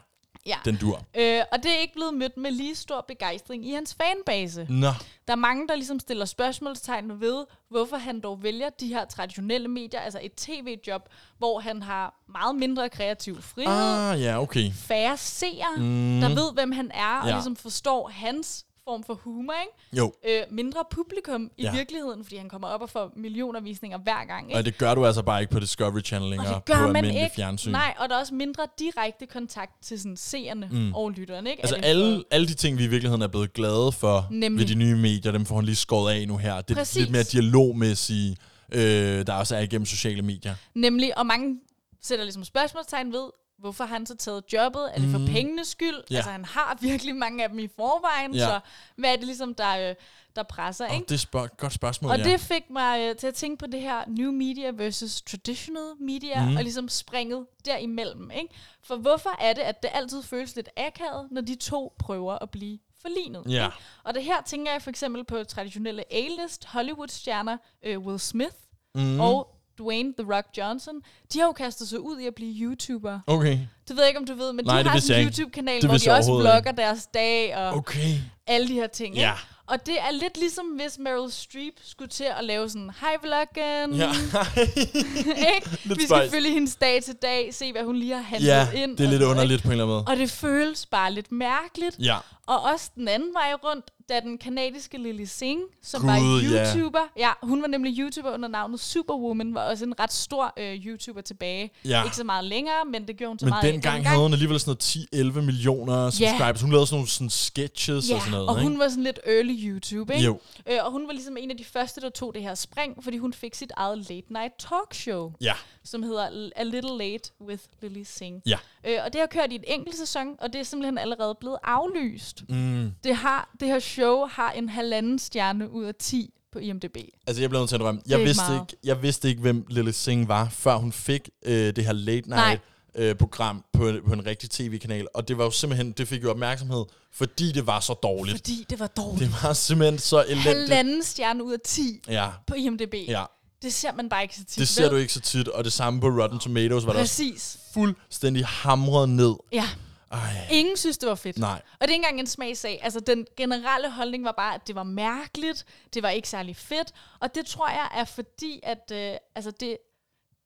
Ja. 0.47 0.57
den 0.65 0.77
dur. 0.77 1.03
Øh, 1.19 1.41
og 1.53 1.59
det 1.63 1.71
er 1.71 1.79
ikke 1.81 1.95
blevet 1.95 2.15
mødt 2.15 2.37
med 2.37 2.51
lige 2.51 2.75
stor 2.75 3.05
begejstring 3.09 3.67
i 3.69 3.73
hans 3.73 3.97
fanbase. 4.03 4.67
Nå, 4.69 4.87
Der 5.27 5.33
er 5.33 5.37
mange, 5.37 5.69
der 5.69 5.75
ligesom 5.75 6.01
stiller 6.01 6.25
spørgsmålstegn 6.25 7.21
ved, 7.21 7.45
hvorfor 7.71 7.97
han 7.97 8.21
dog 8.21 8.43
vælger 8.43 8.69
de 8.81 8.87
her 8.89 9.05
traditionelle 9.07 9.69
medier, 9.69 10.01
altså 10.01 10.19
et 10.23 10.33
tv-job, 10.37 11.03
hvor 11.39 11.61
han 11.61 11.83
har 11.83 12.15
meget 12.33 12.57
mindre 12.57 12.89
kreativ 12.89 13.43
frihed, 13.43 14.11
ah, 14.13 14.21
ja, 14.23 14.43
okay. 14.43 14.73
færre 14.73 15.17
seere, 15.17 15.77
Mm. 15.79 16.21
der 16.21 16.29
ved, 16.29 16.53
hvem 16.55 16.73
han 16.73 16.91
er, 16.95 17.21
og 17.23 17.29
Ja. 17.29 17.35
ligesom 17.35 17.57
forstår 17.57 18.09
hans 18.15 18.65
form 18.88 19.05
for 19.05 19.14
humor, 19.14 19.55
ikke? 19.62 19.98
Jo, 19.98 20.12
Øh, 20.29 20.42
mindre 20.51 20.81
publikum 20.90 21.51
i 21.57 21.62
Ja. 21.62 21.72
virkeligheden, 21.72 22.24
fordi 22.24 22.37
han 22.37 22.48
kommer 22.48 22.68
op 22.68 22.83
og 22.83 22.90
får 22.90 23.12
millioner 23.16 23.61
visninger 23.61 23.98
hver 23.98 24.24
gang. 24.27 24.46
Ikke? 24.48 24.59
og 24.59 24.64
det 24.64 24.79
gør 24.79 24.94
du 24.94 25.07
altså 25.07 25.22
bare 25.22 25.40
ikke 25.40 25.53
på 25.53 25.61
Discovery 25.61 26.01
Channel 26.05 26.24
Og 26.27 26.31
længere, 26.31 26.55
det 26.55 26.64
gør 26.64 26.87
på 26.87 26.92
man 26.92 27.05
ikke. 27.05 27.31
fjernsyn. 27.37 27.70
Nej, 27.70 27.94
og 27.98 28.09
der 28.09 28.14
er 28.14 28.20
også 28.20 28.35
mindre 28.35 28.62
direkte 28.79 29.27
kontakt 29.27 29.72
til 29.83 30.01
sådan 30.01 30.16
seerne 30.16 30.68
mm. 30.72 30.94
og 30.94 31.11
lytterne. 31.11 31.51
Ikke? 31.51 31.62
Altså 31.62 31.77
alle, 31.77 32.16
for- 32.16 32.22
alle 32.31 32.46
de 32.48 32.55
ting, 32.55 32.79
vi 32.79 32.85
i 32.85 32.87
virkeligheden 32.87 33.22
er 33.22 33.29
blevet 33.29 33.53
glade 33.53 33.92
for 33.92 34.27
Nemlig. 34.31 34.61
ved 34.68 34.74
de 34.74 34.79
nye 34.79 34.96
medier, 34.96 35.33
dem 35.33 35.44
får 35.46 35.55
han 35.57 35.64
lige 35.64 35.77
skåret 35.77 36.12
af 36.14 36.29
nu 36.29 36.37
her. 36.37 36.61
Det 36.61 36.70
er 36.70 36.74
Præcis. 36.74 36.96
lidt 37.01 37.11
mere 37.11 37.22
dialogmæssige, 37.22 38.37
øh, 38.72 39.27
der 39.27 39.33
også 39.33 39.57
er 39.57 39.61
igennem 39.61 39.87
sociale 39.87 40.22
medier. 40.22 40.55
Nemlig, 40.74 41.18
og 41.18 41.27
mange 41.27 41.57
sætter 42.03 42.24
ligesom 42.24 42.44
spørgsmålstegn 42.44 43.12
ved, 43.12 43.24
hvorfor 43.59 43.85
har 43.85 43.94
han 43.94 44.07
så 44.07 44.16
taget 44.16 44.44
jobbet? 44.53 44.90
Er 44.94 44.99
det 45.01 45.11
for 45.11 45.18
pengenes 45.27 45.68
skyld? 45.68 45.97
Ja. 46.11 46.16
Altså, 46.16 46.31
han 46.31 46.44
har 46.44 46.79
virkelig 46.88 47.16
mange 47.16 47.42
af 47.44 47.49
dem 47.51 47.59
i 47.59 47.68
forvejen, 47.77 48.35
Ja. 48.35 48.47
så 48.47 48.61
hvad 48.97 49.12
er 49.12 49.16
det 49.16 49.25
ligesom, 49.25 49.55
der, 49.55 49.90
øh, 49.90 49.94
der 50.37 50.42
presser, 50.42 50.87
Oh, 50.88 50.94
ikke? 50.94 51.07
det 51.09 51.14
er 51.14 51.18
spørg- 51.18 51.57
godt 51.57 51.73
spørgsmål, 51.73 52.11
Og 52.11 52.18
ja. 52.18 52.25
det 52.25 52.40
fik 52.40 52.71
mig 52.71 53.01
øh, 53.01 53.16
til 53.16 53.27
at 53.27 53.35
tænke 53.35 53.57
på 53.57 53.66
det 53.66 53.81
her 53.81 54.05
new 54.07 54.31
media 54.33 54.71
versus 54.75 55.23
traditional 55.23 55.92
media, 56.01 56.49
mm. 56.49 56.57
og 56.57 56.62
ligesom 56.62 56.88
springet 56.88 57.47
derimellem, 57.64 58.31
ikke? 58.31 58.55
For 58.83 58.97
hvorfor 58.97 59.31
er 59.40 59.53
det, 59.53 59.62
at 59.62 59.83
det 59.83 59.90
altid 59.94 60.23
føles 60.23 60.57
lidt 60.57 60.68
akavet, 60.77 61.29
når 61.31 61.40
de 61.40 61.55
to 61.55 61.92
prøver 61.99 62.38
at 62.42 62.51
blive 62.51 62.79
forlignet? 63.03 63.42
Ja. 63.49 63.64
ikke? 63.64 63.77
Og 64.05 64.14
det 64.14 64.25
her 64.25 64.42
tænker 64.47 64.73
jeg 64.73 64.83
for 64.83 64.90
eksempel 64.90 65.25
på 65.25 65.44
traditionelle 65.44 66.12
A-list 66.12 66.64
Hollywood-stjerner, 66.66 67.57
øh, 67.83 67.99
Will 67.99 68.18
Smith 68.21 68.55
Mm. 68.94 69.21
og 69.21 69.55
Dwayne 69.79 70.12
The 70.19 70.35
Rock 70.35 70.47
Johnson. 70.59 70.95
De 71.33 71.38
har 71.38 71.47
jo 71.47 71.53
kastet 71.53 71.88
sig 71.88 72.01
ud 72.01 72.19
i 72.19 72.27
at 72.27 72.35
blive 72.35 72.55
YouTuber. 72.67 73.21
Okay, 73.27 73.59
Det 73.88 73.97
ved 73.97 74.03
jeg 74.03 74.09
ikke, 74.09 74.19
om 74.21 74.27
du 74.27 74.35
ved, 74.35 74.53
men 74.53 74.64
Nej, 74.64 74.77
de 74.79 74.85
det 74.85 74.91
har 74.93 74.99
sådan 75.01 75.21
en 75.23 75.27
ikke. 75.29 75.41
YouTube-kanal, 75.41 75.87
hvor 75.87 75.88
de 75.88 75.95
også 75.95 76.12
overhovedet 76.31 76.53
vlogger 76.53 76.73
deres 76.73 77.07
dag 77.14 77.57
og 77.57 77.69
okay. 77.75 78.14
alle 78.47 78.69
de 78.69 78.73
her 78.75 78.87
ting. 78.87 79.14
Ja. 79.14 79.21
Ikke? 79.33 79.43
Og 79.67 79.87
det 79.87 79.95
er 80.01 80.11
lidt 80.12 80.38
ligesom, 80.38 80.67
hvis 80.67 80.99
Meryl 80.99 81.31
Streep 81.31 81.75
skulle 81.85 82.09
til 82.09 82.25
at 82.38 82.45
lave 82.45 82.69
sådan, 82.69 82.91
hej 83.01 83.17
vloggen, 83.23 83.95
Ja. 84.01 84.11
ikke? 85.55 85.71
Vi 85.97 86.03
skal 86.05 86.31
følge 86.31 86.51
hendes 86.53 86.77
dag 86.77 87.03
til 87.05 87.14
dag, 87.23 87.55
se 87.55 87.73
hvad 87.73 87.83
hun 87.85 87.97
lige 87.97 88.14
har 88.14 88.23
handlet 88.23 88.49
ja, 88.49 88.71
ind. 88.71 88.97
det 88.97 89.07
er 89.07 89.11
lidt 89.11 89.23
underligt 89.23 89.62
på 89.62 89.69
en 89.69 89.73
eller 89.73 89.85
anden 89.85 89.95
måde. 89.95 90.03
ikke? 90.03 90.11
Og 90.12 90.17
det 90.17 90.31
føles 90.31 90.87
bare 90.87 91.12
lidt 91.12 91.33
mærkeligt. 91.33 91.97
Ja, 91.99 92.17
Og 92.49 92.63
også 92.63 92.91
den 92.95 93.09
anden 93.09 93.35
vej 93.35 93.55
rundt, 93.65 93.85
da 94.09 94.21
den 94.21 94.39
kanadiske 94.39 94.99
Lily 94.99 95.25
Singh, 95.25 95.63
som 95.83 96.01
Gud, 96.01 96.09
var 96.09 96.17
ja. 96.53 96.75
YouTuber, 96.75 97.01
ja. 97.17 97.31
hun 97.43 97.63
var 97.63 97.69
nemlig 97.69 97.99
YouTuber 97.99 98.35
under 98.35 98.49
navnet 98.49 98.81
Superwoman, 98.81 99.55
var 99.55 99.70
også 99.70 99.85
en 99.85 100.01
ret 100.01 100.12
stor 100.12 100.53
øh, 100.57 100.75
YouTuber 100.87 101.20
tilbage. 101.20 101.70
Ja. 101.85 102.05
Ikke 102.05 102.16
så 102.16 102.25
meget 102.25 102.45
længere, 102.45 102.85
men 102.93 103.09
det 103.09 103.16
gjorde 103.16 103.31
hun 103.31 103.39
så 103.39 103.45
men 103.45 103.51
meget 103.51 103.64
af 103.64 103.72
dengang 103.72 104.09
havde 104.09 104.22
hun 104.22 104.33
alligevel 104.33 104.61
sådan 104.61 104.77
noget 105.14 105.35
10-11 105.37 105.41
millioner 105.41 106.11
subscribers. 106.11 106.61
Hun 106.61 106.70
lavede 106.70 106.87
sådan 106.87 106.97
nogle 106.97 107.09
sådan 107.09 107.31
sketches 107.31 108.11
Ja, 108.11 108.14
og 108.14 108.20
sådan 108.20 108.31
noget, 108.33 108.49
og 108.49 108.57
ikke? 108.59 108.68
hun 108.68 108.79
var 108.79 108.89
sådan 108.89 109.05
lidt 109.05 109.20
early 109.27 109.55
YouTube, 109.68 110.14
ikke? 110.14 110.27
Jo. 110.27 110.41
Øh, 110.70 110.79
og 110.85 110.93
hun 110.93 111.07
var 111.07 111.12
ligesom 111.12 111.37
en 111.37 111.51
af 111.51 111.57
de 111.57 111.64
første, 111.64 112.01
der 112.01 112.11
tog 112.11 112.35
det 112.35 112.43
her 112.43 112.55
spring, 112.55 113.05
fordi 113.05 113.18
hun 113.18 113.33
fik 113.33 113.55
sit 113.55 113.72
eget 113.77 113.99
late 113.99 114.33
night 114.33 114.53
talk 114.59 114.95
show, 114.95 115.33
Ja, 115.41 115.55
som 115.85 116.03
hedder 116.03 116.51
A 116.57 116.62
Little 116.62 116.99
Late 116.99 117.31
with 117.41 117.62
Lily 117.83 118.03
Singh. 118.05 118.43
ja. 118.47 118.59
Øh, 118.87 118.99
og 119.05 119.12
det 119.12 119.20
har 119.20 119.27
kørt 119.27 119.53
i 119.53 119.55
en 119.55 119.64
enkelt 119.66 119.97
sæson, 119.97 120.27
og 120.39 120.53
det 120.53 120.59
er 120.59 120.64
simpelthen 120.64 120.99
allerede 120.99 121.35
blevet 121.41 121.59
aflyst. 121.64 122.38
Mm. 122.49 122.91
Det, 123.05 123.16
har, 123.16 123.51
det 123.61 123.68
her 123.68 123.78
show 123.78 124.26
har 124.26 124.51
en 124.51 124.68
halvanden 124.68 125.18
stjerne 125.18 125.70
ud 125.70 125.84
af 125.84 125.95
10 125.99 126.34
på 126.53 126.59
IMDb. 126.59 126.97
Altså, 127.26 127.43
jeg 127.43 127.51
blev 127.51 127.61
nødt 127.61 127.68
til 127.68 127.76
at 127.76 127.80
indrømme, 127.80 128.01
er 128.01 128.05
jeg 128.09 128.18
vidste, 128.26 128.43
meget. 128.49 128.61
ikke, 128.70 128.76
jeg 128.84 129.03
vidste 129.03 129.28
ikke, 129.28 129.41
hvem 129.41 129.64
Lily 129.68 129.91
Singh 129.91 130.28
var, 130.28 130.49
før 130.49 130.76
hun 130.76 130.93
fik 130.93 131.28
øh, 131.45 131.76
det 131.76 131.84
her 131.84 131.93
late 131.93 132.28
Nej. 132.30 132.49
night 132.49 132.62
øh, 132.95 133.14
program 133.14 133.64
på, 133.72 133.93
på 134.07 134.12
en 134.12 134.26
rigtig 134.26 134.51
tv-kanal. 134.51 135.07
Og 135.14 135.28
det 135.28 135.39
var 135.39 135.45
jo 135.45 135.51
simpelthen, 135.51 135.93
det 135.93 136.09
fik 136.09 136.22
jo 136.22 136.30
opmærksomhed, 136.30 136.84
fordi 137.12 137.53
det 137.53 137.66
var 137.66 137.80
så 137.80 137.93
dårligt. 137.95 138.36
Fordi 138.39 138.66
det 138.70 138.80
var 138.80 138.86
dårligt. 138.86 139.30
Det 139.32 139.43
var 139.43 139.53
simpelthen 139.53 139.99
så 139.99 140.22
elendigt. 140.24 140.45
Halvanden 140.45 141.03
stjerne 141.03 141.45
ud 141.45 141.53
af 141.53 141.59
10 141.64 142.01
Ja, 142.09 142.28
på 142.47 142.55
IMDb. 142.55 142.95
ja. 143.09 143.24
Det 143.62 143.74
ser 143.74 143.93
man 143.93 144.09
bare 144.09 144.22
ikke 144.22 144.34
så 144.36 144.45
tit. 144.45 144.59
Det 144.59 144.68
ser 144.68 144.82
vel? 144.82 144.91
du 144.91 144.97
ikke 144.97 145.12
så 145.12 145.20
tit, 145.20 145.49
og 145.49 145.64
det 145.64 145.72
samme 145.72 146.01
på 146.01 146.07
Rotten 146.07 146.39
Tomatoes 146.39 146.86
var 146.86 146.93
der 146.93 147.01
også 147.01 147.22
Præcis. 147.22 147.59
fuldstændig 147.74 148.47
hamret 148.47 149.09
ned. 149.09 149.34
Ja. 149.53 149.68
Ej, 150.11 150.47
Ingen 150.51 150.77
synes, 150.77 150.99
det 150.99 151.09
var 151.09 151.15
fedt. 151.15 151.39
nej. 151.39 151.63
Og 151.73 151.81
det 151.81 151.89
er 151.89 151.93
ikke 151.93 151.95
engang 151.95 152.21
en 152.21 152.27
smagssag. 152.27 152.81
Altså, 152.83 153.01
den 153.01 153.27
generelle 153.37 153.91
holdning 153.91 154.25
var 154.25 154.33
bare, 154.33 154.55
at 154.55 154.67
det 154.67 154.75
var 154.75 154.83
mærkeligt. 154.83 155.65
Det 155.95 156.03
var 156.03 156.11
ikke 156.11 156.29
særlig 156.29 156.57
fedt. 156.57 156.93
Og 157.21 157.35
det 157.35 157.47
tror 157.47 157.69
jeg 157.69 157.89
er 157.95 158.05
fordi, 158.05 158.61
at 158.63 158.93
øh, 158.95 159.17
altså 159.35 159.51
det, 159.51 159.79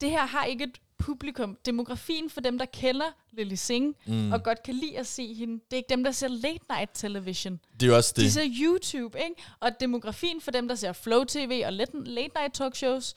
det 0.01 0.11
her 0.11 0.27
har 0.27 0.45
ikke 0.45 0.65
et 0.65 0.79
publikum, 0.99 1.59
demografien 1.67 2.31
for 2.31 2.41
dem, 2.41 2.59
der 2.59 2.65
kender 2.65 3.07
Lily 3.33 3.55
Singh, 3.55 3.95
mm. 4.07 4.33
og 4.33 4.43
godt 4.43 4.63
kan 4.63 4.75
lide 4.75 4.99
at 4.99 5.07
se 5.07 5.35
hende, 5.35 5.55
det 5.55 5.73
er 5.73 5.77
ikke 5.77 5.89
dem, 5.89 6.05
der 6.05 6.11
ser 6.11 6.29
late 6.29 6.65
night 6.71 6.91
television. 6.95 7.61
Det 7.73 7.83
er 7.83 7.87
jo 7.87 7.97
også 7.97 8.13
det. 8.17 8.25
De 8.25 8.31
ser 8.31 8.49
YouTube, 8.61 9.19
ikke? 9.19 9.43
Og 9.61 9.71
demografien 9.81 10.41
for 10.41 10.51
dem, 10.51 10.69
der 10.69 10.75
ser 10.75 10.93
Flow 10.93 11.25
TV 11.25 11.63
og 11.67 11.73
late, 11.73 12.05
late 12.05 12.31
night 12.37 12.55
talk 12.55 12.77
shows, 12.77 13.15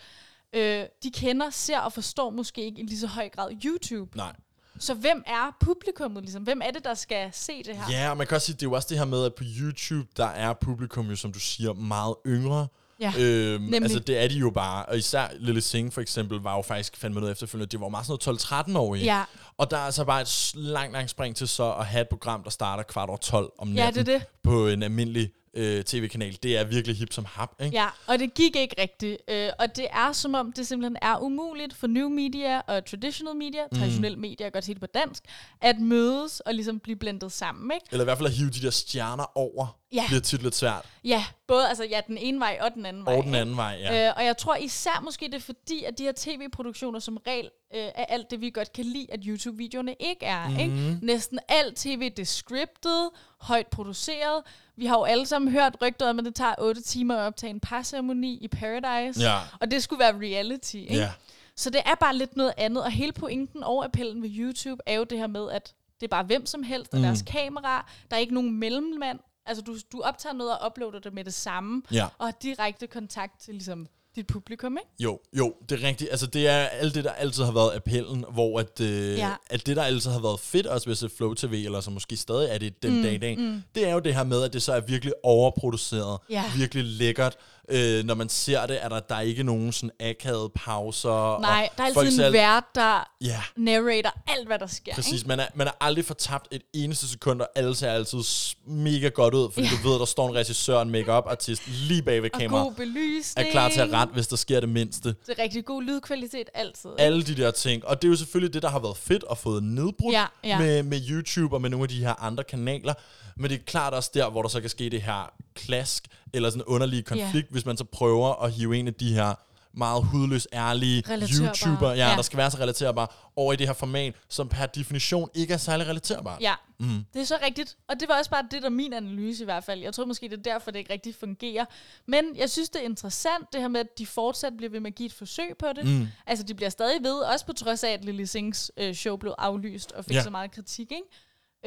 øh, 0.54 0.86
de 1.04 1.12
kender, 1.12 1.50
ser 1.50 1.80
og 1.80 1.93
forstår 1.93 2.30
måske 2.30 2.62
ikke 2.66 2.82
i 2.82 2.84
lige 2.86 3.00
så 3.00 3.08
høj 3.08 3.30
grad 3.30 3.52
YouTube. 3.66 4.18
Nej. 4.18 4.36
Så 4.80 4.93
hvem 4.93 5.23
er 5.28 5.55
publikummet, 5.59 6.23
ligesom? 6.23 6.43
Hvem 6.43 6.61
er 6.63 6.71
det, 6.71 6.84
der 6.84 6.93
skal 6.93 7.30
se 7.34 7.63
det 7.63 7.76
her? 7.78 7.84
Ja, 7.89 8.09
og 8.09 8.17
man 8.17 8.28
kan 8.28 8.36
også 8.36 8.45
sige, 8.45 8.53
det 8.53 8.61
er 8.61 8.67
jo 8.69 8.73
også 8.73 8.88
det 8.89 8.97
her 8.97 9.05
med, 9.05 9.26
at 9.26 9.34
på 9.36 9.43
YouTube, 9.59 10.07
der 10.17 10.26
er 10.26 10.53
publikum 10.53 11.09
jo, 11.09 11.15
som 11.15 11.32
du 11.34 11.39
siger, 11.39 11.73
meget 11.73 12.15
yngre. 12.28 12.67
Ja, 12.99 13.13
øhm, 13.19 13.61
nemlig. 13.61 13.82
altså 13.82 13.99
det 13.99 14.23
er 14.23 14.28
de 14.28 14.36
jo 14.36 14.49
bare. 14.49 14.86
Og 14.86 14.97
især 14.97 15.28
Lille 15.39 15.61
Singh 15.61 15.91
for 15.91 16.01
eksempel 16.01 16.39
var 16.39 16.55
jo 16.55 16.61
faktisk 16.61 16.97
fandme 16.97 17.19
noget 17.19 17.32
efterfølgende. 17.32 17.71
Det 17.71 17.80
var 17.80 17.86
jo 17.86 17.89
meget 17.89 18.05
sådan 18.05 18.19
noget 18.28 18.41
12-13-årige. 18.69 19.03
Ja. 19.05 19.23
Og 19.57 19.71
der 19.71 19.78
er 19.78 19.82
altså 19.82 20.05
bare 20.05 20.21
et 20.21 20.51
langt, 20.55 20.93
langt 20.93 21.11
spring 21.11 21.36
til 21.36 21.47
så 21.47 21.73
at 21.73 21.86
have 21.86 22.01
et 22.01 22.09
program, 22.09 22.43
der 22.43 22.49
starter 22.49 22.84
kvart 22.84 23.09
over 23.09 23.17
12 23.17 23.51
om 23.59 23.67
Ja, 23.73 23.84
natten 23.86 24.05
det 24.05 24.13
er 24.13 24.17
det. 24.19 24.28
på 24.43 24.67
en 24.67 24.84
almindelig 24.84 25.30
øh, 25.56 25.84
tv-kanal. 25.84 26.38
Det 26.43 26.58
er 26.58 26.64
virkelig 26.64 26.97
hip 26.97 27.14
som 27.14 27.26
hap, 27.26 27.49
ikke? 27.60 27.78
Ja, 27.78 27.88
og 28.08 28.20
det 28.20 28.34
gik 28.34 28.56
ikke 28.56 28.76
rigtigt. 28.82 29.18
Øh, 29.28 29.49
og 29.60 29.76
det 29.76 29.88
er 29.91 30.12
som 30.12 30.34
om, 30.34 30.51
det 30.51 30.68
simpelthen 30.68 30.97
er 31.01 31.18
umuligt 31.22 31.74
for 31.74 31.88
new 31.88 32.10
media 32.10 32.60
og 32.60 32.86
traditional 32.86 33.36
media, 33.36 33.62
Mm. 33.72 33.78
traditionel 33.78 34.18
media, 34.20 34.49
godt 34.49 34.66
helt 34.66 34.80
på 34.80 34.86
dansk, 34.86 35.24
at 35.62 35.80
mødes 35.80 36.39
og 36.39 36.53
ligesom 36.53 36.80
blive 36.80 36.95
blendet 36.95 37.32
sammen, 37.32 37.72
ikke? 37.76 37.86
Eller 37.91 38.03
i 38.03 38.06
hvert 38.06 38.18
fald 38.18 38.28
at 38.28 38.34
hive 38.34 38.49
de 38.49 38.62
der 38.62 38.70
stjerner 38.70 39.38
over, 39.38 39.78
Ja. 39.96 40.04
bliver 40.08 40.22
tit 40.22 40.43
lidt 40.43 40.56
svært. 40.56 40.86
Ja, 41.04 41.26
både 41.48 41.68
altså, 41.70 41.84
ja, 41.84 42.02
den 42.08 42.18
ene 42.18 42.39
vej 42.39 42.58
og 42.62 42.72
den 42.74 42.86
anden 42.86 43.06
vej. 43.06 43.16
Og 43.18 43.24
den 43.24 43.36
anden 43.36 43.58
vej, 43.58 43.78
ja. 43.82 44.08
Øh, 44.08 44.14
og 44.18 44.26
jeg 44.26 44.38
tror 44.38 44.56
især 44.56 45.02
måske 45.04 45.26
det 45.26 45.34
er 45.36 45.39
fordi, 45.39 45.84
at 45.84 45.98
de 45.98 46.04
her 46.04 46.12
tv-produktioner 46.16 47.00
som 47.00 47.18
regel 47.28 47.46
øh, 47.76 47.82
er 47.96 48.06
alt 48.06 48.32
det, 48.32 48.41
vi 48.41 48.50
godt 48.50 48.74
kan 48.74 48.86
lide, 48.86 49.08
at 49.12 49.20
YouTube-videoerne 49.26 49.96
ikke 50.00 50.26
er. 50.26 50.48
Mhm. 50.48 50.54
Mm-hmm. 50.58 50.86
Ikke? 50.93 51.00
Næsten 51.06 51.39
alt 51.48 51.76
tv 51.78 52.10
det 52.10 52.20
er 52.20 52.26
scriptet, 52.26 53.10
højt 53.41 53.68
produceret. 53.68 54.43
Vi 54.78 54.86
har 54.86 54.98
jo 54.98 55.04
alle 55.04 55.26
sammen 55.26 55.52
hørt 55.52 55.76
rygter 55.82 56.10
om, 56.10 56.20
at 56.20 56.26
det 56.26 56.36
tager 56.36 56.54
8 56.58 56.82
timer 56.82 57.16
at 57.16 57.22
optage 57.28 57.50
en 57.50 57.60
parceremoni 57.60 58.38
i 58.41 58.48
Paradise. 58.48 59.22
Ja. 59.22 59.38
Og 59.62 59.72
det 59.72 59.84
skulle 59.84 60.00
være 60.00 60.14
reality. 60.14 60.76
Ikke? 60.76 60.96
Ja. 60.96 61.12
Så 61.58 61.70
det 61.70 61.82
er 61.86 61.96
bare 62.00 62.16
lidt 62.16 62.36
noget 62.38 62.54
andet. 62.58 62.84
Og 62.84 62.91
hele 62.91 63.12
pointen 63.12 63.64
og 63.64 63.86
appellen 63.86 64.22
ved 64.24 64.30
YouTube 64.34 64.82
er 64.86 64.93
jo 64.93 65.04
det 65.04 65.18
her 65.18 65.28
med, 65.28 65.52
at 65.52 65.74
det 66.00 66.04
er 66.08 66.10
bare 66.10 66.24
hvem 66.24 66.46
som 66.46 66.64
helst, 66.64 66.93
og 66.93 67.00
Mm. 67.00 67.04
deres 67.06 67.22
kamera. 67.28 67.91
Der 68.10 68.16
er 68.16 68.20
ikke 68.20 68.34
nogen 68.34 68.60
mellemmand. 68.60 69.20
Altså, 69.46 69.62
du, 69.64 69.78
du 69.91 70.02
optager 70.02 70.34
noget 70.34 70.58
og 70.60 70.66
uploader 70.72 71.00
det 71.00 71.14
med 71.14 71.24
det 71.24 71.34
samme. 71.34 71.82
Ja. 71.91 72.06
Og 72.18 72.28
har 72.28 72.34
direkte 72.41 72.88
kontakt 72.88 73.41
til 73.41 73.54
ligesom, 73.54 73.88
dit 74.16 74.28
publikum, 74.28 74.78
ikke? 74.78 74.89
Jo, 75.04 75.20
jo, 75.38 75.54
det 75.70 75.84
er 75.84 75.88
rigtigt. 75.88 76.12
Altså, 76.12 76.28
det 76.28 76.48
er 76.48 76.56
alt 76.58 76.96
det, 76.96 77.04
der 77.04 77.12
altid 77.12 77.43
har 77.43 77.52
været 77.52 77.76
appellen, 77.76 78.26
hvor 78.32 78.60
at, 78.60 78.80
øh, 78.82 79.18
Ja. 79.18 79.32
at 79.50 79.66
det, 79.68 79.76
der 79.76 79.84
altid 79.84 80.12
har 80.12 80.20
været 80.20 80.39
fedt, 80.39 80.68
også 80.68 80.89
at 80.89 80.98
se 80.98 81.10
Flow 81.10 81.34
TV, 81.34 81.52
eller 81.66 81.82
så 81.82 81.91
måske 81.91 82.18
stadig 82.18 82.50
er 82.50 82.58
det 82.58 82.84
den 82.84 82.96
mm, 82.98 83.04
dag 83.04 83.14
i 83.14 83.18
dag, 83.18 83.38
mm. 83.38 83.64
det 83.76 83.88
er 83.88 83.93
jo 83.93 84.00
det 84.00 84.16
her 84.16 84.24
med, 84.24 84.43
at 84.43 84.54
det 84.54 84.64
så 84.64 84.74
er 84.74 84.80
virkelig 84.82 85.14
overproduceret, 85.24 86.20
Ja. 86.30 86.43
virkelig 86.58 86.84
lækkert. 86.84 87.38
Øh, 87.70 88.03
når 88.05 88.13
man 88.13 88.30
ser 88.30 88.66
det, 88.66 88.84
er 88.84 88.89
der, 88.89 88.99
der 88.99 89.16
er 89.16 89.22
ikke 89.22 89.43
nogen 89.43 89.72
sådan 89.72 89.91
akavede 89.99 90.49
pauser. 90.55 91.39
Nej, 91.41 91.70
og 91.72 91.78
der 91.78 91.84
er 91.84 91.99
altid 91.99 92.26
en 92.26 92.34
vært, 92.34 92.63
der 92.76 93.11
Ja, 93.22 93.41
narrater 93.57 94.09
alt, 94.28 94.47
hvad 94.47 94.59
der 94.59 94.68
sker. 94.68 94.93
præcis. 94.95 95.13
Ikke? 95.13 95.28
Man 95.28 95.39
er, 95.39 95.45
man 95.55 95.68
er 95.68 95.72
aldrig 95.82 96.05
fortabt 96.05 96.47
et 96.51 96.61
eneste 96.74 97.07
sekund, 97.07 97.41
og 97.41 97.47
alle 97.55 97.76
ser 97.76 97.91
altid 97.91 98.20
mega 98.68 99.07
godt 99.07 99.34
ud, 99.34 99.51
fordi 99.51 99.68
ja. 99.68 99.74
du 99.84 99.89
ved, 99.89 99.99
der 99.99 100.05
står 100.05 100.30
en 100.30 100.36
regissør 100.36 100.82
en 100.82 100.89
make 100.89 101.11
artist 101.11 101.61
lige 101.68 102.01
bag 102.01 102.24
ved 102.24 102.30
Og 102.34 102.39
kameraet, 102.39 102.66
god 102.66 102.74
belysning. 102.76 103.47
er 103.47 103.51
klar 103.51 103.70
til 103.70 103.80
at 103.82 103.91
rette, 103.93 104.13
hvis 104.13 104.28
der 104.28 104.36
sker 104.36 104.59
det 104.59 104.70
mindste. 104.70 105.09
Det 105.09 105.39
er 105.39 105.43
rigtig 105.43 105.66
god 105.66 105.84
lydkvalitet 105.84 106.49
altid. 106.53 106.89
ikke? 106.89 107.01
alle 107.01 107.24
de 107.24 107.36
der 107.36 107.51
ting. 107.51 107.86
Og 107.86 108.01
det 108.01 108.07
er 108.07 108.09
jo 108.11 108.18
selvfølgelig 108.18 108.53
det, 108.53 108.61
der 108.61 108.70
har 108.70 108.80
været 108.80 108.97
fedt 108.97 109.24
at 109.32 109.38
få 109.38 109.59
nedbrudt 109.59 110.13
Ja, 110.13 110.26
ja. 110.43 110.59
Med, 110.59 110.84
med 110.84 111.01
YouTube 111.09 111.55
og 111.55 111.61
med 111.61 111.70
nogle 111.70 111.84
af 111.84 111.89
de 111.89 111.99
her 112.05 112.24
andre 112.24 112.43
kanaler. 112.43 112.93
Men 113.38 113.49
det 113.49 113.59
er 113.59 113.63
klart 113.63 113.93
også 113.93 114.11
der, 114.13 114.29
hvor 114.29 114.41
der 114.41 114.49
så 114.49 114.61
kan 114.61 114.69
ske 114.69 114.89
det 114.89 115.01
her 115.01 115.33
klask, 115.55 116.07
eller 116.33 116.49
sådan 116.49 116.61
en 116.61 116.65
underlig 116.65 117.05
konflikt, 117.05 117.51
hvis 117.51 117.65
man 117.65 117.77
så 117.77 117.83
prøver 117.83 118.43
at 118.43 118.51
hive 118.51 118.77
en 118.77 118.88
af 118.88 118.93
de 118.93 119.13
her 119.13 119.33
meget 119.77 120.03
hudløs 120.03 120.47
ærlige. 120.53 121.03
YouTuber, 121.09 121.89
ja, 121.91 122.09
Ja. 122.09 122.15
der 122.15 122.21
skal 122.21 122.38
være 122.38 122.51
så 122.51 122.57
relaterbare, 122.57 123.07
over 123.36 123.53
i 123.53 123.55
det 123.55 123.67
her 123.67 123.73
format, 123.73 124.15
som 124.29 124.49
per 124.49 124.65
definition 124.65 125.29
ikke 125.33 125.53
er 125.53 125.57
særlig 125.57 125.88
relaterbart. 125.88 126.41
Ja, 126.41 126.53
mm. 126.79 127.05
det 127.13 127.21
er 127.21 127.25
så 127.25 127.38
rigtigt. 127.45 127.77
Og 127.88 127.99
det 127.99 128.09
var 128.09 128.17
også 128.17 128.31
bare 128.31 128.43
det, 128.51 128.61
der 128.61 128.67
er 128.67 128.71
min 128.71 128.93
analyse 128.93 129.43
i 129.43 129.45
hvert 129.45 129.63
fald. 129.63 129.81
Jeg 129.81 129.93
tror 129.93 130.05
måske, 130.05 130.29
det 130.29 130.38
er 130.39 130.43
derfor, 130.43 130.71
det 130.71 130.79
ikke 130.79 130.93
rigtig 130.93 131.15
fungerer. 131.15 131.65
Men 132.07 132.25
jeg 132.36 132.49
synes, 132.49 132.69
det 132.69 132.81
er 132.81 132.86
interessant, 132.86 133.53
det 133.53 133.61
her 133.61 133.67
med, 133.67 133.79
at 133.79 133.88
de 133.97 134.05
fortsat 134.05 134.53
bliver 134.57 134.69
ved 134.71 134.79
med 134.79 134.91
at 134.91 134.95
give 134.95 135.07
et 135.07 135.13
forsøg 135.13 135.53
på 135.59 135.67
det. 135.75 135.86
Mm. 135.86 136.07
Altså, 136.27 136.45
de 136.45 136.53
bliver 136.53 136.69
stadig 136.69 137.03
ved, 137.03 137.13
også 137.19 137.45
på 137.45 137.53
trods 137.53 137.83
af, 137.83 137.89
at 137.91 138.05
Lily 138.05 138.23
Singhs 138.23 138.71
øh, 138.77 138.95
show 138.95 139.15
blev 139.17 139.33
aflyst 139.38 139.91
og 139.91 140.05
fik 140.05 140.15
Ja. 140.15 140.23
så 140.23 140.29
meget 140.29 140.51
kritik, 140.51 140.91
ikke? 140.91 141.03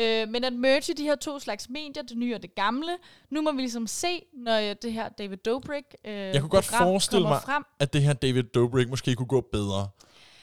Øh, 0.00 0.28
men 0.28 0.44
at 0.44 0.52
merge 0.52 0.94
de 0.94 1.02
her 1.02 1.14
to 1.16 1.38
slags 1.38 1.68
medier, 1.70 2.02
det 2.02 2.16
nye 2.16 2.34
og 2.34 2.42
det 2.42 2.54
gamle, 2.54 2.92
nu 3.30 3.42
må 3.42 3.52
vi 3.52 3.60
ligesom 3.60 3.86
se, 3.86 4.22
når 4.32 4.56
øh, 4.70 4.76
det 4.82 4.92
her 4.92 5.08
David 5.08 5.36
Dobrik 5.36 5.84
øh, 6.04 6.12
Jeg 6.14 6.40
kunne 6.40 6.50
godt 6.50 6.64
forestille 6.64 7.28
mig, 7.28 7.42
frem. 7.42 7.64
at 7.78 7.92
det 7.92 8.02
her 8.02 8.12
David 8.12 8.42
Dobrik 8.42 8.88
måske 8.88 9.14
kunne 9.14 9.26
gå 9.26 9.40
bedre. 9.52 9.88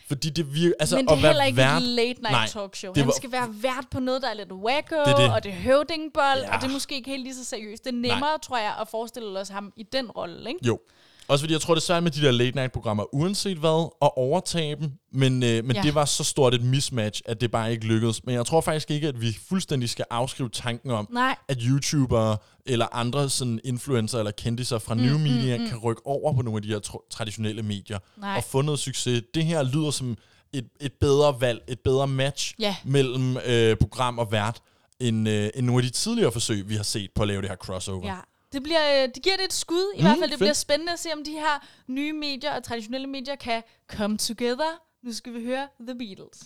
Fordi 0.08 0.30
det 0.30 0.54
virker... 0.54 0.74
Altså, 0.80 0.96
Men 0.96 1.06
det 1.08 1.12
er 1.14 1.18
heller 1.18 1.44
ikke 1.44 1.58
vært, 1.58 1.82
et 1.82 1.88
late 1.88 2.08
night 2.08 2.22
Nej, 2.32 2.48
talk 2.48 2.76
show. 2.76 2.94
Han 2.96 3.06
var- 3.06 3.14
skal 3.18 3.32
være 3.32 3.48
vært 3.62 3.86
på 3.92 4.00
noget, 4.00 4.22
der 4.22 4.28
er 4.30 4.34
lidt 4.34 4.52
wacko, 4.52 4.96
Det 5.06 5.18
det. 5.18 5.34
og 5.34 5.44
det 5.44 5.52
er 5.52 5.56
høvdingbold, 5.56 6.40
Ja. 6.42 6.56
og 6.56 6.62
det 6.62 6.68
er 6.68 6.72
måske 6.74 6.96
ikke 6.96 7.10
helt 7.10 7.24
lige 7.24 7.36
så 7.36 7.44
seriøst. 7.46 7.84
Det 7.84 7.90
er 7.90 7.96
nemmere, 7.98 8.38
tror 8.42 8.58
jeg, 8.58 8.74
at 8.82 8.88
forestille 8.88 9.40
os 9.40 9.50
ham 9.50 9.74
i 9.76 9.84
den 9.84 10.12
rolle, 10.12 10.50
ikke? 10.50 10.60
Jo. 10.68 10.80
Også 11.28 11.44
fordi 11.44 11.54
jeg 11.54 11.62
tror, 11.62 11.74
det 11.76 11.82
er 11.82 11.86
svært 11.86 12.04
med 12.04 12.12
de 12.12 12.22
der 12.22 12.32
late 12.32 12.56
night 12.56 12.72
programmer, 12.72 13.16
uanset 13.16 13.58
hvad, 13.58 13.90
at 14.02 14.10
overtage 14.16 14.76
dem. 14.76 14.92
Men, 15.14 15.44
øh, 15.44 15.66
men 15.66 15.76
Ja. 15.76 15.82
det 15.82 15.96
var 15.96 16.06
så 16.06 16.24
stort 16.24 16.54
et 16.54 16.62
mismatch, 16.64 17.22
at 17.26 17.42
det 17.42 17.52
bare 17.52 17.72
ikke 17.72 17.86
lykkedes. 17.86 18.26
Men 18.26 18.36
jeg 18.36 18.46
tror 18.46 18.62
faktisk 18.62 18.92
ikke, 18.92 19.08
at 19.08 19.22
vi 19.22 19.38
fuldstændig 19.50 19.90
skal 19.90 20.06
afskrive 20.10 20.50
tanken 20.50 20.92
om, 20.92 21.08
Nej, 21.12 21.36
at 21.48 21.58
YouTubere 21.62 22.38
eller 22.66 22.88
andre 22.96 23.30
sådan 23.30 23.60
influencer 23.64 24.18
eller 24.20 24.32
kendiser 24.32 24.80
fra 24.80 24.94
mm, 24.94 25.02
New 25.02 25.18
Media 25.18 25.58
mm, 25.58 25.64
mm. 25.64 25.70
kan 25.70 25.78
rykke 25.78 26.02
over 26.06 26.34
på 26.34 26.42
nogle 26.42 26.58
af 26.58 26.62
de 26.62 26.68
her 26.68 26.80
tr- 26.88 27.08
traditionelle 27.12 27.64
medier 27.64 28.00
Nej. 28.18 28.38
og 28.38 28.44
få 28.44 28.62
noget 28.62 28.80
succes. 28.80 29.24
Det 29.34 29.46
her 29.46 29.64
lyder 29.64 29.92
som 29.92 30.18
et, 30.54 30.66
et 30.82 30.94
bedre 30.94 31.42
valg, 31.42 31.62
et 31.68 31.80
bedre 31.80 32.08
match 32.08 32.54
Ja. 32.60 32.76
mellem 32.84 33.38
øh, 33.46 33.76
program 33.78 34.20
og 34.20 34.32
vært, 34.32 34.60
end, 35.00 35.30
øh, 35.30 35.50
end 35.56 35.66
nogle 35.66 35.80
af 35.80 35.92
de 35.92 35.98
tidligere 35.98 36.32
forsøg, 36.32 36.70
vi 36.70 36.76
har 36.76 36.84
set 36.84 37.10
på 37.16 37.22
at 37.22 37.28
lave 37.28 37.42
det 37.42 37.50
her 37.50 37.58
crossover. 37.58 38.08
ja. 38.08 38.16
Det, 38.56 38.64
bliver, 38.64 39.04
øh, 39.04 39.10
det 39.16 39.24
giver 39.24 39.38
det 39.38 39.46
et 39.46 39.54
skud 39.54 39.94
i 39.96 40.02
hvert 40.02 40.18
fald. 40.18 40.22
Det 40.22 40.30
fedt. 40.30 40.40
bliver 40.40 40.54
spændende 40.54 40.94
at 40.94 41.00
se, 41.00 41.14
om 41.14 41.24
de 41.24 41.32
her 41.32 41.68
nye 41.88 42.14
medier 42.14 42.52
og 42.52 42.64
traditionelle 42.64 43.08
medier 43.08 43.36
kan 43.36 43.64
come 43.88 44.18
together. 44.18 44.82
Nu 45.04 45.14
skal 45.14 45.34
vi 45.34 45.46
høre 45.46 45.68
The 45.80 45.96
Beatles. 45.98 46.44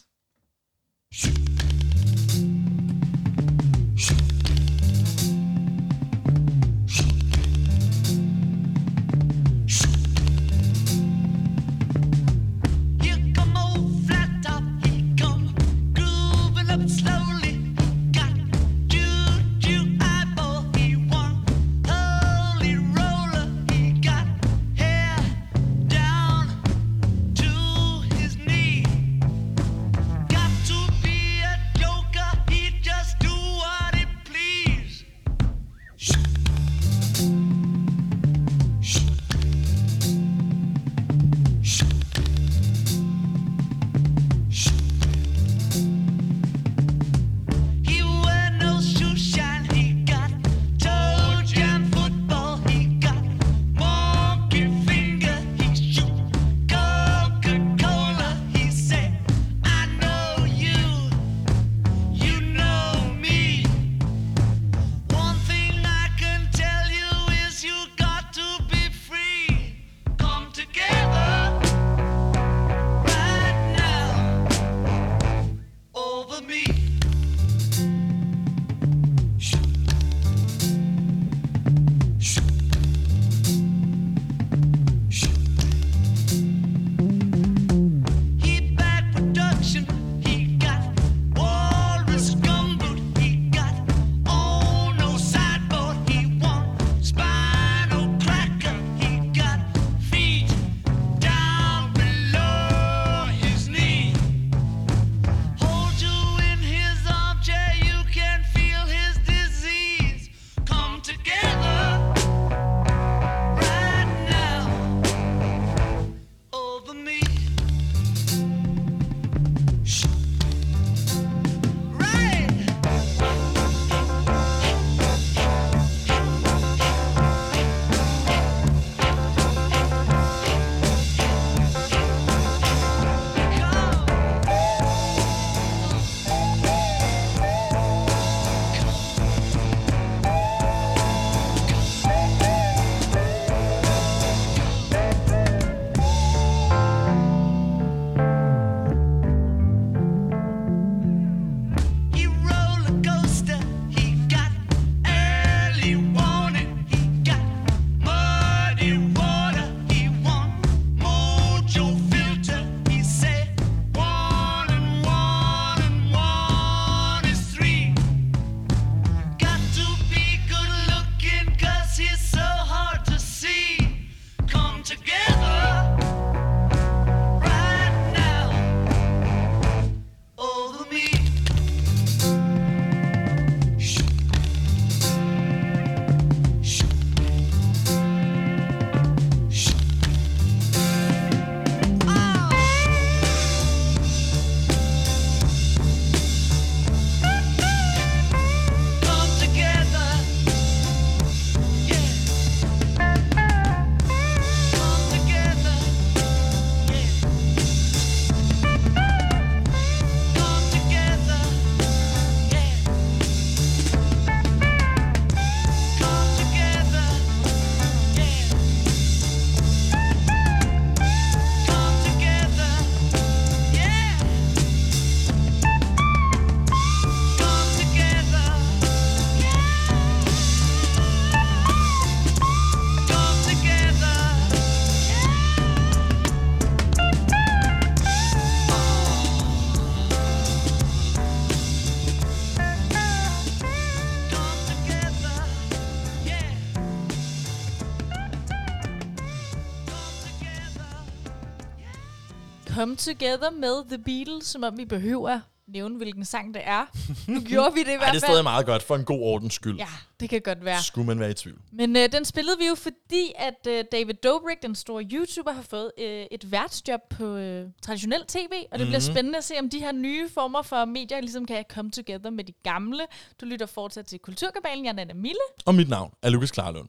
Come 252.80 252.96
Together 252.96 253.52
med 253.52 253.90
The 253.90 253.98
Beatles, 253.98 254.46
som 254.46 254.64
om 254.64 254.78
vi 254.78 254.86
behøver 254.86 255.40
nævne, 255.68 255.98
hvilken 255.98 256.26
sang 256.26 256.54
det 256.54 256.62
er. 256.66 256.86
Nu 257.28 257.42
gjorde 257.50 257.74
vi 257.74 257.80
det 257.80 257.88
i 257.88 257.92
Ej, 257.92 257.98
hvert 257.98 258.02
det 258.02 258.08
er 258.08 258.12
fald. 258.12 258.32
stadig 258.32 258.44
meget 258.44 258.66
godt, 258.66 258.84
for 258.84 258.96
en 258.96 259.04
god 259.04 259.20
ordens 259.22 259.54
skyld. 259.54 259.78
Ja, 259.78 259.88
det 260.20 260.30
kan 260.30 260.42
godt 260.42 260.66
være. 260.66 260.84
Skulle 260.84 261.08
man 261.08 261.20
være 261.20 261.32
i 261.32 261.34
tvivl. 261.34 261.60
Men 261.72 261.96
øh, 261.96 262.12
den 262.12 262.26
spillede 262.26 262.58
vi 262.60 262.68
jo, 262.68 262.76
fordi 262.76 263.32
at 263.36 263.68
øh, 263.68 263.84
David 263.92 264.14
Dobrik, 264.14 264.62
den 264.62 264.76
store 264.76 265.04
YouTuber, 265.04 265.52
har 265.52 265.62
fået 265.62 265.92
øh, 266.00 266.26
et 266.32 266.52
værtsjob 266.52 267.00
på 267.10 267.36
øh, 267.36 267.68
traditionel 267.82 268.26
tv, 268.28 268.38
og 268.38 268.50
det 268.52 268.70
mm-hmm. 268.72 268.88
bliver 268.88 269.00
spændende 269.00 269.38
at 269.38 269.44
se, 269.44 269.54
om 269.60 269.70
de 269.70 269.80
her 269.80 269.92
nye 269.92 270.30
former 270.30 270.62
for 270.62 270.86
medier 270.86 271.22
ligesom 271.22 271.46
kan 271.46 271.64
come 271.74 271.92
together 271.92 272.30
med 272.30 272.44
de 272.44 272.54
gamle. 272.64 273.04
Du 273.42 273.46
lytter 273.46 273.66
fortsat 273.66 274.06
til 274.06 274.20
Kulturkabalen. 274.20 274.86
Jeg 274.86 274.92
er 274.92 274.96
Nana 274.96 275.14
Mille. 275.14 275.42
Og 275.66 275.76
mit 275.76 275.90
navn 275.90 276.14
er 276.22 276.30
Lukas 276.30 276.52
Klarlund. 276.52 276.88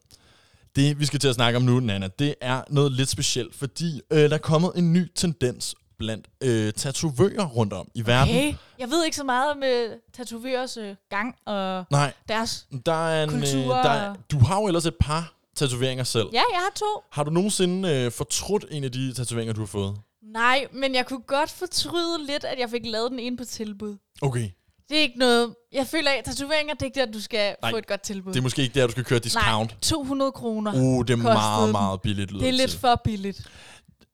Det, 0.76 1.00
vi 1.00 1.06
skal 1.06 1.20
til 1.20 1.28
at 1.28 1.34
snakke 1.34 1.56
om 1.56 1.62
nu, 1.62 1.80
Nana, 1.80 2.08
det 2.18 2.34
er 2.40 2.62
noget 2.68 2.92
lidt 2.92 3.08
specielt, 3.08 3.54
fordi 3.54 4.00
øh, 4.10 4.18
der 4.18 4.34
er 4.34 4.38
kommet 4.38 4.72
en 4.76 4.92
ny 4.92 5.10
tendens 5.14 5.74
blandt 6.00 6.26
øh, 6.40 6.72
tatovører 6.72 7.46
rundt 7.46 7.72
om 7.72 7.88
i 7.94 8.06
verden. 8.06 8.34
Hey, 8.34 8.54
jeg 8.78 8.90
ved 8.90 9.04
ikke 9.04 9.16
så 9.16 9.24
meget 9.24 9.50
om 9.50 9.62
øh, 9.62 9.90
tatovørers 10.12 10.76
øh, 10.76 10.94
gang 11.10 11.34
og 11.46 11.84
Nej, 11.90 12.12
deres... 12.28 12.66
der 12.86 13.08
er 13.08 13.24
en, 13.24 13.30
øh, 13.30 13.40
Kultur. 13.40 13.74
der 13.74 13.90
er, 13.90 14.14
du 14.30 14.38
har 14.38 14.60
jo 14.60 14.66
ellers 14.66 14.86
et 14.86 14.94
par 15.00 15.32
tatoveringer 15.56 16.04
selv. 16.04 16.26
Ja, 16.32 16.42
jeg 16.52 16.58
har 16.60 16.72
to. 16.76 17.02
Har 17.12 17.24
du 17.24 17.30
nogensinde 17.30 17.88
øh, 17.90 18.12
fortrudt 18.12 18.64
en 18.70 18.84
af 18.84 18.92
de 18.92 19.12
tatoveringer, 19.14 19.54
du 19.54 19.60
har 19.60 19.66
fået? 19.66 19.96
Nej, 20.32 20.66
men 20.72 20.94
jeg 20.94 21.06
kunne 21.06 21.22
godt 21.26 21.50
fortryde 21.50 22.26
lidt, 22.26 22.44
at 22.44 22.58
jeg 22.58 22.70
fik 22.70 22.82
lavet 22.86 23.10
den 23.10 23.18
ene 23.18 23.36
på 23.36 23.44
tilbud. 23.44 23.96
Okay, 24.22 24.48
Det 24.88 24.96
er 24.98 25.02
ikke 25.02 25.18
noget... 25.18 25.54
Jeg 25.72 25.86
føler, 25.86 26.10
at 26.10 26.24
tatoveringer, 26.24 26.74
det 26.74 26.82
er 26.82 26.86
ikke 26.86 27.00
der, 27.00 27.06
du 27.12 27.20
skal 27.20 27.56
Nej, 27.62 27.70
få 27.70 27.76
et 27.76 27.86
godt 27.86 28.00
tilbud. 28.02 28.32
det 28.32 28.38
er 28.38 28.42
måske 28.42 28.62
ikke 28.62 28.80
der, 28.80 28.86
du 28.86 28.90
skal 28.92 29.04
køre 29.04 29.18
discount. 29.18 29.70
Nej, 29.70 29.78
200 29.82 30.32
kroner. 30.32 30.72
Uh, 30.74 31.04
det 31.06 31.12
er 31.12 31.16
meget, 31.16 31.70
meget 31.72 32.00
billigt. 32.00 32.30
lyder 32.30 32.40
det 32.40 32.48
er 32.48 32.52
lidt 32.52 32.70
til. 32.70 32.80
for 32.80 33.00
billigt. 33.04 33.42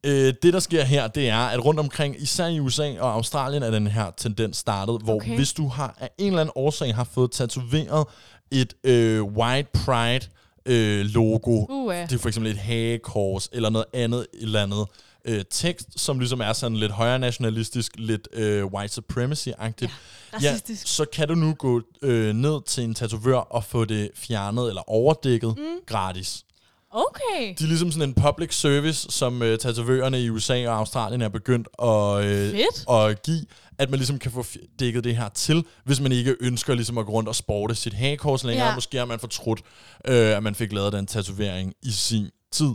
Øh, 0.07 0.35
det, 0.43 0.53
der 0.53 0.61
sker 0.61 0.85
her, 0.85 1.07
det 1.07 1.29
er, 1.29 1.39
at 1.39 1.65
rundt 1.65 1.81
omkring, 1.81 2.23
især 2.23 2.47
i 2.47 2.61
USA 2.61 3.01
og 3.01 3.13
Australien, 3.13 3.63
er 3.63 3.71
den 3.71 3.87
her 3.87 4.11
tendens 4.17 4.57
startet, 4.57 5.01
hvor 5.03 5.17
Okay. 5.17 5.37
hvis 5.37 5.53
du 5.53 5.69
har 5.69 5.95
af 6.01 6.11
en 6.19 6.27
eller 6.27 6.41
anden 6.41 6.53
årsag 6.57 6.95
har 6.95 7.05
fået 7.05 7.31
tatoveret 7.31 8.07
et 8.51 8.75
øh, 8.85 9.23
White 9.23 9.69
Pride 9.73 10.27
øh, 10.67 11.05
logo, 11.07 11.67
Uh, 11.69 11.95
det 11.95 12.13
er 12.13 12.19
for 12.19 12.29
eksempel 12.29 12.53
et 12.53 12.59
hagekors, 12.59 13.49
eller 13.53 13.71
noget 13.71 13.87
andet, 13.93 14.27
et 14.35 14.43
eller 14.43 14.63
andet 14.63 14.87
øh, 15.25 15.45
tekst, 15.51 16.01
som 16.01 16.19
ligesom 16.19 16.41
er 16.41 16.53
sådan 16.53 16.77
lidt 16.77 16.93
højre 16.93 17.19
nationalistisk, 17.19 17.93
lidt 17.97 18.29
øh, 18.33 18.65
white 18.65 18.95
supremacy-agtigt, 18.95 19.91
racistisk. 20.35 20.87
så 20.87 21.05
kan 21.13 21.29
du 21.29 21.35
nu 21.35 21.55
gå 21.55 21.83
øh, 22.03 22.35
ned 22.35 22.65
til 22.67 22.85
en 22.85 22.95
tatovør 22.95 23.37
og 23.37 23.65
få 23.65 23.85
det 23.85 24.11
fjernet 24.15 24.69
eller 24.69 24.91
overdækket 24.91 25.55
mm. 25.57 25.65
gratis. 25.87 26.45
Okay. 26.91 27.55
De 27.59 27.65
er 27.65 27.69
ligesom 27.69 27.93
sådan 27.93 28.09
en 28.09 28.15
public 28.15 28.55
service, 28.55 29.07
som 29.11 29.43
øh, 29.43 29.59
tatovørerne 29.59 30.23
i 30.23 30.31
USA 30.31 30.69
og 30.69 30.77
Australien 30.79 31.23
er 31.23 31.29
begyndt 31.29 31.69
at, 31.83 32.25
øh, 32.25 32.51
Fedt. 32.51 32.91
at 32.91 33.23
give, 33.23 33.45
at 33.79 33.91
man 33.91 33.99
ligesom 33.99 34.19
kan 34.19 34.31
få 34.31 34.45
dækket 34.79 35.05
det 35.05 35.17
her 35.17 35.29
til, 35.29 35.65
hvis 35.85 36.01
man 36.01 36.13
ikke 36.13 36.37
ønsker 36.41 36.75
ligesom 36.75 36.99
at 36.99 37.07
gå 37.07 37.13
rundt 37.13 37.29
og 37.29 37.35
sporte 37.37 37.75
sit 37.75 37.93
hagekors 37.95 38.45
længere. 38.45 38.69
Ja. 38.69 38.75
Måske 38.75 38.99
har 38.99 39.05
man 39.05 39.19
fortrudt, 39.21 39.61
øh, 40.09 40.37
at 40.37 40.43
man 40.43 40.55
fik 40.55 40.73
lavet 40.73 40.93
den 40.93 41.07
tatovering 41.07 41.75
i 41.83 41.91
sin 41.91 42.31
tid. 42.53 42.71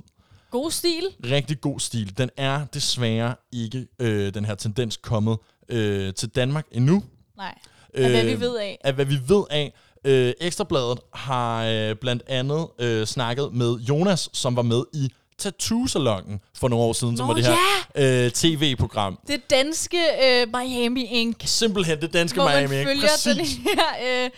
God 0.51 0.71
stil. 0.71 1.03
Rigtig 1.23 1.61
god 1.61 1.79
stil. 1.79 2.17
Den 2.17 2.29
er 2.37 2.65
desværre 2.65 3.35
ikke 3.51 3.87
øh, 3.99 4.33
den 4.33 4.45
her 4.45 4.55
tendens 4.55 4.97
kommet 4.97 5.37
øh, 5.69 6.13
til 6.13 6.29
Danmark 6.29 6.65
endnu. 6.71 7.03
Nej. 7.37 7.57
Af 7.93 8.09
hvad 8.09 8.25
vi 8.25 8.31
Øh, 8.31 8.41
ved 8.41 8.57
af. 8.57 8.77
Af 8.83 8.93
hvad 8.93 9.05
vi 9.05 9.19
ved 9.27 9.43
af. 9.49 9.73
Øh, 10.05 10.33
Ekstrabladet 10.41 10.99
har 11.13 11.65
øh, 11.65 11.95
blandt 11.95 12.23
andet 12.27 12.67
øh, 12.79 13.05
snakket 13.07 13.53
med 13.53 13.75
Jonas, 13.75 14.29
som 14.33 14.55
var 14.55 14.61
med 14.61 14.83
i 14.93 15.09
Tattoo-salongen 15.41 16.39
for 16.57 16.67
nogle 16.67 16.85
år 16.85 16.93
siden, 16.93 17.17
som 17.17 17.27
Nå, 17.27 17.33
var 17.33 17.39
det 17.41 17.45
her 17.45 18.25
øh, 18.25 18.31
tv-program. 18.31 19.19
Det 19.27 19.49
danske 19.49 19.97
øh, 20.23 20.47
Miami 20.57 21.03
Ink. 21.05 21.41
Simpelthen 21.45 22.01
det 22.01 22.13
danske 22.13 22.41
hvor 22.41 22.49
Miami. 22.49 22.67
man 22.67 22.77
ikke? 22.79 22.89
følger 22.89 23.09
den 23.25 23.37
Præcis. 23.37 23.57
her... 23.57 24.23
Øh, 24.25 24.29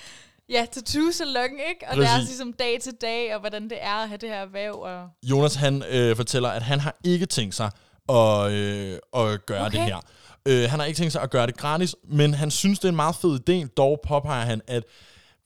Ja, 0.49 0.65
tattoo-salon, 0.71 1.51
ikke? 1.69 1.85
Og 1.87 1.97
er 1.97 2.05
Præcis. 2.05 2.27
ligesom 2.29 2.53
dag 2.53 2.77
til 2.81 2.93
dag, 3.01 3.33
og 3.33 3.39
hvordan 3.39 3.63
det 3.63 3.77
er 3.81 3.93
at 3.95 4.07
have 4.07 4.17
det 4.17 4.29
her 4.29 4.35
erhverv. 4.35 4.73
Og... 4.73 5.07
Jonas 5.23 5.55
han 5.55 5.83
øh, 5.89 6.15
fortæller, 6.15 6.49
at 6.49 6.61
han 6.61 6.79
har 6.79 6.95
ikke 7.03 7.25
tænkt 7.25 7.55
sig 7.55 7.69
at, 8.09 8.51
øh, 8.51 8.97
at 9.15 9.45
gøre 9.45 9.65
Okay. 9.65 9.77
det 9.77 9.85
her. 9.85 9.97
Øh, 10.45 10.69
han 10.69 10.79
har 10.79 10.85
ikke 10.85 10.97
tænkt 10.97 11.13
sig 11.13 11.21
at 11.21 11.29
gøre 11.29 11.47
det 11.47 11.57
gratis, 11.57 11.95
men 12.09 12.33
han 12.33 12.51
synes, 12.51 12.79
det 12.79 12.85
er 12.85 12.89
en 12.89 12.95
meget 12.95 13.15
fed 13.15 13.39
idé. 13.49 13.67
Dog 13.77 13.99
påpeger 14.07 14.45
han, 14.45 14.61
at 14.67 14.83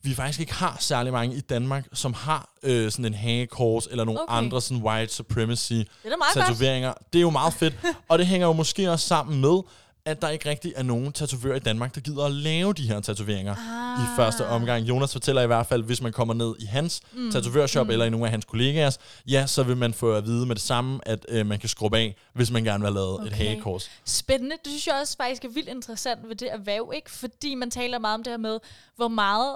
vi 0.10 0.16
faktisk 0.16 0.40
ikke 0.40 0.54
har 0.54 0.78
særlig 0.80 1.14
mange 1.14 1.36
i 1.36 1.40
Danmark, 1.40 1.86
som 1.94 2.14
har 2.14 2.50
øh, 2.64 2.92
sådan 2.92 3.06
en 3.06 3.14
hagekors 3.14 3.88
eller 3.92 4.04
nogle 4.04 4.22
Okay. 4.22 4.38
andre 4.38 4.62
sådan 4.62 4.84
white 4.84 5.14
supremacy 5.14 5.74
Det 5.74 5.88
er 6.06 6.10
godt. 6.10 6.48
tatoveringer. 6.48 6.94
Det 7.14 7.20
er 7.20 7.22
jo 7.22 7.30
meget 7.30 7.54
fedt, 7.54 7.76
og 8.10 8.20
det 8.20 8.28
hænger 8.28 8.48
jo 8.48 8.54
måske 8.54 8.92
også 8.92 9.08
sammen 9.08 9.42
med, 9.42 9.60
at 10.06 10.22
der 10.22 10.30
ikke 10.30 10.50
rigtig 10.50 10.74
er 10.76 10.84
nogen 10.84 11.12
tatovører 11.12 11.56
i 11.56 11.60
Danmark, 11.60 11.96
der 11.96 12.02
gider 12.02 12.26
at 12.26 12.32
lave 12.32 12.74
de 12.74 12.88
her 12.88 13.00
tatoveringer 13.00 13.56
ah. 13.56 14.04
i 14.04 14.06
første 14.16 14.48
omgang. 14.48 14.84
Jonas 14.84 15.12
fortæller 15.14 15.42
i 15.42 15.48
hvert 15.48 15.66
fald, 15.66 15.84
hvis 15.84 16.02
man 16.02 16.12
kommer 16.12 16.34
ned 16.34 16.56
i 16.60 16.66
hans 16.66 17.02
mm. 17.14 17.32
tatovørshop 17.32 17.86
mm. 17.88 17.92
eller 17.92 18.06
i 18.06 18.10
nogle 18.10 18.26
af 18.26 18.32
hans 18.32 18.46
kollegaers, 18.46 18.98
ja, 19.28 19.48
så 19.48 19.64
vil 19.64 19.78
man 19.78 19.94
få 19.94 20.14
at 20.14 20.26
vide 20.26 20.46
med 20.46 20.56
det 20.56 20.64
samme, 20.64 21.00
at 21.08 21.26
øh, 21.30 21.46
man 21.46 21.60
kan 21.60 21.70
skrubbe 21.70 21.98
af, 21.98 22.16
hvis 22.34 22.52
man 22.52 22.64
gerne 22.64 22.80
vil 22.80 22.88
have 22.88 22.96
lavet 22.96 23.14
okay. 23.14 23.28
et 23.28 23.34
hagekors. 23.34 23.90
Spændende. 24.06 24.56
Det 24.64 24.68
synes 24.72 24.88
jeg 24.88 24.96
også 25.02 25.18
faktisk 25.18 25.46
er 25.46 25.50
vildt 25.50 25.70
interessant 25.70 26.30
ved 26.30 26.36
det 26.36 26.52
erhverv, 26.54 26.92
ikke? 26.96 27.12
Fordi 27.12 27.56
man 27.56 27.72
taler 27.72 28.00
meget 28.00 28.14
om 28.14 28.24
det 28.24 28.32
her 28.34 28.38
med, 28.38 28.60
hvor 28.96 29.08
meget 29.08 29.56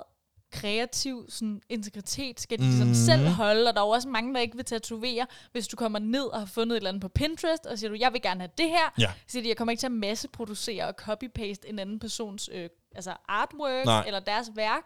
kreativ 0.52 1.26
sådan, 1.30 1.62
integritet 1.70 2.40
skal 2.40 2.58
de 2.60 2.64
ligesom 2.64 2.88
Mhm. 2.88 2.96
selv 2.96 3.28
holde, 3.28 3.68
og 3.70 3.74
der 3.76 3.82
er 3.82 3.86
jo 3.86 3.90
også 3.90 4.10
mange, 4.10 4.34
der 4.34 4.40
ikke 4.40 4.56
vil 4.56 4.66
tatovere, 4.66 5.28
hvis 5.52 5.68
du 5.68 5.76
kommer 5.76 6.00
ned 6.00 6.24
og 6.24 6.40
har 6.40 6.46
fundet 6.46 6.76
et 6.76 6.78
eller 6.78 6.90
andet 6.90 7.02
på 7.02 7.08
Pinterest, 7.10 7.66
og 7.66 7.80
siger 7.80 7.90
du, 7.90 7.98
jeg 8.00 8.14
vil 8.14 8.22
gerne 8.22 8.40
have 8.40 8.52
det 8.58 8.70
her, 8.70 8.94
Ja. 9.00 9.08
så 9.28 9.32
siger 9.32 9.44
de, 9.44 9.50
jeg 9.50 9.58
kommer 9.58 9.72
ikke 9.72 9.80
til 9.82 9.88
at 9.88 9.92
masseproducere 9.92 10.88
og 10.88 10.94
copy-paste 11.02 11.70
en 11.70 11.80
anden 11.80 12.00
persons 12.00 12.50
øh, 12.54 12.70
altså 12.96 13.14
artwork 13.28 13.86
Nej. 13.86 14.04
eller 14.08 14.20
deres 14.20 14.52
værk. 14.56 14.84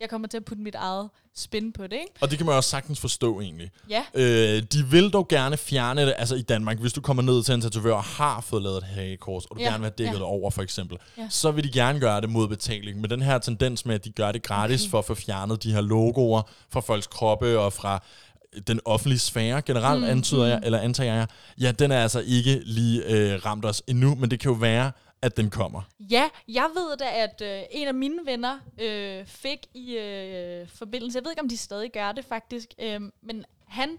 Jeg 0.00 0.10
kommer 0.10 0.28
til 0.28 0.36
at 0.36 0.44
putte 0.44 0.62
mit 0.62 0.74
eget 0.74 1.08
spin 1.36 1.72
på 1.72 1.82
det, 1.82 1.92
ikke? 1.92 2.12
Og 2.20 2.30
det 2.30 2.38
kan 2.38 2.46
man 2.46 2.54
også 2.54 2.70
sagtens 2.70 3.00
forstå 3.00 3.40
egentlig. 3.40 3.70
Ja. 3.90 4.02
Øh, 4.14 4.62
de 4.72 4.86
vil 4.90 5.10
dog 5.10 5.28
gerne 5.28 5.56
fjerne 5.56 6.06
det, 6.06 6.14
altså 6.18 6.34
i 6.34 6.42
Danmark, 6.42 6.78
hvis 6.78 6.92
du 6.92 7.00
kommer 7.00 7.22
ned 7.22 7.42
til 7.42 7.54
en 7.54 7.60
tatovør 7.60 7.94
og 7.94 8.04
har 8.04 8.40
fået 8.40 8.62
lavet 8.62 8.76
et 8.76 8.82
hagekors, 8.84 9.44
og 9.46 9.56
du 9.56 9.60
Ja, 9.62 9.66
gerne 9.66 9.78
vil 9.78 9.84
have 9.84 9.94
dækket 9.98 10.12
ja. 10.12 10.18
det 10.18 10.22
over 10.22 10.50
for 10.50 10.62
eksempel, 10.62 10.98
Ja. 11.18 11.26
så 11.30 11.50
vil 11.50 11.64
de 11.64 11.70
gerne 11.72 12.00
gøre 12.00 12.20
det 12.20 12.30
mod 12.30 12.48
betaling. 12.48 13.00
Men 13.00 13.10
den 13.10 13.22
her 13.22 13.38
tendens 13.38 13.86
med, 13.86 13.94
at 13.94 14.04
de 14.04 14.10
gør 14.10 14.32
det 14.32 14.42
gratis 14.42 14.82
Okay. 14.82 14.90
for 14.90 14.98
at 14.98 15.04
få 15.04 15.14
fjernet 15.14 15.62
de 15.62 15.72
her 15.72 15.80
logoer 15.80 16.42
fra 16.70 16.80
folks 16.80 17.06
kroppe 17.06 17.58
og 17.58 17.72
fra 17.72 18.02
den 18.66 18.80
offentlige 18.84 19.18
sfære 19.18 19.62
generelt, 19.62 20.00
mm, 20.00 20.08
antyder 20.08 20.44
jeg, 20.46 20.60
eller 20.64 20.78
antager 20.78 21.14
jeg, 21.14 21.26
ja, 21.60 21.72
den 21.72 21.92
er 21.92 22.02
altså 22.02 22.20
ikke 22.26 22.62
lige 22.64 23.04
øh, 23.06 23.44
ramt 23.46 23.64
os 23.64 23.82
endnu, 23.86 24.14
men 24.14 24.30
det 24.30 24.40
kan 24.40 24.50
jo 24.50 24.56
være, 24.56 24.92
at 25.24 25.36
den 25.36 25.50
kommer. 25.50 25.82
Ja, 26.00 26.28
jeg 26.48 26.68
ved 26.74 26.96
da, 26.96 27.04
at 27.22 27.40
øh, 27.42 27.62
en 27.70 27.88
af 27.88 27.94
mine 27.94 28.18
venner 28.24 28.58
øh, 28.80 29.26
fik 29.26 29.58
i 29.74 29.96
øh, 29.96 30.68
forbindelse, 30.68 31.16
jeg 31.18 31.24
ved 31.24 31.32
ikke, 31.32 31.42
om 31.42 31.48
de 31.48 31.56
stadig 31.56 31.92
gør 31.92 32.12
det 32.12 32.24
faktisk, 32.24 32.68
øh, 32.78 33.00
men 33.22 33.44
han 33.66 33.98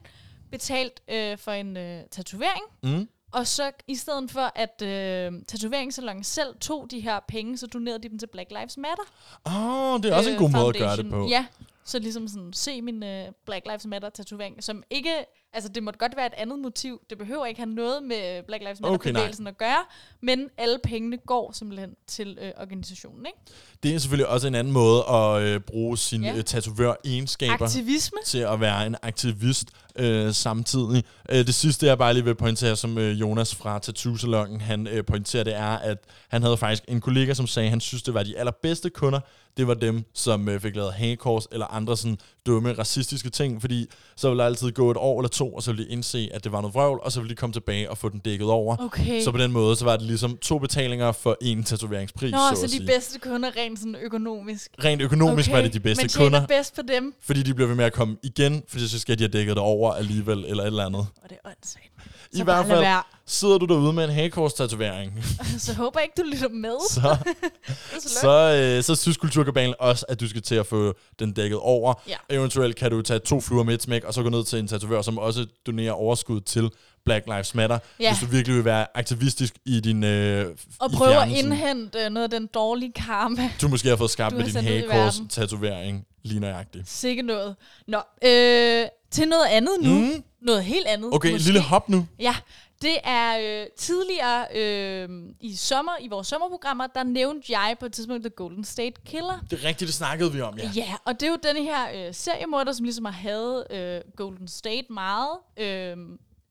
betalt 0.52 1.02
øh, 1.08 1.38
for 1.38 1.52
en 1.52 1.78
øh, 1.78 2.02
tatovering, 2.12 2.64
Mm. 2.84 3.10
og 3.32 3.48
så 3.48 3.72
i 3.88 3.96
stedet 3.96 4.32
for, 4.32 4.52
at 4.56 4.82
øh, 4.82 5.32
tatoveringssalongen 5.48 6.24
selv 6.24 6.56
tog 6.62 6.88
de 6.92 7.00
her 7.00 7.20
penge, 7.28 7.58
så 7.58 7.68
donerede 7.68 8.00
de 8.04 8.10
dem 8.10 8.20
til 8.20 8.28
Black 8.28 8.50
Lives 8.52 8.78
Matter. 8.78 9.04
Åh, 9.46 9.94
oh, 9.94 10.00
det 10.04 10.12
er 10.12 10.16
også 10.16 10.30
en 10.30 10.38
god 10.38 10.50
måde 10.50 10.68
at 10.68 10.76
gøre 10.78 10.98
det 10.98 11.10
på. 11.10 11.28
Ja, 11.30 11.46
så 11.84 12.00
ligesom 12.00 12.28
sådan, 12.28 12.54
se 12.54 12.82
min 12.82 13.04
øh, 13.04 13.28
Black 13.46 13.66
Lives 13.66 13.86
Matter 13.86 14.10
tatovering, 14.10 14.64
som 14.64 14.84
ikke, 14.90 15.12
altså 15.56 15.70
det 15.70 15.84
måtte 15.84 16.00
godt 16.00 16.16
være 16.16 16.26
et 16.26 16.34
andet 16.38 16.60
motiv, 16.60 17.02
det 17.10 17.18
behøver 17.18 17.46
ikke 17.46 17.60
have 17.60 17.70
noget 17.70 18.04
med 18.04 18.44
Black 18.44 18.64
Lives 18.64 18.82
Matter 18.82 18.96
Okay, 18.96 19.48
at 19.48 19.58
gøre, 19.58 19.86
men 20.22 20.50
alle 20.58 20.80
pengene 20.84 21.18
går 21.18 21.52
simpelthen 21.52 21.90
til 22.08 22.38
øh, 22.42 22.52
organisationen, 22.58 23.26
ikke? 23.26 23.38
Det 23.84 23.96
er 23.96 24.00
selvfølgelig 24.00 24.28
også 24.28 24.48
en 24.48 24.56
anden 24.56 24.74
måde 24.74 25.04
at 25.10 25.42
øh, 25.42 25.60
bruge 25.60 25.98
sine 25.98 26.28
Ja. 26.28 26.36
ja. 26.36 26.42
tatovør-egenskaber 26.42 27.64
Aktivisme. 27.64 28.18
til 28.26 28.38
at 28.38 28.60
være 28.60 28.86
en 28.86 28.96
aktivist 29.02 29.70
øh, 29.96 30.34
samtidig. 30.34 31.04
Øh, 31.30 31.38
det 31.48 31.56
sidste, 31.56 31.86
jeg 31.86 31.98
bare 31.98 32.14
lige 32.14 32.24
vil 32.24 32.36
pointere, 32.36 32.76
som 32.76 32.98
øh, 32.98 33.20
Jonas 33.20 33.56
fra 33.56 33.80
Tattoo-salongen, 33.80 34.62
han 34.62 34.88
øh, 34.88 35.06
pointerer, 35.06 35.44
det 35.44 35.56
er, 35.56 35.78
at 35.78 35.98
han 36.30 36.42
havde 36.44 36.58
faktisk 36.58 36.84
en 36.88 37.02
kollega, 37.02 37.34
som 37.34 37.48
sagde, 37.48 37.66
at 37.66 37.70
han 37.70 37.82
synes, 37.82 38.04
det 38.04 38.14
var 38.14 38.24
de 38.24 38.38
allerbedste 38.38 38.90
kunder, 38.90 39.20
det 39.58 39.68
var 39.68 39.74
dem, 39.74 40.04
som 40.14 40.50
øh, 40.50 40.60
fik 40.60 40.76
lavet 40.76 40.94
hagekors 40.94 41.48
eller 41.52 41.66
andre 41.66 41.98
sådan 41.98 42.18
dumme, 42.46 42.74
racistiske 42.74 43.30
ting, 43.30 43.62
fordi 43.62 43.88
så 44.16 44.30
ville 44.30 44.40
der 44.40 44.46
altid 44.46 44.72
gå 44.72 44.92
et 44.92 44.98
år 44.98 45.20
eller 45.20 45.30
to, 45.30 45.54
og 45.54 45.64
så 45.64 45.72
ville 45.72 45.86
de 45.86 45.90
indse, 45.92 46.30
at 46.34 46.44
det 46.44 46.52
var 46.52 46.62
noget 46.62 46.76
vrøvl, 46.76 47.00
og 47.04 47.12
så 47.12 47.20
ville 47.20 47.30
de 47.30 47.36
komme 47.36 47.54
tilbage 47.54 47.90
og 47.90 47.98
få 47.98 48.10
den 48.10 48.20
dækket 48.20 48.48
over. 48.50 48.76
Okay. 48.80 49.22
Så 49.22 49.32
på 49.32 49.38
den 49.38 49.52
måde, 49.52 49.76
så 49.76 49.86
var 49.86 49.98
det 49.98 50.06
ligesom 50.06 50.38
to 50.38 50.60
betalinger 50.60 51.12
for 51.12 51.38
en 51.42 51.64
tatoveringspris, 51.64 52.32
Nå, 52.32 52.38
så, 52.56 52.62
så 52.62 52.66
de 52.68 52.72
sige. 52.72 52.86
bedste 52.86 53.20
kunder 53.20 53.58
rent 53.58 53.80
sådan 53.80 53.96
økonomisk. 53.96 54.72
Rent 54.84 55.02
økonomisk 55.02 55.50
okay, 55.50 55.56
var 55.58 55.64
det 55.64 55.74
de 55.74 55.80
bedste 55.80 56.04
men 56.04 56.10
tjener 56.10 56.26
kunder, 56.26 56.48
bedst 56.48 56.76
på 56.76 56.82
dem. 56.88 57.14
fordi 57.22 57.44
de 57.44 57.54
bliver 57.54 57.68
ved 57.68 57.76
med 57.76 57.86
at 57.86 57.94
komme 57.94 58.18
igen, 58.24 58.64
fordi 58.68 58.88
så 58.88 59.00
skal 59.00 59.20
de 59.20 59.24
have 59.24 59.32
dækket 59.32 59.56
det 59.56 59.64
over 59.64 59.94
alligevel, 59.94 60.46
eller 60.48 60.64
et 60.64 60.68
eller 60.68 60.86
andet. 60.86 61.08
Og 61.24 61.30
det 61.30 61.38
er 61.44 61.50
åndssvagt. 61.50 61.92
I 62.36 62.42
hvert 62.44 62.66
fald 62.66 62.80
være. 62.80 63.04
sidder 63.26 63.58
du 63.58 63.66
derude 63.66 63.94
med 63.94 64.04
en 64.04 64.10
hagekors-tatovering, 64.10 65.24
så 65.58 65.74
håber 65.74 66.00
jeg 66.00 66.04
ikke, 66.06 66.22
du 66.22 66.36
lytter 66.36 66.50
med. 66.50 66.76
så, 66.90 67.18
så, 68.10 68.20
så 68.22 68.74
øh, 68.78 68.84
så 68.84 68.96
synes 68.96 69.18
Kulturkabalen 69.18 69.76
også, 69.80 70.06
at 70.10 70.20
du 70.20 70.28
skal 70.30 70.42
til 70.42 70.56
at 70.56 70.66
få 70.68 70.94
den 71.20 71.32
dækket 71.34 71.60
over. 71.60 71.94
Ja. 72.08 72.16
Eventuelt 72.30 72.76
kan 72.76 72.92
du 72.92 73.02
tage 73.02 73.20
to 73.20 73.42
fluer 73.42 73.64
med 73.64 73.74
et 73.74 73.82
smæk, 73.82 74.04
og 74.04 74.14
så 74.14 74.24
gå 74.24 74.30
ned 74.30 74.44
til 74.44 74.60
en 74.60 74.68
tatovør, 74.68 75.02
som 75.02 75.18
også 75.18 75.46
donerer 75.68 75.92
overskud 75.92 76.42
til 76.42 76.70
Black 77.06 77.26
Lives 77.26 77.56
Matter, 77.56 77.80
Ja. 78.00 78.12
hvis 78.12 78.20
du 78.20 78.26
virkelig 78.26 78.56
vil 78.56 78.66
være 78.66 78.86
aktivistisk 78.96 79.56
i 79.66 79.80
din 79.80 80.04
øh, 80.04 80.46
Og 80.80 80.92
prøve 80.92 81.16
at 81.16 81.30
indhente 81.30 82.00
øh, 82.00 82.10
noget 82.10 82.34
af 82.34 82.40
den 82.40 82.50
dårlige 82.54 82.92
karma. 82.96 83.50
Du 83.62 83.68
måske 83.68 83.90
har 83.90 83.96
fået 83.96 84.12
skabt 84.12 84.32
Du 84.32 84.38
med 84.38 84.46
din 84.46 84.54
sendt 84.54 84.68
ud 84.70 84.74
i 84.74 84.76
hagekors 84.76 84.96
verden. 85.20 85.28
tatovering 85.28 86.06
lige 86.24 86.40
nøjagtigt. 86.40 86.90
Sikke 86.90 87.22
noget. 87.22 87.56
Nå, 87.88 87.98
øh, 88.26 88.86
til 89.12 89.28
noget 89.28 89.46
andet 89.50 89.74
nu. 89.82 89.90
Mm. 90.00 90.24
Noget 90.46 90.64
helt 90.64 90.88
andet. 90.88 91.14
Okay, 91.14 91.32
måske. 91.32 91.46
lille 91.46 91.62
hop 91.62 91.90
nu. 91.90 92.08
Ja, 92.20 92.36
det 92.82 92.98
er 93.04 93.62
øh, 93.62 93.68
tidligere 93.78 94.46
øh, 94.56 95.10
i 95.40 95.56
sommer, 95.56 95.92
i 96.02 96.08
vores 96.08 96.28
sommerprogrammer, 96.28 96.88
der 96.88 97.04
nævnte 97.04 97.60
jeg 97.60 97.76
på 97.80 97.86
et 97.86 97.94
tidspunkt 97.94 98.24
The 98.24 98.30
Golden 98.30 98.64
State 98.64 99.02
Killer. 99.06 99.40
Det 99.50 99.64
er 99.64 99.68
rigtigt, 99.68 99.88
det 99.88 99.94
snakkede 99.96 100.34
vi 100.34 100.42
om, 100.42 100.58
ja. 100.58 100.72
Ja, 100.76 100.96
og 101.06 101.20
det 101.20 101.28
er 101.28 101.32
jo 101.32 101.38
denne 101.44 101.64
her 101.64 102.08
øh, 102.08 102.14
seriemorder, 102.14 102.72
som 102.72 102.84
ligesom 102.84 103.06
har 103.06 103.12
haft 103.12 103.72
øh, 103.72 104.02
Golden 104.16 104.48
State 104.48 104.94
meget 104.94 105.38
øh, 105.58 105.98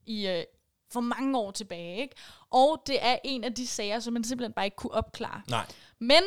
i 0.06 0.26
øh, 0.26 0.44
for 0.92 1.00
mange 1.00 1.38
år 1.38 1.50
tilbage. 1.50 2.00
Ikke? 2.00 2.14
Og 2.50 2.82
det 2.86 2.98
er 3.00 3.16
en 3.24 3.44
af 3.44 3.54
de 3.54 3.66
sager, 3.66 4.00
som 4.00 4.12
man 4.12 4.24
simpelthen 4.24 4.52
bare 4.52 4.64
ikke 4.64 4.76
kunne 4.76 4.94
opklare. 4.94 5.42
Nej. 5.48 5.66
Men 6.00 6.22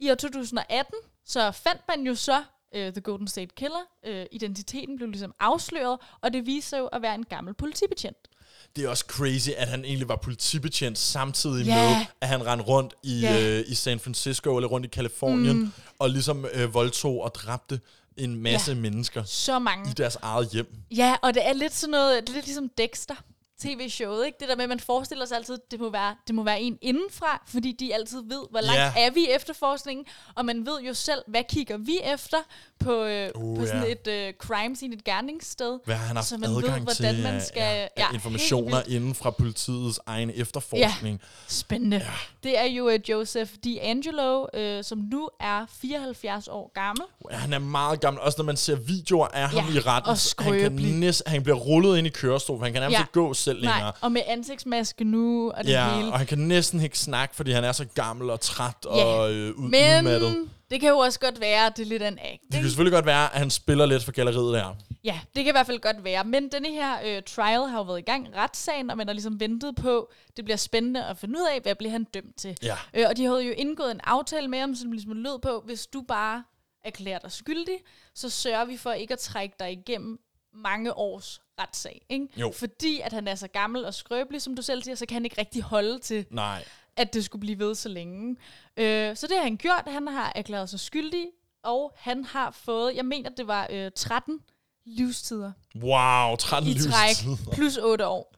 i 0.00 0.10
år 0.10 0.14
2018, 0.14 0.94
så 1.24 1.50
fandt 1.50 1.80
man 1.88 2.06
jo 2.06 2.14
så 2.14 2.42
uh, 2.76 2.80
The 2.80 3.00
Golden 3.00 3.28
State 3.28 3.54
Killer. 3.56 3.84
Uh, 4.08 4.12
identiteten 4.32 4.96
blev 4.96 5.08
ligesom 5.08 5.34
afsløret, 5.40 5.98
og 6.20 6.32
det 6.32 6.46
viste 6.46 6.70
sig 6.70 6.78
jo 6.78 6.86
at 6.86 7.02
være 7.02 7.14
en 7.14 7.24
gammel 7.24 7.54
politibetjent. 7.54 8.16
Det 8.76 8.84
er 8.84 8.88
også 8.88 9.04
crazy, 9.08 9.48
at 9.56 9.68
han 9.68 9.84
egentlig 9.84 10.08
var 10.08 10.16
politibetjent 10.16 10.98
samtidig 10.98 11.66
Ja. 11.66 11.88
med, 11.98 12.06
at 12.20 12.28
han 12.28 12.46
rendte 12.46 12.66
rundt 12.66 12.94
i, 13.02 13.20
Ja. 13.20 13.58
øh, 13.58 13.64
i 13.68 13.74
San 13.74 14.00
Francisco 14.00 14.56
eller 14.56 14.68
rundt 14.68 14.86
i 14.86 14.88
Kalifornien, 14.88 15.56
mm. 15.58 15.72
og 15.98 16.10
ligesom 16.10 16.46
øh, 16.52 16.74
voldtog 16.74 17.22
og 17.22 17.34
dræbte 17.34 17.80
en 18.16 18.42
masse 18.42 18.72
Ja. 18.72 18.78
mennesker 18.78 19.24
Så 19.24 19.58
mange. 19.58 19.90
i 19.90 19.92
deres 19.92 20.16
eget 20.22 20.48
hjem. 20.48 20.74
Ja, 20.96 21.16
og 21.22 21.34
det 21.34 21.48
er 21.48 21.52
lidt 21.52 21.74
sådan 21.74 21.90
noget, 21.90 22.22
det 22.22 22.28
er 22.28 22.34
lidt 22.34 22.46
ligesom 22.46 22.68
Dexter 22.78 23.14
tv-showet, 23.60 24.26
ikke? 24.26 24.36
Det 24.40 24.48
der 24.48 24.56
med, 24.56 24.62
at 24.64 24.68
man 24.68 24.80
forestiller 24.80 25.26
sig 25.26 25.36
altid, 25.36 25.58
det 25.70 25.80
må 25.80 25.90
være, 25.90 26.16
det 26.26 26.34
må 26.34 26.42
være 26.42 26.60
en 26.60 26.78
indenfra, 26.82 27.42
fordi 27.48 27.72
de 27.72 27.94
altid 27.94 28.22
ved, 28.22 28.42
hvor 28.50 28.60
langt 28.60 28.80
Ja. 28.80 28.92
er 29.06 29.10
vi 29.10 29.20
i 29.20 29.28
efterforskningen, 29.30 30.06
og 30.34 30.44
man 30.44 30.66
ved 30.66 30.80
jo 30.80 30.94
selv, 30.94 31.22
hvad 31.26 31.42
kigger 31.48 31.76
vi 31.78 31.98
efter 32.04 32.36
på, 32.78 33.04
øh, 33.04 33.30
Uh, 33.34 33.58
på 33.58 33.66
sådan 33.66 33.82
ja. 33.82 33.92
et 33.92 34.06
øh, 34.06 34.32
crime 34.38 34.76
scene, 34.76 34.94
et 34.94 35.04
gerningssted. 35.04 35.78
Hvad 35.84 35.94
har 35.96 36.06
han 36.06 36.16
haft 36.16 36.28
så 36.28 36.36
man 36.38 36.50
adgang 36.50 36.86
ved, 36.86 36.94
hvordan 36.96 37.14
til 37.14 37.22
man 37.22 37.40
skal... 37.42 37.60
af, 37.62 37.90
af 37.96 38.14
informationer 38.14 38.82
inden 38.88 39.14
fra 39.14 39.30
politiets 39.30 40.00
egen 40.06 40.30
efterforskning. 40.34 41.20
Spændende. 41.48 41.96
Ja. 41.96 42.02
Det 42.42 42.58
er 42.58 42.64
jo 42.64 42.86
uh, 42.88 43.10
Joseph 43.10 43.50
D'Angelo, 43.66 44.58
uh, 44.60 44.82
som 44.84 44.98
nu 44.98 45.28
er 45.40 45.66
74 45.80 46.48
år 46.48 46.70
gammel. 46.74 47.04
Ja. 47.30 47.36
Han 47.36 47.52
er 47.52 47.58
meget 47.58 48.00
gammel. 48.00 48.20
Også 48.22 48.38
når 48.38 48.44
man 48.44 48.56
ser 48.56 48.76
videoer 48.76 49.26
af 49.28 49.48
ham 49.48 49.64
Ja, 49.68 49.74
i 49.74 49.80
retten, 49.80 50.16
han, 50.44 50.60
kan 50.60 50.72
næsten, 50.72 51.30
han 51.30 51.42
bliver 51.42 51.56
rullet 51.58 51.98
ind 51.98 52.06
i 52.06 52.10
kørestol, 52.10 52.62
han 52.62 52.72
kan 52.72 52.82
nærmest 52.82 53.00
Ja. 53.00 53.04
gå 53.12 53.34
selv 53.34 53.49
længere. 53.56 53.80
Nej, 53.80 53.92
og 54.00 54.12
med 54.12 54.22
ansigtsmaske 54.26 55.04
nu, 55.04 55.50
og 55.50 55.64
det 55.64 55.70
Ja, 55.70 55.94
hele. 55.94 56.12
og 56.12 56.18
han 56.18 56.26
kan 56.26 56.38
næsten 56.38 56.80
ikke 56.80 56.98
snakke, 56.98 57.36
fordi 57.36 57.50
han 57.50 57.64
er 57.64 57.72
så 57.72 57.84
gammel 57.94 58.30
og 58.30 58.40
træt 58.40 58.74
Ja. 58.84 58.90
og 58.90 59.32
øh, 59.32 59.48
ud, 59.54 59.68
Men 59.68 59.98
udmattet. 59.98 60.48
det 60.70 60.80
kan 60.80 60.88
jo 60.88 60.98
også 60.98 61.20
godt 61.20 61.40
være, 61.40 61.66
at 61.66 61.76
det 61.76 61.82
er 61.82 61.86
lidt 61.86 62.02
en 62.02 62.18
act. 62.18 62.42
Det 62.42 62.60
kan 62.60 62.62
selvfølgelig 62.64 62.92
godt 62.92 63.06
være, 63.06 63.32
at 63.34 63.38
han 63.38 63.50
spiller 63.50 63.86
lidt 63.86 64.04
for 64.04 64.12
galleriet 64.12 64.54
der. 64.54 64.74
Ja, 65.04 65.20
det 65.36 65.44
kan 65.44 65.46
i 65.46 65.50
hvert 65.50 65.66
fald 65.66 65.80
godt 65.80 66.04
være. 66.04 66.24
Men 66.24 66.48
denne 66.52 66.68
her 66.72 66.96
øh, 67.04 67.22
trial 67.22 67.60
har 67.68 67.78
jo 67.78 67.82
været 67.82 67.98
i 67.98 68.02
gang, 68.02 68.28
retssagen, 68.36 68.90
og 68.90 68.96
man 68.96 69.06
har 69.06 69.14
ligesom 69.14 69.40
ventet 69.40 69.76
på, 69.76 70.10
det 70.36 70.44
bliver 70.44 70.56
spændende 70.58 71.04
at 71.04 71.18
finde 71.18 71.38
ud 71.38 71.46
af, 71.54 71.60
hvad 71.62 71.74
bliver 71.74 71.90
han 71.92 72.04
dømt 72.04 72.36
til. 72.36 72.56
Ja. 72.62 72.76
Øh, 72.94 73.06
og 73.08 73.16
de 73.16 73.24
havde 73.24 73.44
jo 73.44 73.52
indgået 73.56 73.90
en 73.90 74.00
aftale 74.04 74.48
med 74.48 74.58
ham, 74.60 74.74
som 74.74 74.92
ligesom 74.92 75.12
lød 75.12 75.38
på, 75.42 75.62
hvis 75.66 75.86
du 75.86 76.02
bare 76.08 76.44
erklærer 76.84 77.18
dig 77.18 77.32
skyldig, 77.32 77.74
så 78.14 78.28
sørger 78.30 78.64
vi 78.64 78.76
for 78.76 78.92
ikke 78.92 79.12
at 79.12 79.18
trække 79.18 79.54
dig 79.60 79.72
igennem 79.72 80.18
mange 80.54 80.96
års 80.96 81.40
retssag. 81.60 82.02
Ikke? 82.08 82.28
Jo. 82.36 82.52
Fordi 82.56 83.00
at 83.00 83.12
han 83.12 83.28
er 83.28 83.34
så 83.34 83.48
gammel 83.48 83.84
og 83.84 83.94
skrøbelig, 83.94 84.42
som 84.42 84.56
du 84.56 84.62
selv 84.62 84.82
siger, 84.82 84.94
så 84.94 85.06
kan 85.06 85.14
han 85.14 85.24
ikke 85.24 85.40
rigtig 85.40 85.62
holde 85.62 85.98
til, 85.98 86.26
Nej. 86.30 86.64
at 86.96 87.14
det 87.14 87.24
skulle 87.24 87.40
blive 87.40 87.58
ved 87.58 87.74
så 87.74 87.88
længe. 87.88 88.36
Øh, 88.76 89.16
så 89.16 89.26
det 89.26 89.36
har 89.36 89.42
han 89.42 89.56
gjort. 89.56 89.82
Han 89.86 90.08
har 90.08 90.32
erklæret 90.34 90.70
sig 90.70 90.80
skyldig, 90.80 91.26
og 91.62 91.92
han 91.96 92.24
har 92.24 92.50
fået, 92.50 92.96
jeg 92.96 93.04
mener, 93.04 93.30
det 93.30 93.46
var 93.46 93.66
øh, 93.70 93.90
13 93.96 94.40
livstider 94.86 95.52
Wow, 95.82 96.36
13 96.36 96.70
i 96.70 96.74
træk, 96.74 97.08
livstider. 97.08 97.52
plus 97.52 97.76
8 97.76 98.06
år. 98.06 98.34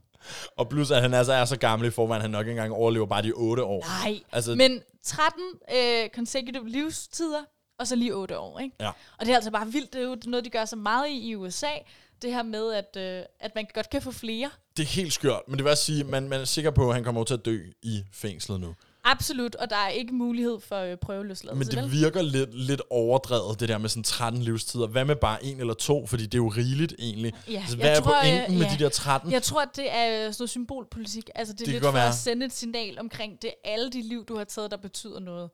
Og 0.57 0.69
plus, 0.69 0.91
at 0.91 1.03
han 1.03 1.15
altså 1.15 1.33
er 1.33 1.45
så 1.45 1.59
gammel 1.59 1.89
i 1.89 1.91
forvejen, 1.91 2.23
han 2.23 2.31
nok 2.31 2.41
ikke 2.47 2.51
engang 2.51 2.73
overlever 2.73 3.07
bare 3.07 3.23
de 3.23 3.33
8 3.33 3.65
år. 3.65 3.85
Nej, 4.05 4.21
Altså, 4.33 4.55
men 4.55 4.83
13 5.03 5.43
øh, 5.77 6.09
consecutive 6.15 6.69
livstider, 6.69 7.43
og 7.79 7.87
så 7.87 7.97
lige 7.97 8.15
8 8.15 8.39
år, 8.39 8.59
ikke? 8.59 8.77
Ja. 8.81 8.89
Og 8.89 9.27
det 9.27 9.29
er 9.29 9.35
altså 9.35 9.51
bare 9.51 9.67
vildt, 9.73 9.93
det 9.93 9.99
er 10.03 10.05
jo 10.05 10.17
noget, 10.25 10.45
de 10.45 10.51
gør 10.51 10.65
så 10.65 10.77
meget 10.77 11.09
i 11.09 11.29
i 11.29 11.37
USA, 11.37 11.71
det 12.23 12.33
her 12.33 12.43
med, 12.43 12.73
at, 12.73 12.97
øh, 12.97 13.25
at 13.41 13.51
man 13.55 13.67
godt 13.75 13.91
kan 13.91 14.03
få 14.03 14.13
flere. 14.13 14.51
Det 14.77 14.83
er 14.83 14.87
helt 14.87 15.13
skørt, 15.13 15.41
men 15.49 15.57
det 15.57 15.65
vil 15.65 15.71
også 15.71 15.85
sige, 15.85 16.01
at 16.01 16.07
man, 16.07 16.29
man 16.29 16.41
er 16.41 16.45
sikker 16.45 16.71
på, 16.71 16.89
at 16.89 16.95
han 16.95 17.05
kommer 17.05 17.25
til 17.25 17.35
at 17.35 17.45
dø 17.45 17.61
i 17.83 18.03
fængslet 18.13 18.61
nu. 18.61 18.75
Absolut, 19.05 19.55
og 19.55 19.71
der 19.71 19.77
er 19.77 19.89
ikke 19.89 20.15
mulighed 20.15 20.61
for 20.61 20.77
øh, 20.77 20.89
Men 20.89 20.99
prøveløsladelse, 20.99 21.71
det 21.71 21.83
vel? 21.83 21.93
virker 21.93 22.23
lidt, 22.23 22.55
lidt 22.55 22.83
overdrevet, 22.91 23.61
det 23.61 23.69
der 23.69 23.79
med 23.79 23.89
sådan 23.89 24.03
13 24.03 24.43
livstider. 24.43 24.87
Hvad 24.87 25.05
med 25.05 25.17
bare 25.17 25.45
en 25.45 25.61
eller 25.61 25.75
to? 25.75 26.07
Fordi 26.07 26.23
det 26.23 26.35
er 26.35 26.39
jo 26.39 26.49
rigeligt 26.49 26.95
egentlig. 26.99 27.33
Ja, 27.49 27.53
altså, 27.61 27.77
jeg 27.77 27.85
hvad 27.85 27.97
er 27.97 28.01
tror, 28.01 28.15
pointen 28.23 28.53
øh, 28.55 28.59
med 28.59 28.67
ja. 28.67 28.75
de 28.79 28.85
der 28.85 28.89
13? 28.91 29.33
Jeg 29.33 29.43
tror, 29.43 29.63
at 29.63 29.69
det 29.77 29.95
er 29.95 30.07
øh, 30.11 30.17
sådan 30.19 30.35
noget 30.39 30.51
symbolpolitik. 30.51 31.31
Altså, 31.35 31.55
det 31.55 31.61
er 31.61 31.65
Det 31.65 31.73
lidt 31.75 31.85
for 31.85 31.91
være. 31.91 32.09
at 32.09 32.15
sende 32.15 32.47
et 32.47 32.53
signal 32.53 32.99
omkring, 32.99 33.43
det 33.43 33.51
er 33.65 33.71
alle 33.73 33.91
de 33.91 34.03
liv, 34.03 34.25
du 34.25 34.37
har 34.37 34.45
taget, 34.45 34.71
der 34.71 34.77
betyder 34.77 35.21
noget. 35.21 35.51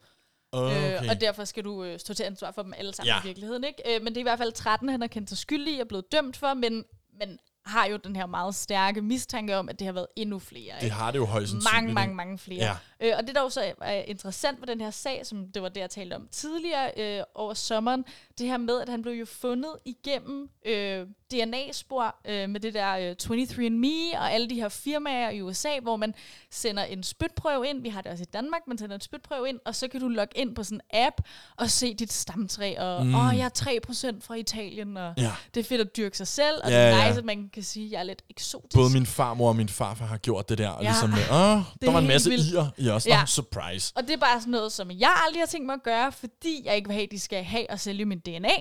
Okay. 0.52 0.94
Øh, 1.02 1.08
og 1.10 1.20
derfor 1.20 1.44
skal 1.44 1.64
du 1.64 1.84
øh, 1.84 1.98
stå 1.98 2.14
til 2.14 2.24
ansvar 2.24 2.50
for 2.50 2.62
dem 2.62 2.72
alle 2.76 2.94
sammen 2.94 3.08
Ja. 3.08 3.20
i 3.20 3.26
virkeligheden. 3.26 3.64
Ikke? 3.64 3.96
Øh, 3.96 4.02
men 4.02 4.06
det 4.06 4.16
er 4.16 4.20
i 4.20 4.22
hvert 4.22 4.38
fald 4.38 4.52
13, 4.52 4.88
han 4.88 5.00
har 5.00 5.08
kendt 5.08 5.28
sig 5.28 5.38
skyldig 5.38 5.80
og 5.80 5.88
blevet 5.88 6.12
dømt 6.12 6.36
for, 6.36 6.54
men, 6.54 6.84
men 7.18 7.38
har 7.66 7.86
jo 7.86 7.96
den 7.96 8.16
her 8.16 8.26
meget 8.26 8.54
stærke 8.54 9.02
mistanke 9.02 9.56
om, 9.56 9.68
at 9.68 9.78
det 9.78 9.84
har 9.86 9.92
været 9.92 10.06
endnu 10.16 10.38
flere. 10.38 10.74
det 10.76 10.82
ikke? 10.82 10.94
har 10.94 11.10
det 11.10 11.18
jo 11.18 11.24
højst 11.24 11.50
sandsynligt. 11.50 11.74
mange, 11.74 11.92
mange, 11.94 12.14
mange 12.14 12.38
flere. 12.38 12.76
Ja. 13.00 13.06
Øh, 13.08 13.14
og 13.18 13.26
det 13.26 13.34
der 13.34 13.40
jo 13.42 13.48
så 13.48 13.72
er 13.80 13.92
interessant 14.02 14.60
ved 14.60 14.66
den 14.66 14.80
her 14.80 14.90
sag, 14.90 15.26
som 15.26 15.52
det 15.52 15.62
var 15.62 15.68
det, 15.68 15.80
jeg 15.80 15.90
talte 15.90 16.14
om 16.14 16.28
tidligere 16.32 16.90
øh, 16.96 17.24
over 17.34 17.54
sommeren, 17.54 18.04
det 18.38 18.46
her 18.46 18.56
med, 18.56 18.80
at 18.80 18.88
han 18.88 19.02
blev 19.02 19.14
jo 19.14 19.24
fundet 19.26 19.70
igennem 19.84 20.48
øh, 20.66 21.06
DNA-spor 21.32 22.16
øh, 22.28 22.48
med 22.50 22.60
det 22.60 22.74
der 22.74 22.96
øh, 22.96 23.16
23andMe 23.22 24.18
og 24.18 24.32
alle 24.32 24.50
de 24.50 24.54
her 24.54 24.68
firmaer 24.68 25.30
i 25.30 25.42
USA, 25.42 25.68
hvor 25.82 25.96
man 25.96 26.14
sender 26.50 26.82
en 26.84 27.02
spytprøve 27.02 27.68
ind. 27.68 27.82
Vi 27.82 27.88
har 27.88 28.00
det 28.00 28.12
også 28.12 28.22
i 28.22 28.30
Danmark, 28.32 28.60
man 28.68 28.78
sender 28.78 28.94
en 28.94 29.00
spytprøve 29.00 29.48
ind, 29.48 29.58
og 29.66 29.74
så 29.74 29.88
kan 29.88 30.00
du 30.00 30.08
logge 30.08 30.38
ind 30.38 30.54
på 30.54 30.62
sådan 30.64 30.80
en 30.94 31.00
app 31.06 31.14
og 31.56 31.70
se 31.70 31.94
dit 31.94 32.12
stamtræ, 32.12 32.74
og 32.78 33.06
mm. 33.06 33.14
åh, 33.14 33.36
jeg 33.36 33.44
er 33.44 34.10
3% 34.16 34.20
fra 34.20 34.34
Italien, 34.34 34.96
og 34.96 35.14
Ja. 35.16 35.32
det 35.54 35.60
er 35.60 35.64
fedt 35.64 35.80
at 35.80 35.96
dyrke 35.96 36.16
sig 36.16 36.26
selv, 36.26 36.56
og 36.64 36.70
Ja, 36.70 36.86
det 36.86 36.92
er 36.94 36.98
ja. 36.98 37.08
nice, 37.08 37.18
at 37.18 37.24
man 37.24 37.50
kan 37.54 37.62
sige, 37.62 37.86
at 37.86 37.92
jeg 37.92 37.98
er 37.98 38.02
lidt 38.02 38.22
eksotisk. 38.30 38.74
Både 38.74 38.90
min 38.92 39.06
farmor 39.06 39.48
og 39.48 39.56
min 39.56 39.68
farfar 39.68 40.06
har 40.06 40.18
gjort 40.18 40.48
det 40.48 40.58
der. 40.58 40.68
Og 40.68 40.82
Ja. 40.82 40.88
ligesom, 40.88 41.12
åh, 41.12 41.18
der 41.18 41.62
er 41.82 41.90
var 41.90 41.98
en 41.98 42.06
masse 42.06 42.30
vildt. 42.30 42.54
i'er 42.58 42.64
i 42.84 42.88
os. 42.88 43.06
Ja. 43.06 43.20
Nå, 43.20 43.26
surprise. 43.26 43.92
Og 43.96 44.02
det 44.02 44.10
er 44.10 44.16
bare 44.16 44.40
sådan 44.40 44.50
noget, 44.50 44.72
som 44.72 44.90
jeg 44.90 45.10
aldrig 45.26 45.42
har 45.42 45.46
tænkt 45.46 45.66
mig 45.66 45.72
at 45.74 45.82
gøre, 45.82 46.12
fordi 46.12 46.62
jeg 46.64 46.76
ikke 46.76 46.88
vil 46.88 46.94
have, 46.94 47.04
at 47.04 47.10
de 47.10 47.18
skal 47.20 47.44
have 47.44 47.70
og 47.70 47.80
sælge 47.80 48.04
min 48.04 48.18
DNA. 48.38 48.52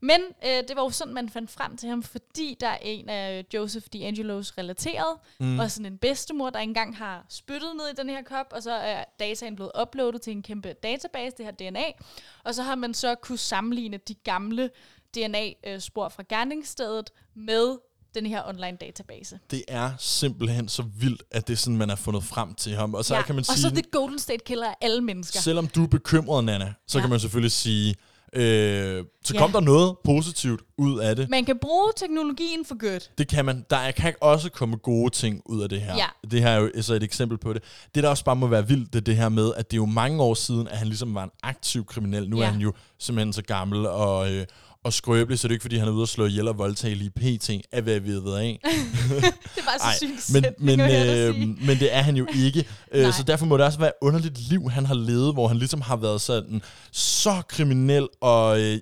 Men 0.00 0.20
øh, 0.46 0.50
det 0.50 0.72
var 0.76 0.82
jo 0.82 0.90
sådan, 0.90 1.14
man 1.14 1.28
fandt 1.28 1.50
frem 1.50 1.76
til 1.76 1.88
ham, 1.88 2.02
fordi 2.02 2.56
der 2.60 2.68
er 2.68 2.78
en 2.82 3.08
af 3.08 3.44
Joseph 3.54 3.86
D'Angelos 3.96 4.52
relateret, 4.58 5.16
mm. 5.40 5.58
og 5.58 5.70
sådan 5.70 5.86
en 5.92 5.98
bedstemor, 5.98 6.50
der 6.50 6.58
engang 6.58 6.96
har 6.96 7.26
spyttet 7.28 7.70
ned 7.76 7.84
i 7.92 7.94
den 7.96 8.08
her 8.08 8.22
kop, 8.22 8.46
og 8.50 8.62
så 8.62 8.72
er 8.72 9.04
dataen 9.20 9.56
blevet 9.56 9.72
uploadet 9.82 10.22
til 10.22 10.30
en 10.30 10.42
kæmpe 10.42 10.72
database, 10.72 11.36
det 11.38 11.44
her 11.46 11.52
DNA. 11.70 11.84
Og 12.44 12.54
så 12.54 12.62
har 12.62 12.74
man 12.74 12.94
så 12.94 13.14
kunne 13.14 13.38
sammenligne 13.38 13.96
de 14.08 14.14
gamle 14.14 14.70
DNA-spor 15.16 16.08
fra 16.08 16.22
gerningsstedet 16.28 17.10
med 17.34 17.78
den 18.14 18.26
her 18.26 18.42
online 18.48 18.76
database. 18.80 19.38
Det 19.50 19.64
er 19.68 19.90
simpelthen 19.98 20.68
så 20.68 20.82
vildt, 20.82 21.22
at 21.30 21.46
det 21.46 21.52
er 21.52 21.56
sådan, 21.56 21.76
man 21.76 21.88
har 21.88 21.96
fundet 21.96 22.24
frem 22.24 22.54
til 22.54 22.72
ham. 22.74 22.94
Og 22.94 23.04
så 23.04 23.22
kan 23.26 23.34
man 23.34 23.40
og 23.40 23.46
sige, 23.46 23.62
så 23.62 23.70
The 23.70 23.82
Golden 23.92 24.18
State 24.18 24.44
Killer 24.44 24.66
af 24.68 24.74
alle 24.80 25.00
mennesker. 25.00 25.40
selvom 25.40 25.68
du 25.68 25.82
er 25.82 25.86
bekymret, 25.88 26.44
Nana, 26.44 26.74
så 26.86 26.98
Ja. 26.98 27.02
kan 27.02 27.10
man 27.10 27.20
selvfølgelig 27.20 27.52
sige, 27.52 27.94
øh, 28.34 29.04
så 29.24 29.34
Ja. 29.34 29.38
kom 29.40 29.52
der 29.52 29.60
noget 29.60 29.96
positivt 30.04 30.60
ud 30.78 30.98
af 30.98 31.16
det. 31.16 31.30
Man 31.30 31.44
kan 31.44 31.58
bruge 31.60 31.92
teknologien 31.96 32.64
for 32.64 32.92
godt. 32.92 33.10
Det 33.18 33.28
kan 33.28 33.44
man. 33.44 33.64
Der 33.70 33.76
er- 33.76 33.90
kan 33.90 34.14
også 34.20 34.50
komme 34.50 34.76
gode 34.76 35.10
ting 35.10 35.42
ud 35.46 35.62
af 35.62 35.68
det 35.68 35.80
her. 35.80 35.96
Ja. 35.96 36.06
Det 36.30 36.40
her 36.42 36.48
er 36.50 36.60
jo 36.60 36.70
så 36.82 36.94
et 36.94 37.02
eksempel 37.02 37.38
på 37.38 37.52
det. 37.52 37.62
Det, 37.94 38.02
der 38.02 38.08
også 38.08 38.24
bare 38.24 38.36
må 38.36 38.46
være 38.46 38.68
vildt, 38.68 38.92
det 38.92 38.98
er 38.98 39.04
det 39.04 39.16
her 39.16 39.28
med, 39.28 39.52
at 39.56 39.70
det 39.70 39.76
er 39.76 39.80
jo 39.80 39.86
mange 39.86 40.22
år 40.22 40.34
siden, 40.34 40.68
at 40.68 40.78
han 40.78 40.86
ligesom 40.86 41.14
var 41.14 41.24
en 41.24 41.30
aktiv 41.42 41.84
kriminel. 41.84 42.30
Nu. 42.30 42.38
Ja. 42.38 42.46
er 42.46 42.50
han 42.50 42.60
jo 42.60 42.72
simpelthen 42.98 43.32
så 43.32 43.42
gammel 43.42 43.86
og, 43.86 44.32
øh, 44.32 44.46
og 44.84 44.92
skrøbelig, 44.92 45.38
så 45.38 45.48
det 45.48 45.52
er 45.52 45.54
ikke, 45.54 45.62
fordi 45.62 45.76
han 45.76 45.88
er 45.88 45.92
ude 45.92 46.02
og 46.02 46.08
slå 46.08 46.26
ihjel 46.26 46.48
og 46.48 46.58
voldtage 46.58 46.94
lige 46.94 47.10
pt. 47.10 47.50
af 47.72 47.82
hvad 47.82 48.00
vi 48.00 48.10
ved 48.10 48.34
af. 48.34 48.60
Det 48.62 49.62
var 49.66 49.92
så 49.92 50.06
sygt 50.06 50.32
men, 50.34 50.44
men, 50.58 50.80
øh, 50.80 51.38
men 51.66 51.78
det 51.78 51.94
er 51.96 52.02
han 52.02 52.16
jo 52.16 52.26
ikke. 52.34 52.64
Øh, 52.92 53.12
så 53.12 53.22
derfor 53.22 53.46
må 53.46 53.56
det 53.56 53.66
også 53.66 53.78
være 53.78 53.88
et 53.88 53.94
underligt 54.02 54.48
liv, 54.48 54.70
han 54.70 54.86
har 54.86 54.94
levet, 54.94 55.32
hvor 55.34 55.48
han 55.48 55.56
ligesom 55.56 55.80
har 55.80 55.96
været 55.96 56.20
sådan 56.20 56.62
så 56.92 57.42
kriminel 57.48 58.08
og 58.20 58.60
øh, 58.60 58.78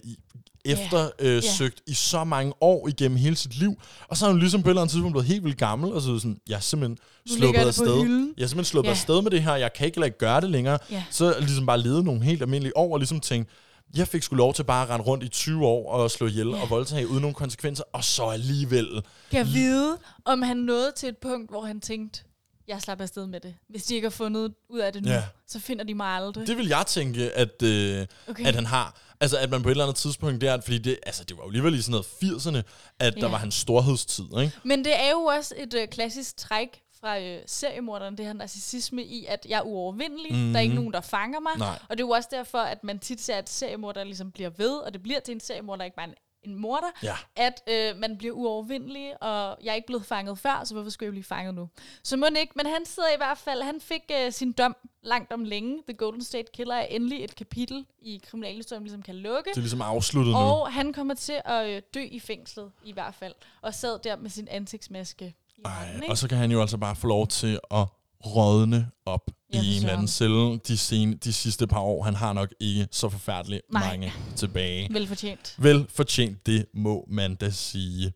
eftersøgt 0.65 1.13
øh, 1.21 1.35
Ja. 1.35 1.41
søgt 1.41 1.81
i 1.87 1.95
så 1.95 2.25
mange 2.25 2.53
år 2.61 2.89
igennem 2.89 3.17
hele 3.19 3.37
sit 3.37 3.59
liv. 3.59 3.75
Og 4.09 4.17
så 4.17 4.27
er 4.27 4.31
han 4.31 4.39
ligesom 4.39 4.63
på 4.63 4.69
et 4.69 4.71
eller 4.71 4.83
andet 4.83 4.93
tidspunkt 4.93 5.15
blevet 5.15 5.27
helt 5.27 5.45
vildt 5.45 5.59
gammel, 5.59 5.93
og 5.93 6.03
så 6.03 6.13
er 6.13 6.19
sådan, 6.19 6.37
jeg 6.49 6.57
er 6.57 6.61
simpelthen 6.61 6.99
sluppet 7.39 7.61
afsted. 7.61 7.87
Jeg 7.87 8.45
er 8.45 8.49
simpelthen 8.49 8.65
sluppet 8.65 8.89
Ja. 8.89 8.93
afsted 8.93 9.23
med 9.23 9.31
det 9.31 9.43
her, 9.43 9.55
jeg 9.57 9.73
kan 9.73 9.87
ikke 9.87 10.01
lade 10.01 10.11
gøre 10.11 10.41
det 10.41 10.51
længere. 10.51 10.79
Ja. 10.91 11.05
Så 11.11 11.35
ligesom 11.41 11.67
bare 11.67 11.81
levet 11.81 12.05
nogle 12.05 12.23
helt 12.25 12.43
almindelige 12.43 12.77
år, 12.77 12.93
og 12.93 12.99
ligesom 12.99 13.21
tænkt, 13.21 13.51
jeg 13.97 14.09
fik 14.09 14.23
sgu 14.23 14.37
lov 14.37 14.55
til 14.55 14.65
bare 14.65 14.83
at 14.83 14.91
rende 14.91 15.05
rundt 15.07 15.25
i 15.25 15.29
20 15.29 15.67
år 15.67 15.93
og 15.93 16.11
slå 16.11 16.27
ihjel 16.27 16.49
og 16.55 16.71
voldtage 16.71 17.09
uden 17.09 17.21
nogen 17.21 17.35
konsekvenser, 17.35 17.85
og 17.93 18.05
så 18.05 18.25
alligevel. 18.25 19.03
Kan 19.31 19.47
vide, 19.47 19.99
om 20.25 20.43
han 20.43 20.57
nåede 20.57 20.93
til 20.97 21.09
et 21.09 21.19
punkt, 21.19 21.51
hvor 21.51 21.63
han 21.65 21.81
tænkte, 21.81 22.23
jeg 22.69 22.83
slapper 22.83 23.03
afsted 23.03 23.27
med 23.27 23.41
det. 23.41 23.55
Hvis 23.69 23.83
de 23.85 23.95
ikke 23.95 24.05
har 24.05 24.11
fundet 24.11 24.55
ud 24.69 24.79
af 24.79 24.93
det 24.93 25.03
nu, 25.05 25.11
Ja. 25.11 25.23
så 25.47 25.61
finder 25.61 25.85
de 25.85 25.95
mig 25.95 26.07
aldrig. 26.09 26.47
Det 26.47 26.57
vil 26.57 26.69
jeg 26.69 26.85
tænke, 26.87 27.31
at, 27.31 27.63
øh, 27.63 28.07
okay. 28.29 28.47
at 28.47 28.55
han 28.55 28.67
har. 28.67 28.97
Altså, 29.21 29.39
at 29.39 29.51
man 29.51 29.63
på 29.63 29.69
et 29.69 29.71
eller 29.71 29.85
andet 29.85 29.97
tidspunkt 29.97 30.41
der, 30.41 30.61
fordi 30.61 30.79
det, 30.79 30.99
altså, 31.07 31.25
det 31.25 31.37
var 31.37 31.43
jo 31.43 31.49
alligevel 31.49 31.75
i 31.75 31.83
sådan 31.83 31.91
noget 31.91 32.07
80'erne, 32.07 32.63
at 32.99 33.17
Ja. 33.17 33.21
der 33.21 33.29
var 33.29 33.37
hans 33.39 33.55
storhedstid, 33.55 34.25
ikke? 34.41 34.53
Men 34.65 34.85
det 34.85 35.01
er 35.01 35.11
jo 35.11 35.19
også 35.25 35.55
et 35.59 35.75
øh, 35.75 35.89
klassisk 35.89 36.37
træk 36.37 36.69
fra 37.03 37.21
øh, 37.21 37.43
seriemorderen, 37.47 38.17
det 38.19 38.27
her 38.27 38.33
narcissisme 38.33 39.03
i, 39.05 39.27
at 39.27 39.47
jeg 39.49 39.59
er 39.59 39.63
uovervindelig, 39.63 40.33
mm-hmm. 40.33 40.53
der 40.53 40.59
er 40.59 40.63
ikke 40.63 40.75
nogen, 40.75 40.93
der 40.93 41.01
fanger 41.01 41.41
mig. 41.41 41.53
Mhm. 41.55 41.61
Nej. 41.61 41.79
Og 41.89 41.99
det 41.99 42.03
er 42.03 42.07
jo 42.07 42.11
også 42.11 42.29
derfor, 42.33 42.59
at 42.59 42.85
man 42.85 42.99
tit 42.99 43.21
ser, 43.21 43.37
at 43.37 43.49
seriemorderen 43.51 44.07
ligesom 44.07 44.31
bliver 44.31 44.51
ved, 44.51 44.77
og 44.77 44.93
det 44.93 45.03
bliver 45.03 45.21
til 45.21 45.33
en 45.33 45.41
seriemorder, 45.41 45.85
ikke 45.85 45.97
bare 45.97 46.09
en, 46.09 46.15
en 46.43 46.55
morder, 46.55 46.87
Ja. 47.03 47.15
at 47.37 47.63
øh, 47.67 47.97
man 48.01 48.19
bliver 48.19 48.35
uovervindelig, 48.35 49.23
og 49.23 49.59
jeg 49.63 49.71
er 49.71 49.75
ikke 49.75 49.87
blevet 49.87 50.07
fanget 50.07 50.39
før, 50.39 50.65
så 50.65 50.75
hvorfor 50.75 50.91
skulle 50.91 51.07
jeg 51.07 51.13
blive 51.13 51.25
fanget 51.25 51.55
nu? 51.55 51.69
Så 52.03 52.17
må 52.17 52.27
ikke, 52.41 52.53
men 52.57 52.67
han 52.67 52.85
sidder 52.87 53.09
i 53.09 53.17
hvert 53.17 53.39
fald, 53.39 53.63
han 53.63 53.81
fik 53.81 54.03
øh, 54.21 54.33
sin 54.33 54.53
dom 54.53 54.77
langt 55.03 55.33
om 55.33 55.45
længe. 55.45 55.83
The 55.89 55.97
Golden 55.97 56.25
State 56.25 56.53
Killer 56.55 56.75
er 56.75 56.85
endelig 56.85 57.25
et 57.25 57.37
kapitel 57.37 57.87
i 58.03 58.21
kriminalhistorien, 58.27 58.83
ligesom 58.83 59.03
kan 59.03 59.15
lukke. 59.15 59.51
Det 59.51 59.57
er 59.57 59.61
ligesom 59.61 59.83
afsluttet 59.83 60.33
nu. 60.33 60.39
Og 60.39 60.73
han 60.73 60.93
kommer 60.93 61.15
til 61.15 61.41
at 61.45 61.69
øh, 61.69 61.83
dø 61.95 62.01
i 62.01 62.21
fængslet, 62.21 62.73
i 62.85 62.93
hvert 62.93 63.15
fald. 63.15 63.35
Og 63.63 63.75
sad 63.75 63.99
der 63.99 64.17
med 64.17 64.31
sin 64.31 64.49
ansigtsmaske 64.49 65.35
Ej, 65.65 65.95
ikke? 65.95 66.11
og 66.11 66.19
så 66.19 66.29
kan 66.29 66.39
han 66.39 66.51
jo 66.53 66.61
altså 66.61 66.79
bare 66.79 66.97
få 66.97 67.07
lov 67.07 67.27
til 67.27 67.59
at 67.71 67.87
rådne 68.27 68.89
op 69.07 69.31
Ja, 69.55 69.63
i 69.63 69.67
en 69.73 69.77
eller 69.79 69.93
anden 69.93 70.09
celle 70.09 70.59
de, 70.69 70.77
sen, 70.79 71.17
de 71.17 71.33
sidste 71.33 71.67
par 71.67 71.81
år. 71.81 72.03
Han 72.03 72.15
har 72.15 72.33
nok 72.33 72.49
ikke 72.61 72.89
så 72.91 73.09
forfærdeligt 73.09 73.63
Nej. 73.73 73.89
mange 73.91 74.13
tilbage. 74.37 74.89
Velfortjent. 74.95 75.55
Vel 75.59 75.87
fortjent, 75.95 76.47
det 76.47 76.65
må 76.75 77.05
man 77.11 77.35
da 77.35 77.51
sige. 77.51 78.13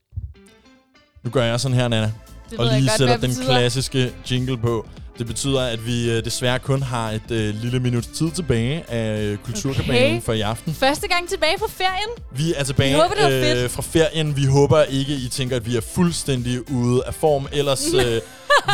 Nu 1.25 1.31
gør 1.31 1.45
jeg 1.45 1.61
sådan 1.61 1.75
her, 1.77 1.89
Nana, 1.89 2.13
Det 2.51 2.59
og 2.59 2.65
jeg 2.67 2.75
lige 2.81 2.89
godt, 2.91 2.99
sætter 2.99 3.17
den 3.17 3.31
betyder. 3.31 3.45
klassiske 3.45 4.13
jingle 4.31 4.59
på. 4.59 4.89
Det 5.19 5.27
betyder, 5.27 5.61
at 5.61 5.87
vi 5.87 6.11
øh, 6.11 6.25
desværre 6.25 6.59
kun 6.59 6.83
har 6.83 7.11
et 7.11 7.31
øh, 7.31 7.55
lille 7.55 7.81
minut 7.81 8.05
tid 8.15 8.31
tilbage 8.31 8.85
af 8.91 9.23
øh, 9.23 9.39
Okay. 9.81 10.21
for 10.23 10.33
i 10.33 10.41
aften. 10.41 10.75
Første 10.75 11.09
gang 11.09 11.29
tilbage 11.29 11.59
fra 11.59 11.67
ferien. 11.69 12.11
Vi 12.33 12.55
er 12.57 12.65
tilbage 12.65 12.95
Vi 12.95 13.01
håber, 13.01 13.15
det 13.29 13.45
fedt. 13.57 13.71
fra 13.73 13.83
ferien. 13.83 14.37
Vi 14.37 14.45
håber 14.45 14.83
ikke, 14.83 15.13
I 15.15 15.29
tænker, 15.29 15.57
at 15.57 15.67
vi 15.67 15.77
er 15.77 15.81
fuldstændig 15.81 16.71
ude 16.71 17.03
af 17.07 17.15
form. 17.15 17.49
Ellers, 17.53 17.87
øh, 17.95 18.21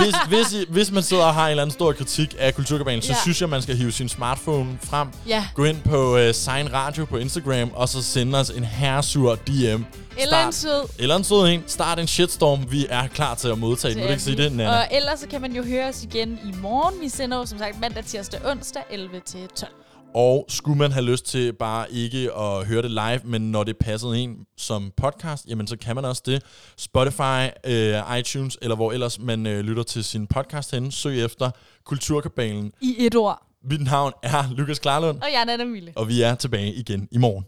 hvis, 0.00 0.14
hvis, 0.28 0.52
I, 0.52 0.64
hvis 0.68 0.90
man 0.90 1.02
sidder 1.02 1.24
og 1.24 1.34
har 1.34 1.44
en 1.44 1.50
eller 1.50 1.62
anden 1.62 1.74
stor 1.74 1.92
kritik 1.92 2.34
af 2.38 2.54
Kulturkabalen, 2.54 3.02
så 3.02 3.08
Ja. 3.12 3.18
synes 3.22 3.40
jeg, 3.40 3.48
man 3.48 3.62
skal 3.62 3.76
hive 3.76 3.92
sin 3.92 4.08
smartphone 4.08 4.78
frem. 4.82 5.08
Ja. 5.28 5.44
Gå 5.54 5.64
ind 5.64 5.80
på 5.82 6.16
øh, 6.16 6.34
Sign 6.34 6.72
Radio 6.72 7.04
på 7.04 7.16
Instagram, 7.16 7.70
og 7.74 7.88
så 7.88 8.02
sende 8.02 8.38
os 8.38 8.50
en 8.50 8.64
herresur 8.64 9.34
DM. 9.34 9.82
Eller 10.18 10.46
en 10.46 10.52
sød. 10.52 10.88
Eller 10.98 11.16
en 11.16 11.24
sød 11.24 11.48
en. 11.48 11.62
Start 11.66 11.98
en 11.98 12.06
shitstorm. 12.06 12.66
Vi 12.72 12.86
er 12.90 13.06
klar 13.06 13.34
til 13.34 13.48
at 13.48 13.58
modtage 13.58 13.94
den. 13.94 14.00
Vil 14.00 14.06
du 14.08 14.12
ikke 14.12 14.22
sige 14.22 14.36
det, 14.36 14.52
Nana? 14.52 14.78
Og 14.78 14.88
ellers 14.90 15.20
så 15.20 15.26
kan 15.26 15.40
man 15.40 15.52
jo 15.52 15.64
høre 15.64 15.88
os 15.88 16.02
igen 16.02 16.38
i 16.44 16.54
morgen. 16.62 17.00
Vi 17.00 17.08
sender 17.08 17.36
jo 17.38 17.46
som 17.46 17.58
sagt 17.58 17.80
mandag, 17.80 18.04
tirsdag, 18.04 18.40
onsdag 18.46 18.82
11 18.90 19.20
til 19.26 19.40
12. 19.56 19.72
Og 20.14 20.44
skulle 20.48 20.78
man 20.78 20.92
have 20.92 21.04
lyst 21.04 21.26
til 21.26 21.52
bare 21.52 21.92
ikke 21.92 22.32
at 22.34 22.66
høre 22.66 22.82
det 22.82 22.90
live, 22.90 23.20
men 23.24 23.50
når 23.52 23.64
det 23.64 23.76
passede 23.76 24.18
en 24.18 24.36
som 24.56 24.92
podcast, 24.96 25.46
jamen 25.48 25.66
så 25.66 25.76
kan 25.76 25.94
man 25.94 26.04
også 26.04 26.22
det. 26.26 26.42
Spotify, 26.76 27.48
øh, 27.66 28.18
iTunes, 28.18 28.58
eller 28.62 28.76
hvor 28.76 28.92
ellers 28.92 29.18
man 29.18 29.46
øh, 29.46 29.60
lytter 29.60 29.82
til 29.82 30.04
sin 30.04 30.26
podcast 30.26 30.70
henne. 30.70 30.92
Søg 30.92 31.24
efter 31.24 31.50
Kulturkabalen. 31.84 32.72
I 32.80 32.94
et 32.98 33.14
ord. 33.14 33.46
Mit 33.70 33.80
navn 33.84 34.12
er 34.22 34.44
Lukas 34.56 34.78
Klarlund, 34.78 35.20
Og 35.22 35.28
jeg 35.32 35.40
er 35.40 35.44
Nana 35.44 35.64
Mille. 35.64 35.92
og 35.96 36.08
vi 36.08 36.22
er 36.22 36.34
tilbage 36.34 36.72
igen 36.74 37.08
i 37.12 37.18
morgen. 37.18 37.44